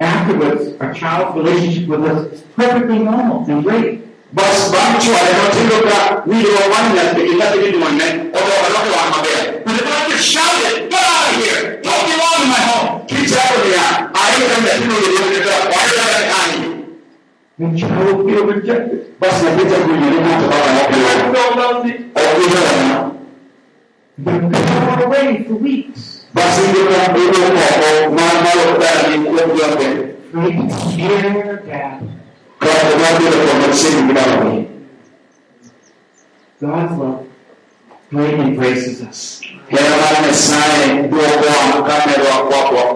Afterwards, 0.00 0.76
our 0.80 0.94
child's 0.94 1.36
relationship 1.36 1.88
with 1.88 2.04
us 2.04 2.32
is 2.32 2.40
perfectly 2.56 2.98
normal 3.00 3.44
and 3.50 3.62
great. 3.62 4.00
But 4.32 4.44
if 4.44 4.74
I 4.74 4.98
just 10.08 10.28
shout 10.30 10.62
it, 10.62 10.88
get 10.90 11.02
out 11.02 11.28
of 11.28 11.34
here! 11.42 11.80
Don't 11.82 12.04
belong 12.06 12.42
in 12.42 12.48
my 12.48 12.60
home! 12.70 13.06
Kicha 13.06 13.40
hapo 13.40 13.64
ni 13.64 13.70
ya, 13.72 13.80
ayo 14.14 14.46
kama 14.54 14.68
tino 14.78 14.94
yeleweka, 14.94 15.54
wale 15.72 15.92
kama 15.98 16.20
kani. 16.30 16.69
The 17.60 17.76
child 17.76 18.16
will 18.16 18.24
feel 18.28 18.46
rejected. 18.46 19.20
Basi 19.20 19.44
napita 19.44 19.76
kunyeleka 19.84 20.24
hata 20.24 20.48
baba 20.48 20.72
na 20.72 20.80
The 20.80 21.00
kwa 21.00 21.32
child 21.32 21.54
knows 21.56 21.86
it. 21.90 22.00
Okuja 22.14 22.60
wana. 22.60 23.10
They're 24.18 24.50
far 24.86 25.04
away 25.04 25.44
for 25.44 25.54
weeks. 25.54 26.20
basi 26.34 26.60
ndipo 26.60 26.94
ule 27.18 27.48
moko 27.50 28.10
mama 28.10 28.50
okutala 28.64 29.16
ni 29.16 29.24
kubyombe 29.24 29.86
We 30.34 30.52
can 30.52 30.70
hear 30.96 31.62
that 31.66 32.00
kama 32.58 32.96
mwabile 32.98 33.46
kwa 33.46 33.68
machini 33.68 34.02
mdawo 34.02 34.64
God's 36.60 36.98
love 36.98 37.24
greatly 38.12 38.44
embraces 38.44 39.00
us. 39.10 39.42
Kwa 39.70 39.78
kwa 42.48 42.82
kwa 42.84 42.94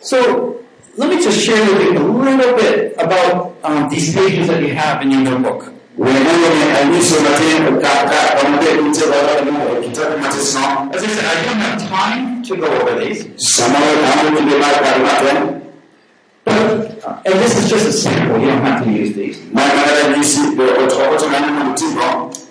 So 0.00 0.54
let 0.96 1.10
me 1.10 1.16
just 1.22 1.44
share 1.44 1.64
with 1.72 1.82
you 1.82 1.98
a 1.98 2.00
little 2.00 2.56
bit 2.56 2.94
about 2.98 3.56
um, 3.64 3.88
these 3.88 4.14
pages 4.14 4.46
that 4.48 4.62
you 4.62 4.72
have 4.74 5.02
in 5.02 5.10
your 5.10 5.22
notebook. 5.22 5.72
As 5.98 6.06
I 6.06 6.20
said, 11.06 11.24
I 11.24 11.44
don't 11.44 11.58
have 11.58 11.78
time 11.88 12.42
to 12.44 12.56
go 12.56 12.66
over 12.66 12.98
these, 13.04 13.24
but, 16.44 17.04
uh, 17.04 17.22
and 17.24 17.34
this 17.40 17.56
is 17.56 17.70
just 17.70 17.86
a 17.88 17.92
sample. 17.92 18.38
You 18.40 18.46
don't 18.48 18.62
have 18.62 18.84
to 18.84 18.90
use 18.92 19.14
these. 19.14 19.40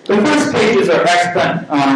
The 0.06 0.18
first 0.26 0.54
pages 0.54 0.90
are 0.90 1.04
uh, 1.70 1.94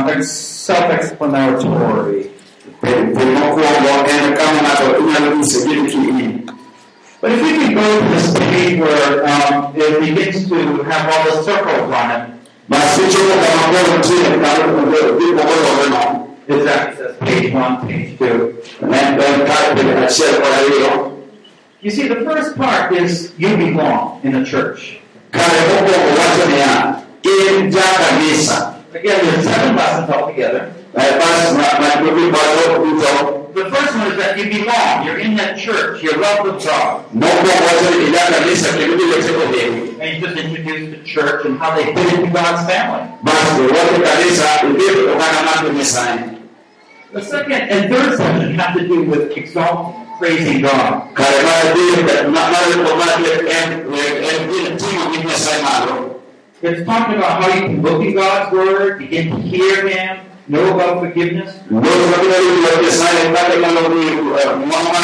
But 7.19 7.31
if 7.31 7.41
we 7.41 7.57
could 7.57 7.73
go 7.75 7.99
to 7.99 8.05
this 8.09 8.33
page 8.37 8.79
where 8.79 9.25
um, 9.25 9.73
it 9.75 9.99
begins 9.99 10.47
to 10.49 10.83
have 10.83 11.11
all 11.11 11.23
the 11.25 11.43
circles 11.43 11.91
on 11.91 12.11
it, 12.11 12.29
basi 12.69 13.01
chomo 13.11 13.35
kama 13.35 13.79
kwa 13.83 13.97
mtini 13.97 14.23
kama 14.23 14.73
kwa 14.73 14.81
ndipo 15.11 15.41
kwa 15.43 15.55
wema 15.81 16.27
it's 16.47 16.63
that 16.65 16.93
it 16.93 16.97
says 16.97 17.15
page 17.19 17.53
one, 17.53 17.75
page 17.87 18.17
two. 18.17 18.53
na 18.81 18.87
na 18.87 19.23
kale 19.45 20.05
achiel 20.05 20.35
kwa 20.35 20.49
hiyo 20.57 21.13
You 21.81 21.91
see, 21.91 22.07
the 22.07 22.15
first 22.15 22.57
part 22.57 22.91
is 22.91 23.33
you 23.37 23.55
belong 23.55 24.19
in 24.23 24.35
a 24.35 24.43
church. 24.43 24.99
Again, 25.31 25.65
there's 28.93 29.43
seven 29.43 29.75
lessons 29.75 30.09
altogether. 30.09 30.73
Eh, 30.97 31.13
basi 31.19 31.53
na 31.57 31.67
na 31.79 31.89
kubi 32.01 32.31
bado 32.31 32.79
kuto 32.81 33.43
The 33.57 33.69
first 33.71 33.95
one 33.97 34.11
is 34.11 34.17
that 34.17 34.37
you 34.37 34.45
belong. 34.53 35.05
You're 35.05 35.17
in 35.17 35.35
that 35.37 35.57
church. 35.57 36.03
You're 36.03 36.17
loved 36.21 36.47
of 36.49 36.63
God. 36.63 37.05
noko 37.13 37.53
wacho 37.65 37.99
ni 37.99 38.13
ja 38.13 38.25
kanisa 38.31 38.69
kibidi 38.77 39.03
leteko 39.03 39.45
hivi 39.51 40.01
And 40.01 40.07
you 40.13 40.27
just 40.27 40.37
introduce 40.45 40.97
the 40.97 41.03
church 41.05 41.45
and 41.45 41.57
how 41.59 41.75
they 41.75 41.85
fit 41.85 42.13
into 42.13 42.31
God's 42.33 42.63
family. 42.71 43.03
basi 43.23 43.61
wote 43.61 43.99
kanisa 44.09 44.63
ndio 44.63 44.87
kutokana 44.89 45.41
na 45.41 45.51
kanisani 45.61 46.21
The 47.13 47.21
second 47.21 47.61
and 47.71 47.89
third 47.93 48.17
section 48.17 48.55
have 48.59 48.73
to 48.79 48.87
do 48.87 49.03
with 49.03 49.37
exalting, 49.37 49.95
praising 50.19 50.61
God. 50.61 51.03
It's 56.61 56.85
talking 56.85 57.15
about 57.17 57.43
how 57.43 57.53
you 57.55 57.61
can 57.61 57.81
look 57.81 58.03
at 58.03 58.13
God's 58.15 58.51
Word, 58.51 58.99
begin 58.99 59.29
to 59.29 59.37
hear 59.37 59.87
Him, 59.87 60.26
know 60.49 60.73
about 60.73 60.99
forgiveness, 60.99 61.49
ndio 61.71 61.91
kabila 62.15 62.35
ile 62.37 62.87
ya 62.87 62.91
sai 62.91 63.33
kale 63.33 63.61
kama 63.61 63.81
ni 63.95 64.11
mama 64.65 64.99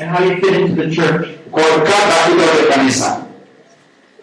and 0.00 0.10
how 0.10 0.24
you 0.24 0.36
fit 0.36 0.54
into 0.54 0.82
the 0.82 0.90
church. 0.96 1.28
kwa 1.50 1.62
kata 1.62 2.30
ile 2.32 2.68
kanisa 2.74 3.24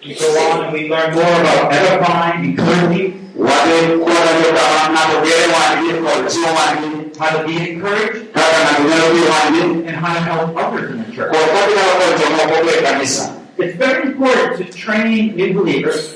We 0.07 0.13
go 0.13 0.28
on 0.51 0.66
and 0.66 0.74
we 0.74 0.88
learn 0.88 1.16
more 1.16 1.36
about 1.41 1.74
edifying, 1.74 2.45
encouraging, 2.45 3.13
wale 3.36 3.97
kuwa 3.97 4.16
ndio 4.39 4.51
kama 4.53 4.93
na 4.93 4.99
kugere 4.99 5.45
wani 5.55 5.93
kwa 6.03 6.30
sio 6.30 6.41
wani 6.43 6.88
how 7.20 7.30
to 7.41 7.47
be 7.47 7.70
encouraged, 7.70 8.22
kaka 8.34 8.59
na 8.63 8.72
kunyo 8.78 9.24
wani 9.34 9.88
and 9.88 9.95
how 9.97 10.13
to 10.13 10.22
help 10.22 10.57
others 10.57 10.91
in 10.91 11.03
the 11.03 11.11
church. 11.16 11.30
kwa 11.30 11.39
kabila 11.39 11.82
kwa 11.82 12.20
jamaa 12.20 12.63
kwa 12.63 12.91
kanisa 12.91 13.32
It's 13.57 13.78
very 13.78 14.03
important 14.03 14.57
to 14.57 14.78
train 14.80 15.34
new 15.36 15.53
believers 15.63 16.16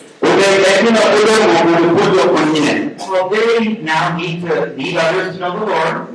Well, 3.10 3.30
they 3.30 3.78
now 3.82 4.16
need 4.18 4.42
to 4.42 4.74
lead 4.78 4.98
others 4.98 5.34
to 5.36 5.40
know 5.40 5.60
the 5.60 5.66
Lord. 5.66 6.10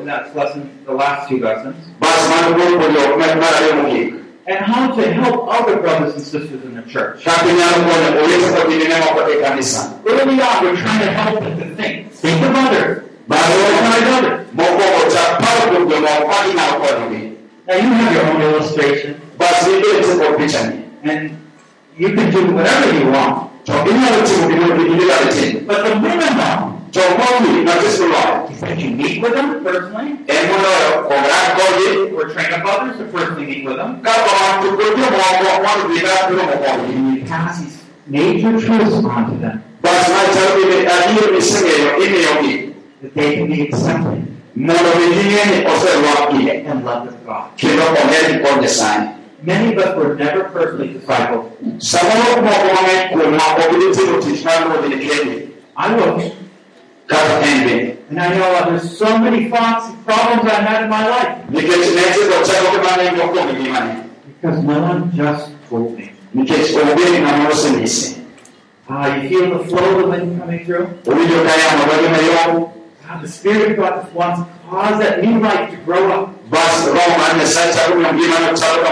And 0.00 0.08
that's 0.08 0.34
lesson, 0.34 0.70
the 0.86 0.92
last 0.92 1.28
two 1.28 1.38
lessons. 1.40 1.76
And 4.48 4.58
how 4.64 4.94
to 4.94 5.02
help 5.12 5.48
other 5.48 5.76
brothers 5.82 6.14
and 6.14 6.22
sisters 6.22 6.62
in 6.62 6.74
the 6.76 6.82
church. 6.82 7.24
Early 10.06 10.40
on, 10.40 10.64
we're 10.64 10.76
trying 10.76 11.00
to 11.00 11.10
help 11.10 11.40
them 11.42 11.58
to 11.58 11.66
think. 11.74 12.12
Think 12.12 12.42
of 12.46 12.54
others. 12.54 13.02
Now, 17.66 17.74
you 17.74 17.90
have 17.90 18.12
your 18.14 18.24
own 18.30 18.42
illustration, 18.42 19.20
basi 19.38 20.85
ndio 21.06 21.12
kwa 21.12 21.12
picha 21.12 21.12
ni 21.12 21.12
and 21.12 21.30
you 21.98 22.08
can 22.14 22.30
do 22.30 22.54
whatever 22.54 22.94
you 22.94 23.10
want. 23.10 23.50
But 25.66 25.84
the 25.84 25.94
minimum 26.00 26.76
to 26.92 27.00
mimi 27.40 27.64
na 27.64 27.72
Kristo 27.72 28.06
lao 28.08 28.48
is 28.50 28.60
that 28.60 28.78
you 28.78 28.90
meet 28.90 29.22
with 29.22 29.34
them 29.34 29.64
personally, 29.64 30.16
koji 31.56 32.12
or 32.16 32.28
train 32.32 32.52
up 32.54 32.64
others 32.64 32.96
to 32.98 33.04
personally 33.04 33.46
meet 33.46 33.64
with 33.64 33.76
them, 33.76 34.00
kama 34.02 34.32
watu 34.32 34.68
kujua 34.76 35.10
mwako 35.10 35.62
mwana 35.62 35.84
bila 35.88 36.30
bila 36.30 36.42
mwako 36.42 36.82
and 36.84 37.16
you 37.18 37.24
pass 37.24 37.58
these 37.60 37.78
major 38.06 38.60
truths 38.60 38.94
on 39.04 39.24
to 39.30 39.36
them 39.40 39.60
basi 39.82 40.10
na 40.10 40.34
chawi 40.34 40.64
ni 40.64 40.86
adiyo 40.86 41.32
misingeyo 41.34 41.96
ine 41.96 42.18
yoki 42.22 42.70
that 43.02 43.14
they 43.14 43.36
can 43.36 43.46
be 43.48 43.62
accepted 43.62 44.22
mono 44.56 44.90
vingine 44.98 45.44
ni 45.44 45.66
ose 45.66 45.88
waki 46.06 46.50
and 46.50 46.84
loved 46.84 47.08
of 47.08 47.26
God. 47.26 47.44
Kilo 49.46 49.62
ongeni 49.62 49.74
konde 49.74 49.76
sana 49.76 49.76
Many 49.76 49.76
of 49.76 49.78
us 49.78 49.96
were 49.96 50.14
never 50.14 50.44
personally 50.52 50.88
discipled. 50.88 51.42
sababu 51.78 52.20
kwa 52.20 52.52
kwa 52.52 53.26
kwa 53.54 53.64
tino 53.94 54.18
tishana 54.22 54.66
kwa 54.66 54.82
vile 54.82 54.96
kile 54.96 55.48
I 55.76 55.88
was. 55.94 56.22
ende 57.44 57.96
And 58.10 58.20
I 58.20 58.28
know 58.34 58.52
uh, 58.54 58.66
there's 58.68 58.98
so 58.98 59.18
many 59.18 59.48
thoughts 59.50 59.86
and 59.88 60.06
problems 60.06 60.52
I 60.52 60.62
had 60.62 60.82
in 60.84 60.90
my 60.90 61.08
life 61.08 61.32
nikechineze 61.50 62.24
kwa 62.28 62.46
chako 62.46 62.78
kama 62.78 63.02
ni 63.02 63.16
mwako 63.16 63.52
mlimani 63.52 63.92
because 64.42 64.62
no 64.62 64.72
one 64.90 65.00
just 65.14 65.46
told 65.70 65.98
me. 65.98 66.10
nikech 66.34 66.76
ongeni 66.76 67.18
na 67.18 67.36
mose 67.36 67.70
nisi 67.70 68.16
Uh, 68.88 69.06
you 69.22 69.28
feel 69.28 69.58
the 69.58 69.64
flow 69.64 69.84
of 69.84 70.02
the 70.02 70.06
wind 70.10 70.40
coming 70.40 70.64
through? 70.64 70.86
Ulijo 73.06 73.06
kaya 73.06 73.06
mabadi 73.06 73.06
mayo 73.06 73.16
Uh, 73.16 73.20
the 73.22 73.28
Spirit 73.28 73.70
of 73.70 73.76
God 73.76 74.14
wants 74.14 74.40
to 74.40 74.46
cause 74.68 74.98
that 74.98 75.22
new 75.22 75.38
life 75.40 75.70
to 75.70 75.76
grow 75.86 76.10
up. 76.12 76.50
basi 76.50 76.86
roho 76.90 77.18
manne 77.18 77.46
sasa 77.46 77.92
kuna 77.92 78.12
mlima 78.12 78.40
na 78.40 78.52
chako 78.52 78.86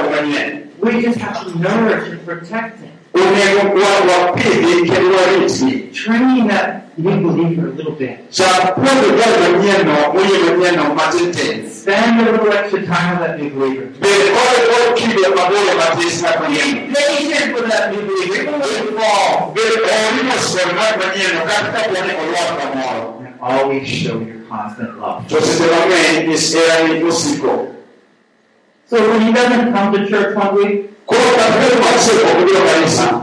We 0.81 1.03
just 1.03 1.19
have 1.19 1.45
to 1.45 1.59
nourish 1.59 2.11
and 2.13 2.25
protect 2.25 2.79
it. 2.85 2.91
unego 3.15 3.71
kwa 3.71 3.91
wa 4.27 4.33
pili 4.33 4.91
kelwa 4.91 5.21
ritmi 5.41 5.73
Train 5.93 6.49
that 6.49 6.97
new 6.99 7.17
believer 7.33 7.69
a 7.69 7.75
little 7.77 7.93
bit. 7.93 8.31
cha 8.31 8.45
kwenda 8.45 8.93
kwa 9.17 9.49
manyeno 9.51 9.95
mwenye 10.15 11.71
Spend 11.71 12.21
a 12.21 12.33
little 12.33 12.53
extra 12.53 12.81
time 12.81 13.11
with 13.11 13.27
that 13.27 13.39
new 13.39 13.51
believer. 13.51 13.87
bele 14.01 14.31
kole 14.35 14.61
kole 14.71 14.93
kibe 14.95 15.29
mabole 15.29 15.75
matesi 15.79 16.23
na 16.23 16.33
kwenye 16.33 16.59
Patient 16.59 17.55
with 17.55 17.69
that 17.71 17.93
new 17.93 18.03
believer. 18.03 18.41
Even 18.41 18.53
when 18.53 18.63
they 18.63 18.99
fall. 18.99 19.55
Bele 23.49 23.65
olimo 23.65 23.85
sema 23.85 23.85
manyeno 23.85 23.85
katika 23.85 23.85
kuone 23.85 23.85
kwa 23.85 23.85
kwa 23.85 23.85
moyo 23.85 23.85
And 23.85 23.85
always 23.85 23.89
show 23.89 24.21
your 24.21 24.49
constant 24.49 24.91
love. 25.01 25.29
tusitewame 25.29 26.35
isera 26.35 26.89
ni 26.89 27.05
usiko 27.05 27.67
So 28.91 28.97
when 28.97 29.21
he 29.21 29.33
doesn't 29.33 29.73
come 29.73 29.93
to 29.93 30.07
church 30.11 30.37
one 30.37 30.55
week, 30.57 30.85
kwa 31.07 31.17
sababu 31.17 31.83
masiko 31.83 32.27
kwa 32.27 32.73
kanisa 32.73 33.21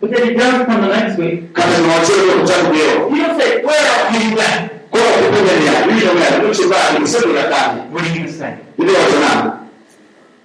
but 0.00 0.10
then 0.10 0.28
he 0.28 0.34
does 0.34 0.66
come 0.66 0.80
the 0.80 1.00
next 1.00 1.18
week, 1.18 1.52
kama 1.52 1.78
ni 1.78 1.88
wachero 1.88 2.32
kwa 2.32 2.44
mchango 2.44 2.72
leo 2.72 3.08
you 3.10 3.16
don't 3.26 3.40
say, 3.40 3.50
Where 3.62 3.86
have 3.88 4.14
you 4.24 4.36
been? 4.36 4.68
kwa 4.90 5.00
kupenda 5.00 5.86
ni 5.86 6.00
hiyo 6.00 6.12
ndio 6.14 6.48
mtu 6.50 6.68
bali 6.68 6.98
msemo 7.04 7.34
ya 7.36 7.42
tani 7.44 7.80
What 7.92 8.04
are 8.06 8.08
you 8.08 8.14
going 8.20 8.32
to 8.32 8.38
say? 8.38 8.52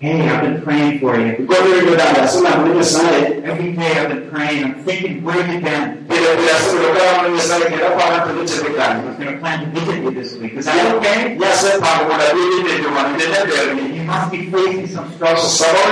Hey, 0.02 0.18
I've 0.28 0.42
been 0.42 0.62
praying 0.64 1.00
for 1.00 1.14
you. 1.20 1.46
kwa 1.46 1.56
hiyo 1.56 1.82
ndio 1.82 1.96
dada 1.96 2.28
sema 2.28 2.50
mwenye 2.50 2.84
sana 2.84 3.18
Every 3.18 3.72
day 3.72 3.92
I've 3.92 4.08
been 4.08 4.30
praying. 4.32 4.62
I'm 4.64 4.74
thinking, 4.84 5.24
where 5.26 5.44
have 5.44 5.54
you 5.54 5.62
been? 5.62 5.96
bila 6.10 6.36
bila 6.36 6.54
sema 6.60 6.82
kama 7.00 7.22
mwenye 7.22 7.42
sana 7.42 7.66
kila 7.66 7.90
kwa 7.90 8.06
watu 8.06 8.30
I 8.30 8.34
tulichekana 8.34 9.04
was 9.06 9.18
going 9.18 9.34
to 9.34 9.40
plan 9.40 9.60
to 9.60 9.80
visit 9.80 10.04
you 10.04 10.12
this 10.12 10.34
week. 10.42 10.54
Is 10.58 10.66
that 10.66 10.96
okay? 10.96 11.38
Yes, 11.40 11.80
Papa, 11.80 12.06
kuna 12.06 12.24
dini 12.34 12.74
ndio 12.80 12.90
wanaendelea 12.98 13.46
mbele. 13.46 13.96
You 13.98 14.04
must 14.04 14.32
be 14.32 14.38
facing 14.58 14.88
some 14.88 15.08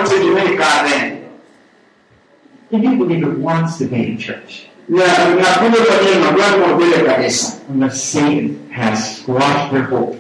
tulimei 0.10 0.58
kane. 0.58 1.18
The 2.72 2.78
new 2.78 2.96
believer 3.06 3.36
wants 3.40 3.78
to 3.78 3.86
be 3.86 3.98
in 3.98 4.18
church. 4.18 4.66
Na 4.88 5.06
na 5.36 5.46
kule 5.60 5.86
kwenye 5.86 6.32
mlango 6.34 6.64
wa 6.64 6.76
mbele 6.78 6.98
kanisa. 7.14 7.54
And 7.70 7.84
the 7.84 7.96
Satan 7.96 8.58
has 8.72 9.18
squashed 9.18 9.72
their 9.72 9.84
hope. 9.84 10.18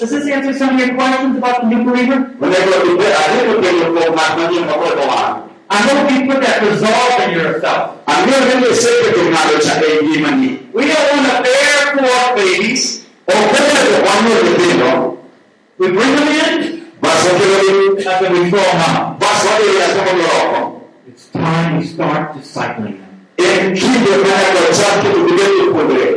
Does 0.00 0.08
this 0.08 0.26
answer 0.32 0.56
some 0.56 0.76
of 0.76 0.80
your 0.80 0.94
questions 0.94 1.36
about 1.36 1.60
the 1.60 1.68
new 1.68 1.84
believer? 1.84 2.32
I 2.40 2.46
hope 5.76 6.10
you 6.10 6.24
put 6.24 6.40
that 6.40 6.62
resolve 6.64 7.20
in 7.20 7.36
yourself. 7.36 8.00
Ambiyo 8.06 8.74
sebe 8.74 9.12
tunalo 9.12 9.60
cha 9.60 9.76
imani. 10.16 10.58
We 10.72 10.88
don't 10.88 11.04
want 11.12 11.26
to 11.28 11.42
bear 11.44 11.98
poor 11.98 12.34
babies. 12.34 13.04
Lutino. 13.28 15.18
We 15.76 15.86
bring 15.88 16.16
them 16.16 16.28
in, 16.28 16.86
and 17.02 17.20
then 18.24 18.32
we 18.32 18.50
throw 18.50 18.64
them 18.64 18.80
out. 18.80 19.20
basokero 19.20 19.72
ya 19.80 19.86
somo 19.94 20.12
loko. 20.16 20.80
It's 21.08 21.28
time 21.28 21.76
we 21.76 21.84
start 21.84 22.32
discipling 22.32 22.96
them. 23.00 23.20
En 23.36 23.76
kido 23.76 24.16
na 24.24 24.36
ko 24.54 24.60
chaki 24.72 25.08
kubele 25.12 25.64
kudre. 25.76 26.08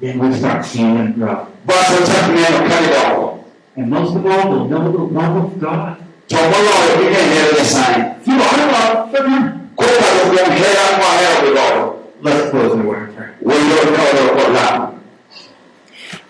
Then 0.00 0.18
we 0.20 0.32
start 0.38 0.64
seeing 0.64 0.94
them 0.94 1.12
grow. 1.18 1.46
And 3.76 3.90
most 3.90 4.14
of 4.14 4.24
all, 4.24 4.68
they'll 4.68 4.68
know 4.68 4.92
the 4.92 4.98
love 4.98 5.44
of 5.44 5.60
God. 5.60 5.98
Chomolo 6.28 6.74
ike 6.94 7.10
nere 7.10 7.64
sign. 7.64 8.20
You 8.24 8.34
are 8.34 8.58
loved 8.70 9.16
for 9.16 9.22
them. 9.24 9.70
Kota 9.76 10.08
ko 10.30 10.44
hera 10.54 10.84
kwa 10.98 11.10
hera 11.18 11.36
bigo. 11.42 11.98
Let's 12.22 12.50
close 12.50 12.72
in 12.74 12.80
a 12.80 12.86
word 12.86 13.08
of 13.08 13.16
prayer. 13.16 13.34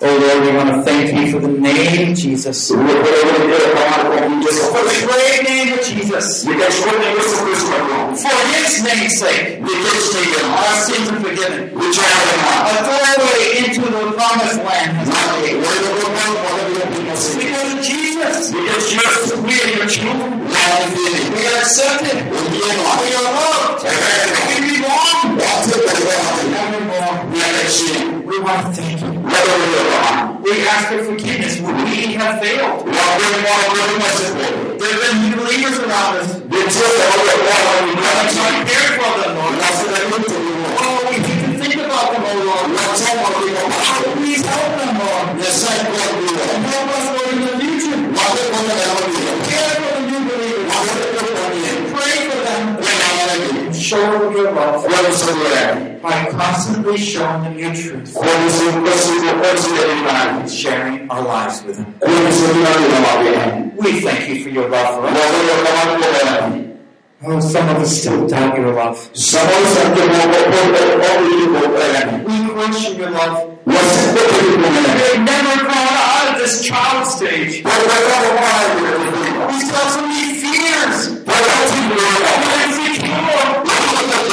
Oh 0.06 0.18
Lord, 0.20 0.40
we 0.44 0.50
want 0.56 0.68
to 0.76 0.82
thank 0.84 1.08
you 1.16 1.32
for 1.32 1.40
the 1.40 1.48
name 1.48 2.14
Jesus. 2.14 2.68
For 2.68 2.76
Uwe 2.76 2.92
kore 2.92 3.20
kore 3.24 3.56
kama 3.72 4.04
ko 4.10 4.28
mjeso. 4.28 4.66
the 4.84 5.06
great 5.08 5.40
name 5.48 5.72
of 5.72 5.80
Jesus. 5.88 6.44
Nikashukuru 6.44 7.02
Yesu 7.16 7.36
Kristo 7.44 7.76
kwa. 7.88 7.98
For 8.22 8.36
his 8.52 8.72
name's 8.84 9.16
sake. 9.18 9.48
Our 9.64 10.74
sins 10.84 11.08
are 11.08 11.20
forgiven. 11.24 11.70
Uchaema. 11.72 12.34
A 12.68 12.74
doorway 12.84 13.64
into 13.64 13.80
the 13.80 14.02
promised 14.16 14.60
land 14.68 14.90
has 14.98 15.08
been 15.08 15.24
Nani 15.24 15.40
made. 15.42 15.56
wendo 15.64 15.90
ko 16.00 16.06
kama 16.16 16.36
kwa 16.42 16.50
bila 16.68 16.84
kumasi. 16.92 17.30
Because 17.40 17.70
of 17.74 17.80
Jesus, 17.88 18.36
Nikashukuru 18.52 19.42
we 19.48 19.54
are 19.64 19.72
your 19.78 19.88
children. 19.88 20.32
We 21.34 21.42
are 21.48 21.58
accepted. 21.64 22.18
We 22.52 22.60
are 22.68 23.28
loved. 23.40 23.80
We 24.48 24.56
belong. 24.68 25.28
Watu 25.40 25.76
kwa 25.80 26.14
Evermore. 26.60 27.16
Nikashukuru. 27.32 28.28
We 28.28 28.36
want 28.46 28.62
to 28.66 28.82
thank 28.82 29.00
you. 29.00 29.13
Wewe 29.34 29.66
ndio 29.68 29.82
kama. 29.92 30.22
We 30.44 30.52
ask 30.74 30.84
for 30.90 31.00
forgiveness 31.08 31.54
when 31.64 31.76
we 31.84 31.98
have 32.22 32.34
failed. 32.42 32.76
Wapeni 32.96 33.36
mwana 33.44 33.64
kwa 33.70 33.86
masipo. 34.02 34.44
There 34.80 34.92
have 34.92 35.02
been 35.04 35.16
new 35.30 35.36
believers 35.42 35.76
around 35.86 36.14
us. 36.22 36.28
Ndio 36.48 36.62
kwa 36.62 36.80
kwa 37.26 37.54
We 37.86 37.92
kwa 37.94 38.24
try 38.34 38.50
to 38.58 38.62
care 38.70 38.90
for 38.98 39.10
them, 39.20 39.32
Lord. 39.38 39.54
Nasema 39.62 40.16
mtu 40.18 40.36
ni 40.44 40.52
Oh, 40.84 40.98
we 41.08 41.16
to 41.16 41.52
think 41.62 41.76
about 41.86 42.06
them, 42.12 42.22
oh 42.30 42.36
Lord. 42.48 42.66
Oh, 42.74 44.10
please 44.16 44.44
help 44.54 44.72
them, 44.80 44.92
Lord. 45.02 45.26
Yesu 45.44 45.66
kwa 45.66 45.84
kwa. 45.92 46.04
And 46.54 46.64
help 46.72 46.88
us, 46.98 47.06
Lord, 47.14 47.32
in 47.32 47.40
the 47.46 47.52
future. 47.60 49.23
Kwa 53.94 54.02
Show 54.02 54.18
them 54.18 54.34
your 54.36 54.50
love 54.52 54.82
by 56.02 56.26
constantly 56.30 56.96
showing 56.98 57.42
them 57.44 57.56
your 57.58 57.72
truth. 57.74 58.16
And 60.36 60.50
sharing 60.50 61.08
our 61.10 61.22
lives 61.22 61.62
with 61.62 61.76
them. 61.76 61.94
We 63.78 64.00
thank 64.00 64.28
you 64.28 64.42
for 64.42 64.48
your 64.50 64.68
love 64.68 64.96
for 64.96 65.06
us. 65.06 65.16
Oh, 67.26 67.40
some 67.40 67.68
of 67.68 67.76
us 67.76 68.00
still 68.00 68.26
doubt 68.26 68.56
your 68.58 68.74
love. 68.74 69.10
We 69.14 69.20
question 72.52 72.96
your 72.98 73.10
love. 73.10 73.58
They 73.64 75.18
never 75.18 75.56
come 75.64 75.70
out 75.70 76.32
of 76.34 76.38
this 76.38 76.62
child 76.66 77.06
stage. 77.06 77.60
Still 77.62 77.70
have 77.70 77.84
so 79.92 80.00
many 80.02 80.34
fears. 80.34 81.08
Kwa 81.24 81.34
kwa. 81.34 81.64